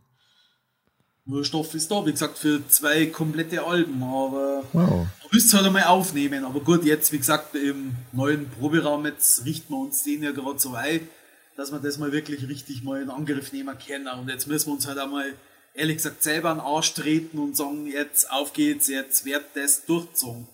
Nur 1.26 1.42
Stoff 1.44 1.74
ist 1.74 1.90
da, 1.90 2.04
wie 2.04 2.12
gesagt, 2.12 2.36
für 2.36 2.66
zwei 2.68 3.06
komplette 3.06 3.64
Alben, 3.64 4.02
aber 4.02 4.62
Wow. 4.74 5.06
du 5.22 5.28
müsst 5.32 5.54
halt 5.54 5.64
einmal 5.64 5.84
aufnehmen. 5.84 6.44
Aber 6.44 6.60
gut, 6.60 6.84
jetzt, 6.84 7.12
wie 7.12 7.18
gesagt, 7.18 7.54
im 7.54 7.94
neuen 8.12 8.48
Proberaum, 8.50 9.06
jetzt 9.06 9.44
richten 9.46 9.72
wir 9.72 9.78
uns 9.80 10.02
den 10.02 10.22
ja 10.22 10.32
gerade 10.32 10.58
so 10.58 10.74
ein, 10.74 11.08
dass 11.56 11.72
wir 11.72 11.78
das 11.78 11.96
mal 11.98 12.12
wirklich 12.12 12.46
richtig 12.48 12.82
mal 12.84 13.00
in 13.00 13.08
Angriff 13.08 13.52
nehmen 13.52 13.74
können. 13.78 14.08
Und 14.20 14.28
jetzt 14.28 14.46
müssen 14.48 14.68
wir 14.68 14.74
uns 14.74 14.86
halt 14.86 14.98
einmal, 14.98 15.32
ehrlich 15.72 15.96
gesagt, 15.96 16.22
selber 16.22 16.50
an 16.50 16.58
den 16.58 16.66
Arsch 16.66 16.92
treten 16.92 17.38
und 17.38 17.56
sagen, 17.56 17.86
jetzt 17.86 18.30
auf 18.30 18.52
geht's, 18.52 18.88
jetzt 18.88 19.24
wird 19.24 19.44
das 19.54 19.86
durchgezogen. 19.86 20.46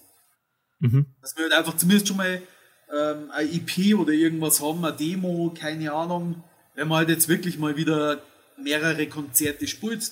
Mhm. 0.78 1.06
Dass 1.20 1.36
wir 1.36 1.44
halt 1.44 1.54
einfach 1.54 1.76
zumindest 1.76 2.06
schon 2.06 2.16
mal 2.16 2.40
ähm, 2.97 3.30
ein 3.30 3.49
EP 3.53 3.99
oder 3.99 4.12
irgendwas 4.12 4.61
haben, 4.61 4.84
eine 4.84 4.97
Demo, 4.97 5.55
keine 5.59 5.93
Ahnung. 5.93 6.43
Wenn 6.74 6.88
man 6.88 6.99
halt 6.99 7.09
jetzt 7.09 7.28
wirklich 7.28 7.59
mal 7.59 7.76
wieder 7.76 8.20
mehrere 8.62 9.07
Konzerte 9.07 9.66
spielt. 9.66 10.11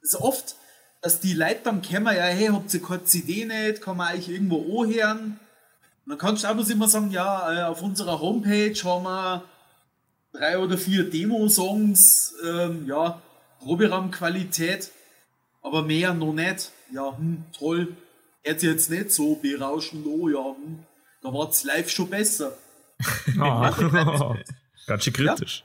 Ist 0.00 0.16
oft, 0.16 0.56
dass 1.02 1.20
die 1.20 1.34
Leute 1.34 1.60
dann 1.64 1.82
kommen, 1.82 2.14
ja, 2.14 2.24
hey, 2.24 2.48
habt 2.48 2.72
ihr 2.74 2.82
keine 2.82 3.04
CD 3.04 3.44
nicht, 3.44 3.82
kann 3.82 3.96
man 3.96 4.16
euch 4.16 4.28
irgendwo 4.28 4.82
anhören? 4.82 5.38
Und 6.04 6.10
dann 6.10 6.18
kannst 6.18 6.44
du 6.44 6.48
auch 6.48 6.68
immer 6.68 6.88
sagen, 6.88 7.10
ja, 7.10 7.52
äh, 7.52 7.62
auf 7.64 7.82
unserer 7.82 8.20
Homepage 8.20 8.74
haben 8.84 9.04
wir 9.04 9.44
drei 10.32 10.58
oder 10.58 10.78
vier 10.78 11.08
Demo-Songs, 11.08 12.34
ähm, 12.44 12.86
ja, 12.86 13.20
Proberaumqualität, 13.60 14.90
aber 15.62 15.82
mehr 15.82 16.14
noch 16.14 16.32
nicht. 16.32 16.72
Ja, 16.92 17.16
hm, 17.16 17.44
toll. 17.56 17.96
Jetzt 18.44 18.62
jetzt 18.62 18.90
nicht 18.90 19.10
so 19.12 19.34
berauschend, 19.34 20.06
oh 20.06 20.28
ja, 20.28 20.54
hm, 20.54 20.84
da 21.22 21.32
war 21.32 21.48
es 21.48 21.64
live 21.64 21.90
schon 21.90 22.10
besser. 22.10 22.52
Ah. 23.38 23.72
Ganz 24.86 25.04
schön 25.04 25.12
kritisch. 25.12 25.64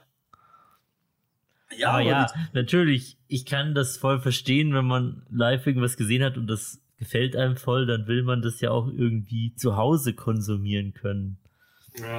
Ja, 1.76 1.88
aber 1.88 1.98
aber 1.98 2.08
ja, 2.08 2.22
das- 2.22 2.32
natürlich, 2.52 3.16
ich 3.28 3.46
kann 3.46 3.74
das 3.74 3.96
voll 3.96 4.20
verstehen, 4.20 4.74
wenn 4.74 4.84
man 4.84 5.22
live 5.30 5.66
irgendwas 5.66 5.96
gesehen 5.96 6.22
hat 6.22 6.36
und 6.36 6.46
das 6.46 6.78
gefällt 6.98 7.34
einem 7.36 7.56
voll, 7.56 7.86
dann 7.86 8.06
will 8.06 8.22
man 8.22 8.42
das 8.42 8.60
ja 8.60 8.70
auch 8.70 8.86
irgendwie 8.86 9.54
zu 9.56 9.76
Hause 9.76 10.14
konsumieren 10.14 10.94
können. 10.94 11.38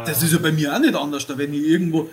Das 0.05 0.23
ist 0.23 0.33
ja 0.33 0.39
bei 0.39 0.51
mir 0.51 0.73
auch 0.73 0.79
nicht 0.79 0.95
anders. 0.95 1.27
Da 1.27 1.37
wenn 1.37 1.53
ich 1.53 1.63
irgendwo 1.63 2.09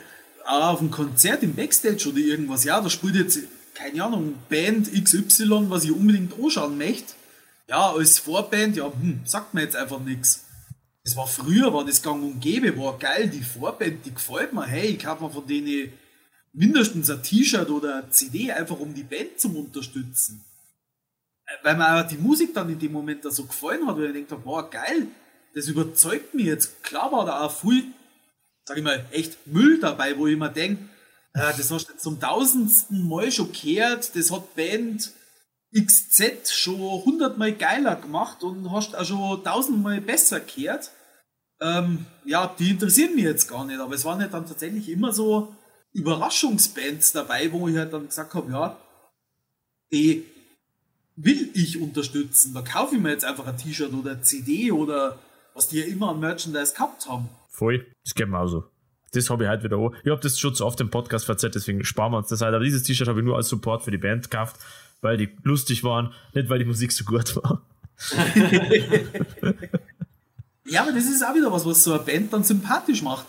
auch 0.47 0.75
auf 0.75 0.81
einem 0.81 0.91
Konzert 0.91 1.43
im 1.43 1.55
Backstage 1.55 2.09
oder 2.09 2.19
irgendwas, 2.19 2.65
ja, 2.65 2.81
da 2.81 2.91
spielt 2.91 3.15
jetzt, 3.17 3.39
keine 3.75 4.03
Ahnung, 4.05 4.35
Band 4.49 4.91
XY, 4.93 5.71
was 5.71 5.85
ich 5.85 5.93
unbedingt 5.93 6.33
anschauen 6.39 6.79
möchte. 6.79 7.15
Ja, 7.69 7.93
als 7.93 8.19
Vorband, 8.19 8.77
ja, 8.77 8.87
hm, 8.93 9.21
sagt 9.25 9.55
mir 9.55 9.63
jetzt 9.63 9.77
einfach 9.77 10.01
nichts. 10.01 10.45
Das 11.05 11.17
war 11.17 11.27
früher, 11.27 11.73
war 11.73 11.85
das 11.85 12.01
gang 12.01 12.23
und 12.23 12.41
gäbe, 12.41 12.79
war 12.79 12.97
geil, 12.99 13.29
die 13.29 13.43
Vorband, 13.43 14.05
die 14.07 14.15
gefällt 14.15 14.53
mir. 14.53 14.65
Hey, 14.65 14.91
ich 14.91 15.01
kaufe 15.01 15.25
mir 15.25 15.31
von 15.31 15.47
denen 15.47 15.93
mindestens 16.53 17.11
ein 17.11 17.23
T-Shirt 17.23 17.69
oder 17.71 17.97
eine 17.97 18.11
CD, 18.11 18.53
einfach 18.53 18.79
um 18.79 18.95
die 18.95 19.03
Band 19.03 19.41
zu 19.41 19.49
unterstützen. 19.49 20.45
Äh, 21.47 21.65
Weil 21.65 21.77
mir 21.77 22.01
auch 22.01 22.07
die 22.07 22.19
Musik 22.19 22.55
dann 22.55 22.71
in 22.71 22.79
dem 22.79 22.93
Moment 22.93 23.25
da 23.25 23.31
so 23.31 23.45
gefallen 23.45 23.87
hat, 23.87 23.97
weil 23.97 24.07
ich 24.07 24.13
denke, 24.13 24.37
boah, 24.37 24.71
geil, 24.71 25.09
das 25.55 25.67
überzeugt 25.67 26.35
mich 26.35 26.47
jetzt. 26.47 26.85
Klar 26.85 27.11
war 27.11 27.27
da 27.27 27.41
auch 27.41 27.53
viel, 27.53 27.87
sag 28.65 28.77
ich 28.77 28.85
mal, 28.85 29.05
echt 29.11 29.47
Müll 29.47 29.81
dabei, 29.81 30.17
wo 30.17 30.29
ich 30.29 30.37
mir 30.37 30.51
denke, 30.51 30.85
äh, 31.35 31.53
das 31.57 31.71
hast 31.73 31.89
du 31.89 31.97
zum 31.97 32.21
tausendsten 32.21 33.09
Mal 33.09 33.33
schon 33.33 33.51
gehört, 33.53 34.15
das 34.15 34.31
hat 34.31 34.55
Band 34.55 35.11
XZ 35.75 36.53
schon 36.53 37.05
hundertmal 37.05 37.53
geiler 37.53 37.97
gemacht 37.97 38.43
und 38.43 38.71
hast 38.71 38.95
auch 38.95 39.05
schon 39.05 39.45
tausendmal 39.45 40.01
besser 40.01 40.41
gehört. 40.41 40.91
Ähm, 41.61 42.07
ja, 42.25 42.55
die 42.59 42.71
interessieren 42.71 43.15
mich 43.15 43.25
jetzt 43.25 43.49
gar 43.49 43.65
nicht, 43.65 43.81
aber 43.81 43.95
es 43.95 44.05
waren 44.05 44.21
ja 44.21 44.27
dann 44.27 44.47
tatsächlich 44.47 44.89
immer 44.89 45.13
so 45.13 45.55
Überraschungsbands 45.93 47.13
dabei, 47.13 47.53
wo 47.53 47.69
ich 47.69 47.77
halt 47.77 47.93
dann 47.93 48.09
gesagt 48.09 48.35
habe, 48.35 48.51
ja, 48.51 48.77
die 49.93 50.25
will 51.17 51.51
ich 51.55 51.81
unterstützen. 51.81 52.55
Da 52.55 52.63
kaufe 52.63 52.97
ich 52.97 53.01
mir 53.01 53.11
jetzt 53.11 53.25
einfach 53.25 53.47
ein 53.47 53.57
T-Shirt 53.57 53.93
oder 53.93 54.23
CD 54.23 54.73
oder 54.73 55.19
was 55.55 55.69
die 55.69 55.81
ja 55.81 55.87
immer 55.87 56.11
an 56.11 56.21
Merchandise 56.21 56.75
gehabt 56.75 57.09
haben. 57.09 57.29
Voll. 57.49 57.87
Das 58.05 58.15
geht 58.15 58.29
mir 58.29 58.39
auch 58.39 58.49
so. 58.49 58.65
Das 59.13 59.29
habe 59.29 59.45
ich 59.45 59.49
halt 59.49 59.63
wieder 59.63 59.77
auch. 59.77 59.93
Ich 60.03 60.11
habe 60.11 60.21
das 60.21 60.39
schon 60.39 60.55
zu 60.55 60.65
oft 60.65 60.81
im 60.81 60.89
Podcast 60.91 61.27
verzeiht, 61.27 61.55
deswegen 61.55 61.85
sparen 61.85 62.13
wir 62.13 62.19
uns 62.19 62.29
das 62.29 62.41
halt. 62.41 62.55
Aber 62.55 62.65
dieses 62.65 62.83
T-Shirt 62.83 63.09
habe 63.09 63.21
ich 63.21 63.27
nur 63.27 63.37
als 63.37 63.49
Support 63.49 63.85
für 63.85 63.91
die 63.91 63.99
Band 63.99 64.31
gekauft, 64.31 64.57
weil 65.03 65.19
die 65.19 65.29
lustig 65.43 65.85
waren, 65.85 66.15
nicht 66.33 66.49
weil 66.49 66.61
die 66.61 66.65
Musik 66.65 66.93
so 66.93 67.05
gut 67.05 67.37
war. 67.37 67.63
Ja, 70.65 70.83
aber 70.83 70.93
das 70.93 71.05
ist 71.05 71.23
auch 71.23 71.35
wieder 71.35 71.53
was, 71.53 71.67
was 71.67 71.85
so 71.85 71.93
eine 71.93 72.03
Band 72.03 72.33
dann 72.33 72.45
sympathisch 72.45 73.03
macht. 73.03 73.27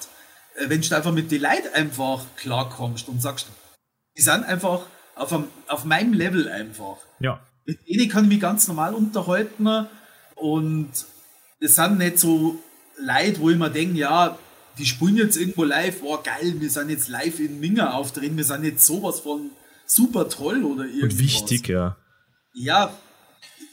Äh, 0.55 0.69
Wenn 0.69 0.81
du 0.81 0.95
einfach 0.95 1.11
mit 1.11 1.31
den 1.31 1.41
Leuten 1.41 1.73
einfach 1.73 2.23
klarkommst 2.37 3.09
und 3.09 3.21
sagst, 3.21 3.47
die 4.15 4.21
sind 4.21 4.43
einfach 4.45 4.85
auf, 5.15 5.33
einem, 5.33 5.47
auf 5.67 5.83
meinem 5.83 6.13
Level 6.13 6.47
einfach. 6.47 6.97
Ja. 7.19 7.39
Mit 7.65 7.79
denen 7.87 8.09
kann 8.09 8.25
ich 8.25 8.29
mich 8.29 8.39
ganz 8.39 8.67
normal 8.67 8.93
unterhalten 8.93 9.87
und 10.35 10.91
es 11.59 11.75
sind 11.75 11.97
nicht 11.97 12.19
so 12.19 12.59
Leute, 12.99 13.39
wo 13.39 13.49
ich 13.49 13.57
mir 13.57 13.69
denke, 13.69 13.97
ja, 13.97 14.37
die 14.77 14.85
spielen 14.85 15.17
jetzt 15.17 15.37
irgendwo 15.37 15.63
live, 15.63 15.97
oh 16.03 16.19
geil, 16.23 16.55
wir 16.59 16.69
sind 16.69 16.89
jetzt 16.89 17.07
live 17.07 17.39
in 17.39 17.59
Minga 17.59 17.91
auftreten, 17.91 18.37
wir 18.37 18.43
sind 18.43 18.63
jetzt 18.63 18.85
sowas 18.85 19.19
von 19.21 19.51
super 19.95 20.29
toll 20.29 20.63
oder 20.63 20.85
irgendwas. 20.85 21.13
Und 21.13 21.19
wichtig, 21.19 21.67
ja. 21.67 21.97
Ja, 22.53 22.93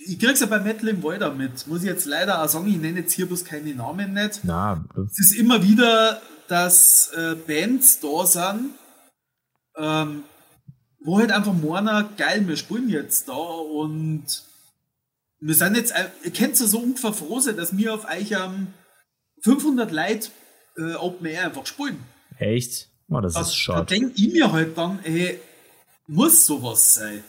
ich 0.06 0.18
krieg's 0.18 0.40
ja 0.40 0.46
bei 0.46 0.58
Metal 0.60 0.88
im 0.88 1.04
auch 1.04 1.34
mit. 1.34 1.66
Muss 1.66 1.80
ich 1.82 1.88
jetzt 1.88 2.06
leider 2.06 2.42
auch 2.42 2.48
sagen, 2.48 2.68
ich 2.68 2.76
nenne 2.78 3.00
jetzt 3.00 3.12
hier 3.12 3.26
bloß 3.26 3.44
keine 3.44 3.74
Namen 3.74 4.14
nicht. 4.14 4.40
Na, 4.42 4.84
Es 5.10 5.18
ist 5.18 5.32
immer 5.32 5.62
wieder, 5.62 6.20
dass 6.48 7.10
äh, 7.14 7.34
Bands 7.46 8.00
da 8.00 8.26
sind, 8.26 8.70
ähm, 9.76 10.24
wo 11.00 11.18
halt 11.18 11.30
einfach 11.32 11.52
meinen, 11.52 12.08
geil, 12.16 12.46
wir 12.46 12.56
spielen 12.56 12.88
jetzt 12.88 13.28
da 13.28 13.32
und 13.34 14.24
wir 15.40 15.54
sind 15.54 15.76
jetzt, 15.76 15.94
ihr 16.24 16.30
könnt 16.32 16.58
ja 16.58 16.66
so 16.66 16.78
ungefähr 16.78 17.12
froh 17.12 17.40
sein, 17.40 17.56
dass 17.56 17.76
wir 17.76 17.94
auf 17.94 18.04
euch 18.06 18.32
ähm, 18.32 18.68
500 19.42 19.90
Leute 19.92 20.28
äh, 20.76 20.94
Open 20.94 21.26
Air 21.26 21.46
einfach 21.46 21.66
spielen. 21.66 21.98
echt? 22.38 22.88
Oh, 23.08 23.20
das 23.20 23.34
Also, 23.36 23.50
ist 23.50 23.56
da 23.68 23.74
schade. 23.74 23.86
denke 23.86 24.12
ich 24.16 24.32
mir 24.32 24.52
halt 24.52 24.76
dann, 24.78 25.00
ey, 25.04 25.40
muss 26.11 26.46
sowas 26.46 26.94
sein. 26.94 27.22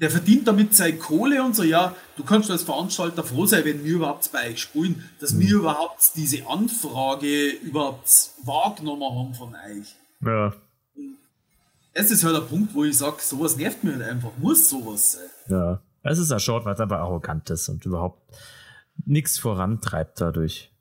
Der 0.00 0.10
verdient 0.10 0.48
damit 0.48 0.74
seine 0.74 0.98
Kohle 0.98 1.42
und 1.44 1.54
so, 1.54 1.62
ja, 1.62 1.94
du 2.16 2.24
kannst 2.24 2.50
als 2.50 2.64
Veranstalter 2.64 3.22
froh 3.22 3.46
sein, 3.46 3.64
wenn 3.64 3.84
wir 3.84 3.92
überhaupt 3.94 4.32
bei 4.32 4.50
euch 4.50 4.62
spielen, 4.62 5.08
dass 5.20 5.38
wir 5.38 5.54
überhaupt 5.56 6.12
diese 6.16 6.44
Anfrage 6.48 7.50
überhaupt 7.50 8.30
wahrgenommen 8.44 9.04
haben 9.04 9.34
von 9.34 9.54
euch. 9.54 9.94
Ja, 10.24 10.52
Das 11.94 12.10
ist 12.10 12.24
halt 12.24 12.34
der 12.34 12.40
Punkt, 12.40 12.74
wo 12.74 12.82
ich 12.84 12.98
sage, 12.98 13.16
sowas 13.20 13.56
nervt 13.56 13.84
mir 13.84 13.92
halt 13.92 14.02
einfach, 14.02 14.30
muss 14.38 14.68
sowas 14.68 15.12
sein. 15.12 15.30
ja. 15.48 15.82
Es 16.04 16.18
ist 16.18 16.32
ja 16.32 16.40
short, 16.40 16.66
es 16.66 16.80
aber 16.80 16.98
arrogant 16.98 17.48
ist 17.50 17.68
und 17.68 17.86
überhaupt 17.86 18.20
nichts 19.04 19.38
vorantreibt 19.38 20.20
dadurch. 20.20 20.71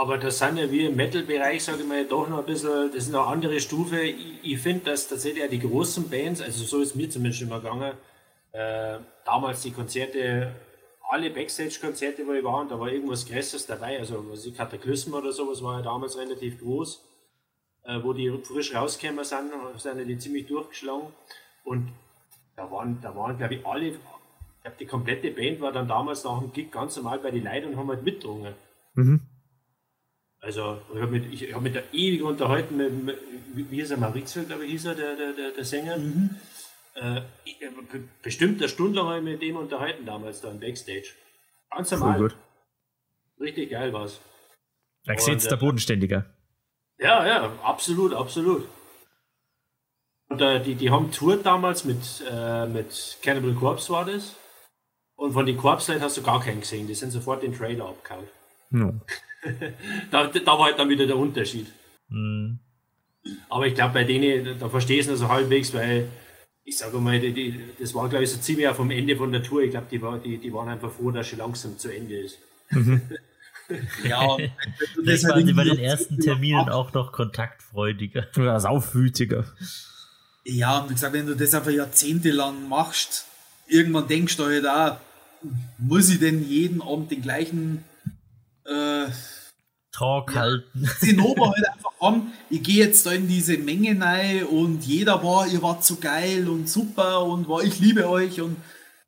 Aber 0.00 0.16
das 0.16 0.38
sind 0.38 0.56
ja 0.56 0.70
wir 0.70 0.88
im 0.88 0.96
Metal-Bereich, 0.96 1.62
sage 1.62 1.82
ich 1.82 1.86
mal, 1.86 2.06
doch 2.06 2.26
noch 2.26 2.38
ein 2.38 2.46
bisschen, 2.46 2.90
das 2.90 3.06
ist 3.06 3.14
eine 3.14 3.22
andere 3.22 3.60
Stufe. 3.60 4.00
Ich, 4.00 4.42
ich 4.42 4.58
finde, 4.58 4.86
dass 4.86 5.08
tatsächlich 5.08 5.46
die 5.50 5.58
großen 5.58 6.08
Bands, 6.08 6.40
also 6.40 6.64
so 6.64 6.80
ist 6.80 6.96
mir 6.96 7.10
zumindest 7.10 7.42
immer 7.42 7.60
gegangen, 7.60 7.92
äh, 8.52 8.98
damals 9.26 9.60
die 9.60 9.72
Konzerte, 9.72 10.54
alle 11.10 11.28
Backstage-Konzerte, 11.28 12.26
wo 12.26 12.32
ich 12.32 12.42
war, 12.42 12.62
und 12.62 12.70
da 12.70 12.80
war 12.80 12.88
irgendwas 12.90 13.26
Größeres 13.26 13.66
dabei, 13.66 13.98
also 13.98 14.24
was 14.30 14.44
die 14.44 14.52
Kataklysmen 14.52 15.20
oder 15.20 15.32
sowas 15.32 15.62
war 15.62 15.80
ja 15.80 15.82
damals 15.82 16.16
relativ 16.16 16.58
groß, 16.60 17.04
äh, 17.84 18.02
wo 18.02 18.14
die 18.14 18.30
frisch 18.42 18.74
rausgekommen 18.74 19.26
sind, 19.26 19.52
sind 19.76 20.08
die 20.08 20.16
ziemlich 20.16 20.46
durchgeschlagen. 20.46 21.08
Und 21.62 21.92
da 22.56 22.70
waren, 22.70 22.98
da 23.02 23.14
waren 23.14 23.36
glaube 23.36 23.56
ich, 23.56 23.66
alle, 23.66 23.88
ich 23.88 23.98
glaube, 24.62 24.76
die 24.80 24.86
komplette 24.86 25.30
Band 25.30 25.60
war 25.60 25.72
dann 25.72 25.88
damals 25.88 26.24
nach 26.24 26.40
dem 26.40 26.54
Gig 26.54 26.70
ganz 26.70 26.96
normal 26.96 27.18
bei 27.18 27.30
den 27.30 27.44
Leuten 27.44 27.68
und 27.68 27.76
haben 27.76 27.88
halt 27.90 28.02
mitgedrungen. 28.02 28.54
Mhm. 28.94 29.20
Also, 30.40 30.80
ich 30.94 31.00
habe 31.00 31.10
mit, 31.12 31.32
ich 31.32 31.54
hab 31.54 31.62
der 31.64 31.92
ewig 31.92 32.22
unterhalten, 32.22 32.76
mit, 32.76 33.04
mit, 33.04 33.70
wie 33.70 33.80
ist 33.80 33.90
er, 33.90 33.98
Maurizio, 33.98 34.42
glaube 34.44 34.64
ich, 34.64 34.70
hieß 34.72 34.86
er, 34.86 34.94
der, 34.94 35.16
der, 35.16 35.32
der, 35.34 35.50
der 35.52 35.64
Sänger. 35.64 35.96
Äh, 36.94 37.20
ich, 37.44 37.60
äh, 37.60 37.68
be- 37.68 38.08
bestimmt 38.22 38.58
eine 38.60 38.68
Stunde 38.68 39.04
habe 39.04 39.18
ich 39.18 39.22
mit 39.24 39.42
dem 39.42 39.56
unterhalten 39.56 40.06
damals 40.06 40.40
da 40.40 40.50
im 40.50 40.58
Backstage. 40.58 41.08
Ganz 41.70 41.90
normal. 41.90 42.18
gut. 42.18 42.36
Richtig 43.38 43.70
geil 43.70 43.92
war's. 43.92 44.18
Da 45.04 45.12
Und, 45.12 45.20
sieht's 45.20 45.46
äh, 45.46 45.50
der 45.50 45.56
Bodenständiger. 45.56 46.26
Ja, 46.98 47.26
ja, 47.26 47.52
absolut, 47.62 48.14
absolut. 48.14 48.66
Und 50.28 50.40
äh, 50.40 50.62
die, 50.62 50.74
die 50.74 50.90
haben 50.90 51.12
tourt 51.12 51.44
damals 51.44 51.84
mit, 51.84 51.98
äh, 52.30 52.66
mit 52.66 53.18
Cannibal 53.22 53.54
Corpse 53.54 53.92
war 53.92 54.04
das. 54.04 54.36
Und 55.16 55.32
von 55.32 55.44
den 55.44 55.56
Corpse-Leuten 55.58 56.02
hast 56.04 56.16
du 56.16 56.22
gar 56.22 56.40
keinen 56.42 56.60
gesehen. 56.60 56.86
Die 56.86 56.94
sind 56.94 57.10
sofort 57.10 57.42
den 57.42 57.54
Trailer 57.54 57.86
abgehauen. 57.90 58.26
Ja. 58.70 58.92
Da, 60.10 60.26
da 60.26 60.46
war 60.46 60.66
halt 60.66 60.78
dann 60.78 60.88
wieder 60.88 61.06
der 61.06 61.16
Unterschied. 61.16 61.66
Hm. 62.08 62.58
Aber 63.48 63.66
ich 63.66 63.74
glaube, 63.74 63.94
bei 63.94 64.04
denen, 64.04 64.58
da 64.58 64.68
verstehe 64.68 65.00
ich 65.00 65.06
es 65.06 65.10
noch 65.10 65.16
so 65.16 65.28
halbwegs, 65.28 65.72
weil 65.72 66.08
ich 66.64 66.76
sage 66.76 66.98
mal, 66.98 67.18
die, 67.18 67.32
die, 67.32 67.60
das 67.78 67.94
war, 67.94 68.08
glaube 68.08 68.24
ich, 68.24 68.30
so 68.30 68.38
ziemlich 68.38 68.68
auf 68.68 68.76
dem 68.76 68.90
Ende 68.90 69.16
von 69.16 69.32
der 69.32 69.42
Tour. 69.42 69.62
Ich 69.62 69.70
glaube, 69.70 69.86
die, 69.90 70.00
war, 70.02 70.18
die, 70.18 70.38
die 70.38 70.52
waren 70.52 70.68
einfach 70.68 70.90
froh, 70.90 71.10
dass 71.10 71.30
sie 71.30 71.36
langsam 71.36 71.78
zu 71.78 71.88
Ende 71.88 72.16
ist. 72.18 72.38
Ja, 74.04 74.22
und 74.22 74.38
wenn 74.40 74.50
du 74.96 75.02
das 75.02 75.20
Vielleicht 75.20 75.24
halt 75.24 75.34
waren 75.34 75.46
sie 75.46 75.52
bei 75.52 75.64
den 75.64 75.78
ersten 75.78 76.18
Terminen 76.18 76.68
auch 76.68 76.92
noch 76.92 77.12
kontaktfreudiger. 77.12 78.26
Oder 78.36 78.58
saufwütiger. 78.60 79.44
Ja, 80.44 80.78
und 80.78 80.90
wie 80.90 80.94
gesagt, 80.94 81.12
wenn 81.12 81.26
du 81.26 81.36
das 81.36 81.54
einfach 81.54 81.70
jahrzehntelang 81.70 82.68
machst, 82.68 83.26
irgendwann 83.68 84.08
denkst 84.08 84.36
du 84.36 84.44
halt 84.46 84.66
auch, 84.66 84.96
muss 85.78 86.10
ich 86.10 86.18
denn 86.18 86.46
jeden 86.46 86.82
Abend 86.82 87.10
den 87.10 87.22
gleichen 87.22 87.84
äh, 88.70 89.06
Talk 89.92 90.34
halten. 90.34 90.88
Zinnober 91.00 91.50
halt 91.50 91.68
einfach 91.68 91.92
haben, 92.00 92.32
ich 92.48 92.62
gehe 92.62 92.84
jetzt 92.84 93.04
da 93.04 93.12
in 93.12 93.28
diese 93.28 93.58
Menge 93.58 94.00
rein 94.00 94.44
und 94.44 94.86
jeder 94.86 95.22
war, 95.22 95.46
ihr 95.46 95.62
wart 95.62 95.84
so 95.84 95.96
geil 95.96 96.48
und 96.48 96.68
super 96.68 97.24
und 97.24 97.48
war, 97.48 97.62
ich 97.62 97.80
liebe 97.80 98.08
euch 98.08 98.40
und 98.40 98.56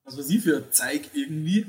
was 0.04 0.18
weiß 0.18 0.28
ich 0.30 0.42
für 0.42 0.70
Zeig 0.70 1.10
irgendwie. 1.14 1.66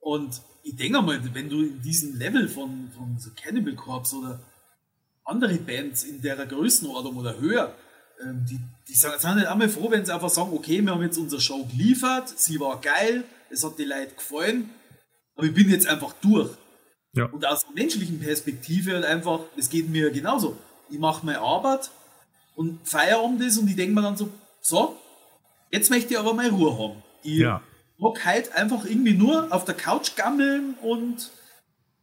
Und 0.00 0.40
ich 0.62 0.76
denke 0.76 1.02
mal, 1.02 1.20
wenn 1.34 1.48
du 1.50 1.62
in 1.62 1.82
diesem 1.82 2.16
Level 2.16 2.48
von, 2.48 2.90
von 2.96 3.18
so 3.18 3.30
Cannibal 3.36 3.74
Corpse 3.74 4.16
oder 4.16 4.40
andere 5.24 5.56
Bands 5.56 6.04
in 6.04 6.22
der 6.22 6.46
Größenordnung 6.46 7.16
oder 7.16 7.38
höher, 7.38 7.74
ähm, 8.22 8.46
die, 8.48 8.60
die 8.88 8.94
sind, 8.94 9.20
sind 9.20 9.36
nicht 9.36 9.46
einmal 9.46 9.68
froh, 9.68 9.90
wenn 9.90 10.04
sie 10.06 10.14
einfach 10.14 10.30
sagen, 10.30 10.52
okay, 10.52 10.80
wir 10.80 10.92
haben 10.92 11.02
jetzt 11.02 11.18
unsere 11.18 11.40
Show 11.40 11.64
geliefert, 11.64 12.28
sie 12.36 12.58
war 12.60 12.80
geil, 12.80 13.24
es 13.50 13.64
hat 13.64 13.78
die 13.78 13.84
Leute 13.84 14.14
gefallen, 14.14 14.70
aber 15.34 15.46
ich 15.46 15.54
bin 15.54 15.68
jetzt 15.68 15.86
einfach 15.86 16.14
durch. 16.22 16.50
Ja. 17.14 17.26
Und 17.26 17.44
aus 17.44 17.64
der 17.66 17.74
menschlichen 17.74 18.20
Perspektive 18.20 18.94
halt 18.94 19.04
einfach, 19.04 19.40
es 19.56 19.68
geht 19.68 19.88
mir 19.88 20.10
genauso. 20.10 20.56
Ich 20.90 20.98
mache 20.98 21.24
meine 21.26 21.40
Arbeit 21.40 21.90
und 22.56 22.86
Feierabend 22.88 23.42
ist 23.42 23.58
und 23.58 23.68
ich 23.68 23.76
denke 23.76 23.94
mir 23.94 24.02
dann 24.02 24.16
so, 24.16 24.28
so, 24.60 24.96
jetzt 25.70 25.90
möchte 25.90 26.14
ich 26.14 26.18
aber 26.18 26.34
mal 26.34 26.48
Ruhe 26.48 26.78
haben. 26.78 27.02
Ich 27.22 27.38
Ja. 27.38 27.62
mag 27.98 28.24
halt 28.24 28.52
einfach 28.54 28.84
irgendwie 28.84 29.14
nur 29.14 29.52
auf 29.52 29.64
der 29.64 29.74
Couch 29.74 30.16
gammeln 30.16 30.74
und 30.82 31.30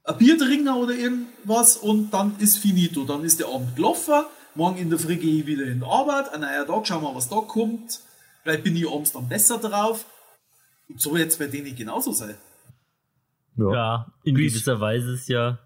ein 0.04 0.18
Bier 0.18 0.38
trinken 0.38 0.70
oder 0.70 0.94
irgendwas 0.94 1.78
und 1.78 2.12
dann 2.12 2.36
ist 2.40 2.58
finito. 2.58 3.04
Dann 3.04 3.24
ist 3.24 3.40
der 3.40 3.48
Abend 3.48 3.76
gelaufen, 3.76 4.24
morgen 4.56 4.78
in 4.78 4.90
der 4.90 5.00
Früh 5.00 5.16
gehe 5.16 5.40
ich 5.40 5.46
wieder 5.46 5.66
in 5.66 5.80
die 5.80 5.86
Arbeit, 5.86 6.30
ein 6.34 6.42
neuer 6.42 6.66
Tag, 6.66 6.86
schauen 6.88 7.04
wir, 7.04 7.16
was 7.16 7.30
da 7.30 7.38
kommt. 7.38 8.00
Vielleicht 8.44 8.64
bin 8.64 8.76
ich 8.76 8.88
abends 8.88 9.12
dann 9.12 9.28
besser 9.28 9.58
drauf. 9.58 10.06
Und 10.88 11.02
so 11.02 11.14
wird 11.16 11.30
es 11.30 11.38
bei 11.38 11.48
denen 11.48 11.76
genauso 11.76 12.12
sein. 12.12 12.36
Ja. 13.60 13.74
Ja, 13.74 14.14
in 14.24 14.36
Wie- 14.38 14.48
gewisser 14.48 14.80
Weise 14.80 15.14
ist 15.14 15.30
ja 15.30 15.60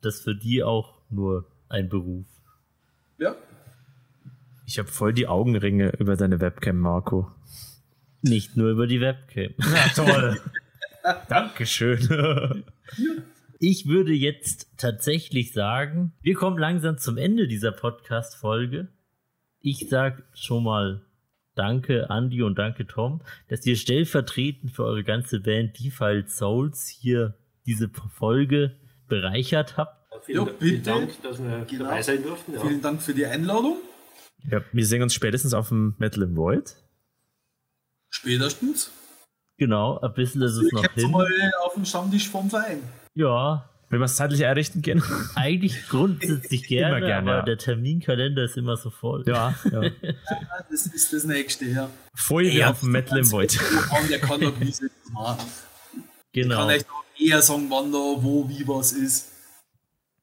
das 0.00 0.20
für 0.20 0.34
die 0.34 0.62
auch 0.62 0.94
nur 1.10 1.46
ein 1.68 1.88
Beruf. 1.88 2.26
Ja. 3.18 3.34
Ich 4.66 4.78
habe 4.78 4.88
voll 4.88 5.12
die 5.12 5.26
Augenringe 5.26 5.92
über 5.98 6.16
deine 6.16 6.40
Webcam, 6.40 6.78
Marco. 6.78 7.30
Nicht 8.22 8.56
nur 8.56 8.70
über 8.70 8.86
die 8.86 9.00
Webcam. 9.00 9.52
Ja, 9.58 9.88
toll. 9.94 10.40
Dankeschön. 11.28 12.64
Ich 13.58 13.86
würde 13.86 14.12
jetzt 14.12 14.68
tatsächlich 14.78 15.52
sagen, 15.52 16.12
wir 16.22 16.34
kommen 16.34 16.58
langsam 16.58 16.98
zum 16.98 17.16
Ende 17.18 17.48
dieser 17.48 17.72
Podcast-Folge. 17.72 18.88
Ich 19.60 19.88
sag 19.88 20.22
schon 20.34 20.64
mal 20.64 21.02
Danke, 21.56 22.06
Andy 22.08 22.42
und 22.42 22.58
danke, 22.58 22.86
Tom, 22.86 23.20
dass 23.48 23.66
ihr 23.66 23.76
stellvertretend 23.76 24.70
für 24.70 24.84
eure 24.84 25.04
ganze 25.04 25.40
Band 25.40 25.78
Defiled 25.78 26.30
Souls 26.30 26.86
hier 26.88 27.34
diese 27.66 27.90
Folge 28.16 28.76
bereichert 29.08 29.76
habt. 29.76 29.96
Vielen, 30.24 30.46
Ja, 30.46 30.52
vielen. 30.58 30.82
Dank, 30.82 31.22
dass 31.22 31.38
wir 31.42 31.64
Genau. 31.68 31.84
dabei 31.84 32.02
sein 32.02 32.22
durften. 32.22 32.52
Ja. 32.54 32.60
Vielen 32.60 32.82
Dank 32.82 33.00
für 33.02 33.14
die 33.14 33.24
Einladung. 33.26 33.78
ja, 34.50 34.60
wir 34.72 34.86
sehen 34.86 35.02
uns 35.02 35.14
spätestens 35.14 35.54
auf 35.54 35.68
dem 35.68 35.94
Metal 35.98 36.22
im 36.22 36.36
Void. 36.36 36.76
Spätestens. 38.10 38.90
Genau, 39.58 39.98
ein 40.00 40.12
bisschen 40.14 40.42
ist 40.42 40.52
es 40.56 40.66
Ich 40.66 40.72
noch 40.72 40.84
hin. 40.94 41.10
mal 41.10 41.26
auf 41.64 41.74
dem 41.74 41.84
Stammtisch 41.84 42.28
vom 42.28 42.48
Verein. 42.50 42.82
Ja, 43.14 43.68
Wenn 43.90 43.98
wir 44.00 44.04
es 44.06 44.16
zeitlich 44.16 44.40
errichten 44.42 44.82
können. 44.82 45.02
eigentlich 45.34 45.88
grundsätzlich 45.88 46.62
gerne, 46.68 46.98
Immer 46.98 47.06
gerne, 47.06 47.30
aber 47.30 47.38
ja. 47.40 47.44
der 47.44 47.58
Terminkalender 47.58 48.44
ist 48.44 48.56
immer 48.56 48.76
so 48.76 48.90
voll. 48.90 49.24
Ja, 49.26 49.54
ja. 49.70 49.82
Das 50.70 50.86
ist 50.86 51.12
das 51.12 51.24
nächste, 51.24 51.64
ja. 51.66 51.90
Folge 52.14 52.50
Ja, 52.52 52.70
auf 52.70 52.80
dem 52.80 52.92
Metal 52.92 53.18
im 53.18 53.30
Void. 53.30 53.58
Der 54.08 54.18
kann 54.20 54.40
doch 54.40 54.58
wie 54.60 54.70
sie 54.72 54.88
das 55.02 55.12
machen. 55.12 55.46
genau. 56.32 56.56
Kann 56.60 56.70
echt 56.70 56.88
auch 56.88 57.04
eher 57.20 57.42
sagen, 57.42 57.66
wann 57.68 57.92
da, 57.92 57.98
wo, 57.98 58.48
wie 58.48 58.66
was 58.66 58.92
ist. 58.92 59.32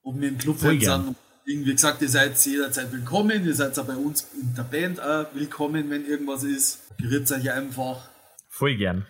Ob 0.03 0.19
wir 0.19 0.29
im 0.29 0.37
Club 0.37 0.61
halt 0.61 0.83
sind. 0.83 1.15
Wie 1.45 1.63
gesagt, 1.63 2.01
ihr 2.01 2.09
seid 2.09 2.37
jederzeit 2.45 2.91
willkommen. 2.91 3.45
Ihr 3.45 3.55
seid 3.55 3.77
auch 3.79 3.85
bei 3.85 3.95
uns 3.95 4.27
in 4.41 4.53
der 4.55 4.63
Band 4.63 4.99
auch 5.01 5.33
willkommen, 5.33 5.89
wenn 5.89 6.05
irgendwas 6.05 6.43
ist. 6.43 6.81
Gerührt 6.97 7.31
euch 7.31 7.51
einfach. 7.51 8.09
Voll 8.49 8.75
gern. 8.75 9.05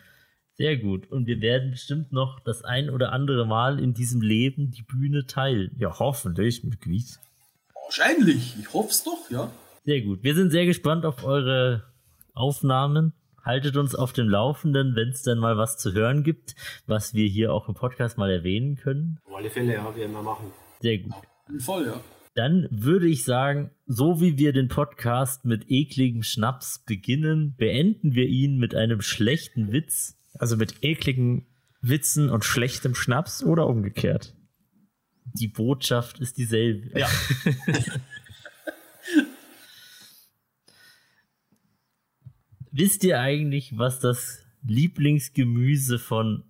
Sehr 0.55 0.77
gut. 0.77 1.09
Und 1.11 1.27
wir 1.27 1.39
werden 1.41 1.71
bestimmt 1.71 2.11
noch 2.11 2.39
das 2.39 2.63
ein 2.63 2.89
oder 2.89 3.11
andere 3.11 3.45
Mal 3.45 3.79
in 3.79 3.93
diesem 3.93 4.21
Leben 4.21 4.71
die 4.71 4.83
Bühne 4.83 5.25
teilen. 5.25 5.75
Ja, 5.77 5.97
hoffentlich 5.99 6.63
mit 6.63 6.81
Quiz. 6.81 7.19
Wahrscheinlich. 7.85 8.55
Ich 8.59 8.73
hoffe 8.73 8.89
es 8.89 9.03
doch, 9.03 9.29
ja. 9.29 9.51
Sehr 9.85 10.01
gut. 10.01 10.23
Wir 10.23 10.35
sind 10.35 10.51
sehr 10.51 10.65
gespannt 10.65 11.05
auf 11.05 11.23
eure 11.23 11.85
Aufnahmen. 12.33 13.13
Haltet 13.47 13.77
uns 13.77 13.95
auf 13.95 14.11
dem 14.11 14.27
Laufenden, 14.27 14.97
wenn 14.97 15.07
es 15.07 15.21
dann 15.21 15.39
mal 15.39 15.57
was 15.57 15.77
zu 15.77 15.93
hören 15.93 16.21
gibt, 16.21 16.53
was 16.85 17.13
wir 17.13 17.25
hier 17.29 17.53
auch 17.53 17.69
im 17.69 17.75
Podcast 17.75 18.17
mal 18.17 18.29
erwähnen 18.29 18.75
können. 18.75 19.19
Auf 19.23 19.37
alle 19.37 19.49
Fälle, 19.49 19.71
ja, 19.71 19.95
werden 19.95 20.11
wir 20.11 20.21
machen. 20.21 20.51
Sehr 20.81 20.97
gut. 20.97 21.13
Voll, 21.59 21.85
ja. 21.85 21.97
Dann 22.35 22.67
würde 22.71 23.07
ich 23.07 23.23
sagen, 23.23 23.71
so 23.85 24.19
wie 24.19 24.37
wir 24.37 24.51
den 24.51 24.67
Podcast 24.67 25.45
mit 25.45 25.71
ekligem 25.71 26.23
Schnaps 26.23 26.83
beginnen, 26.85 27.55
beenden 27.55 28.15
wir 28.15 28.27
ihn 28.27 28.57
mit 28.57 28.75
einem 28.75 28.99
schlechten 28.99 29.71
Witz. 29.71 30.19
Also 30.33 30.57
mit 30.57 30.83
ekligen 30.83 31.47
Witzen 31.79 32.29
und 32.29 32.43
schlechtem 32.43 32.95
Schnaps 32.95 33.45
oder 33.45 33.67
umgekehrt. 33.67 34.35
Die 35.23 35.47
Botschaft 35.47 36.19
ist 36.19 36.37
dieselbe. 36.37 36.99
Ja. 36.99 37.07
Wisst 42.78 43.03
ihr 43.03 43.19
eigentlich, 43.19 43.75
was 43.80 43.99
das 43.99 44.45
Lieblingsgemüse 44.63 45.97
von 45.97 46.43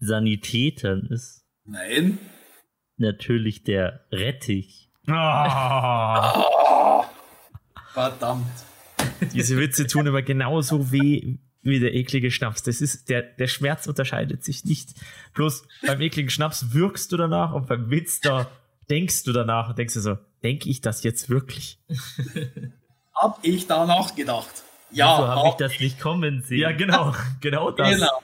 Sanitätern 0.00 1.06
ist? 1.06 1.44
Nein. 1.64 2.18
Natürlich 2.96 3.62
der 3.62 4.04
Rettich. 4.10 4.90
Ah, 5.06 6.42
Verdammt. 7.92 8.50
diese 9.32 9.58
Witze 9.58 9.86
tun 9.86 10.08
aber 10.08 10.22
genauso 10.22 10.90
weh 10.90 11.38
wie 11.62 11.78
der 11.78 11.94
eklige 11.94 12.32
Schnaps. 12.32 12.64
Das 12.64 12.80
ist, 12.80 13.08
der, 13.08 13.22
der 13.22 13.46
Schmerz 13.46 13.86
unterscheidet 13.86 14.42
sich 14.42 14.64
nicht. 14.64 14.94
Bloß 15.34 15.62
beim 15.86 16.00
ekligen 16.00 16.30
Schnaps 16.30 16.74
wirkst 16.74 17.12
du 17.12 17.16
danach 17.16 17.52
und 17.52 17.68
beim 17.68 17.90
Witz 17.90 18.18
da 18.18 18.50
denkst 18.90 19.22
du 19.22 19.32
danach 19.32 19.68
und 19.68 19.78
denkst 19.78 19.94
dir 19.94 20.00
so, 20.00 20.18
denke 20.42 20.68
ich 20.68 20.80
das 20.80 21.04
jetzt 21.04 21.30
wirklich? 21.30 21.78
Hab 23.14 23.38
ich 23.44 23.68
da 23.68 23.86
nachgedacht. 23.86 24.64
Ja, 24.92 25.16
so 25.16 25.28
habe 25.28 25.48
ich 25.50 25.54
das 25.54 25.78
nicht 25.80 26.00
kommen 26.00 26.42
sehen. 26.42 26.60
Ja, 26.60 26.72
genau, 26.72 27.14
genau 27.40 27.70
das. 27.70 27.90
Genau. 27.90 28.22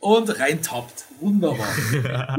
Und 0.00 0.38
reintappt. 0.38 1.04
Wunderbar. 1.20 2.38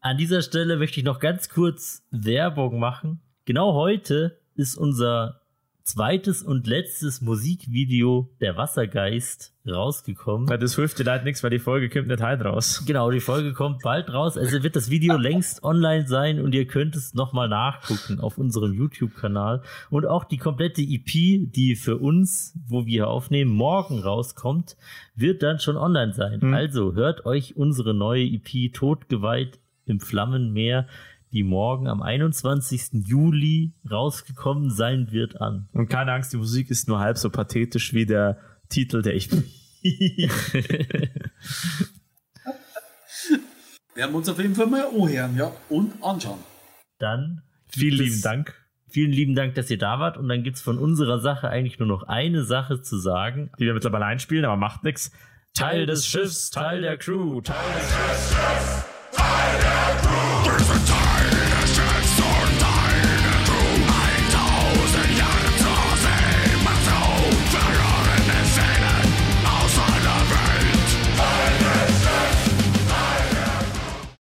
An 0.00 0.16
dieser 0.16 0.42
Stelle 0.42 0.76
möchte 0.76 1.00
ich 1.00 1.04
noch 1.04 1.18
ganz 1.18 1.48
kurz 1.50 2.02
Werbung 2.10 2.78
machen. 2.78 3.20
Genau 3.44 3.74
heute 3.74 4.40
ist 4.54 4.76
unser 4.76 5.42
zweites 5.88 6.42
und 6.42 6.66
letztes 6.66 7.20
Musikvideo 7.22 8.30
Der 8.40 8.56
Wassergeist 8.56 9.54
rausgekommen. 9.66 10.48
Weil 10.48 10.58
das 10.58 10.76
hilft 10.76 10.98
dir 10.98 11.04
leider 11.04 11.24
nichts, 11.24 11.42
weil 11.42 11.50
die 11.50 11.58
Folge 11.58 11.88
kommt 11.88 12.08
nicht 12.08 12.22
halt 12.22 12.44
raus. 12.44 12.84
Genau, 12.86 13.10
die 13.10 13.20
Folge 13.20 13.52
kommt 13.52 13.82
bald 13.82 14.12
raus. 14.12 14.36
Also 14.36 14.62
wird 14.62 14.76
das 14.76 14.90
Video 14.90 15.16
längst 15.18 15.64
online 15.64 16.06
sein 16.06 16.40
und 16.40 16.54
ihr 16.54 16.66
könnt 16.66 16.94
es 16.96 17.14
nochmal 17.14 17.48
nachgucken 17.48 18.20
auf 18.20 18.38
unserem 18.38 18.72
YouTube-Kanal. 18.74 19.62
Und 19.90 20.06
auch 20.06 20.24
die 20.24 20.38
komplette 20.38 20.82
EP, 20.82 21.52
die 21.52 21.76
für 21.76 21.96
uns, 21.96 22.58
wo 22.66 22.86
wir 22.86 23.08
aufnehmen, 23.08 23.50
morgen 23.50 24.00
rauskommt, 24.00 24.76
wird 25.14 25.42
dann 25.42 25.58
schon 25.58 25.76
online 25.76 26.12
sein. 26.12 26.40
Mhm. 26.42 26.54
Also 26.54 26.94
hört 26.94 27.26
euch 27.26 27.56
unsere 27.56 27.94
neue 27.94 28.24
EP 28.24 28.72
Todgeweiht 28.72 29.58
im 29.86 30.00
Flammenmeer, 30.00 30.86
die 31.32 31.42
morgen 31.42 31.86
am 31.88 32.02
21. 32.02 33.04
Juli 33.06 33.74
rausgekommen 33.90 34.70
sein 34.70 35.10
wird, 35.12 35.40
an. 35.40 35.68
Und 35.72 35.88
keine 35.88 36.12
Angst, 36.12 36.32
die 36.32 36.36
Musik 36.38 36.70
ist 36.70 36.88
nur 36.88 36.98
halb 37.00 37.18
so 37.18 37.30
pathetisch 37.30 37.92
wie 37.92 38.06
der 38.06 38.38
Titel, 38.68 39.02
der 39.02 39.14
ich. 39.14 39.28
Werden 43.94 44.12
wir 44.12 44.18
uns 44.18 44.28
auf 44.28 44.38
jeden 44.38 44.54
Fall 44.54 44.66
mal 44.66 44.86
anhören, 44.86 45.36
ja. 45.36 45.50
Und 45.68 45.92
anschauen. 46.02 46.38
Dann 46.98 47.42
Vielen 47.68 47.90
gibt 47.90 48.02
lieben 48.02 48.14
es- 48.16 48.20
Dank. 48.22 48.54
Vielen 48.90 49.12
lieben 49.12 49.34
Dank, 49.34 49.54
dass 49.54 49.70
ihr 49.70 49.76
da 49.76 49.98
wart. 50.00 50.16
Und 50.16 50.28
dann 50.30 50.42
gibt's 50.42 50.62
von 50.62 50.78
unserer 50.78 51.18
Sache 51.20 51.48
eigentlich 51.50 51.78
nur 51.78 51.88
noch 51.88 52.04
eine 52.04 52.42
Sache 52.44 52.80
zu 52.80 52.96
sagen. 52.98 53.50
Die 53.58 53.66
wir 53.66 53.74
mittlerweile 53.74 54.06
einspielen, 54.06 54.46
aber 54.46 54.56
macht 54.56 54.82
nichts. 54.82 55.12
Teil 55.52 55.84
des 55.84 56.06
Schiffs, 56.06 56.48
Teil 56.50 56.80
der 56.80 56.96
Crew, 56.96 57.40
Teil 57.42 57.56
des 57.74 58.84
There's 60.44 60.70
a 60.70 60.86
time 60.86 61.37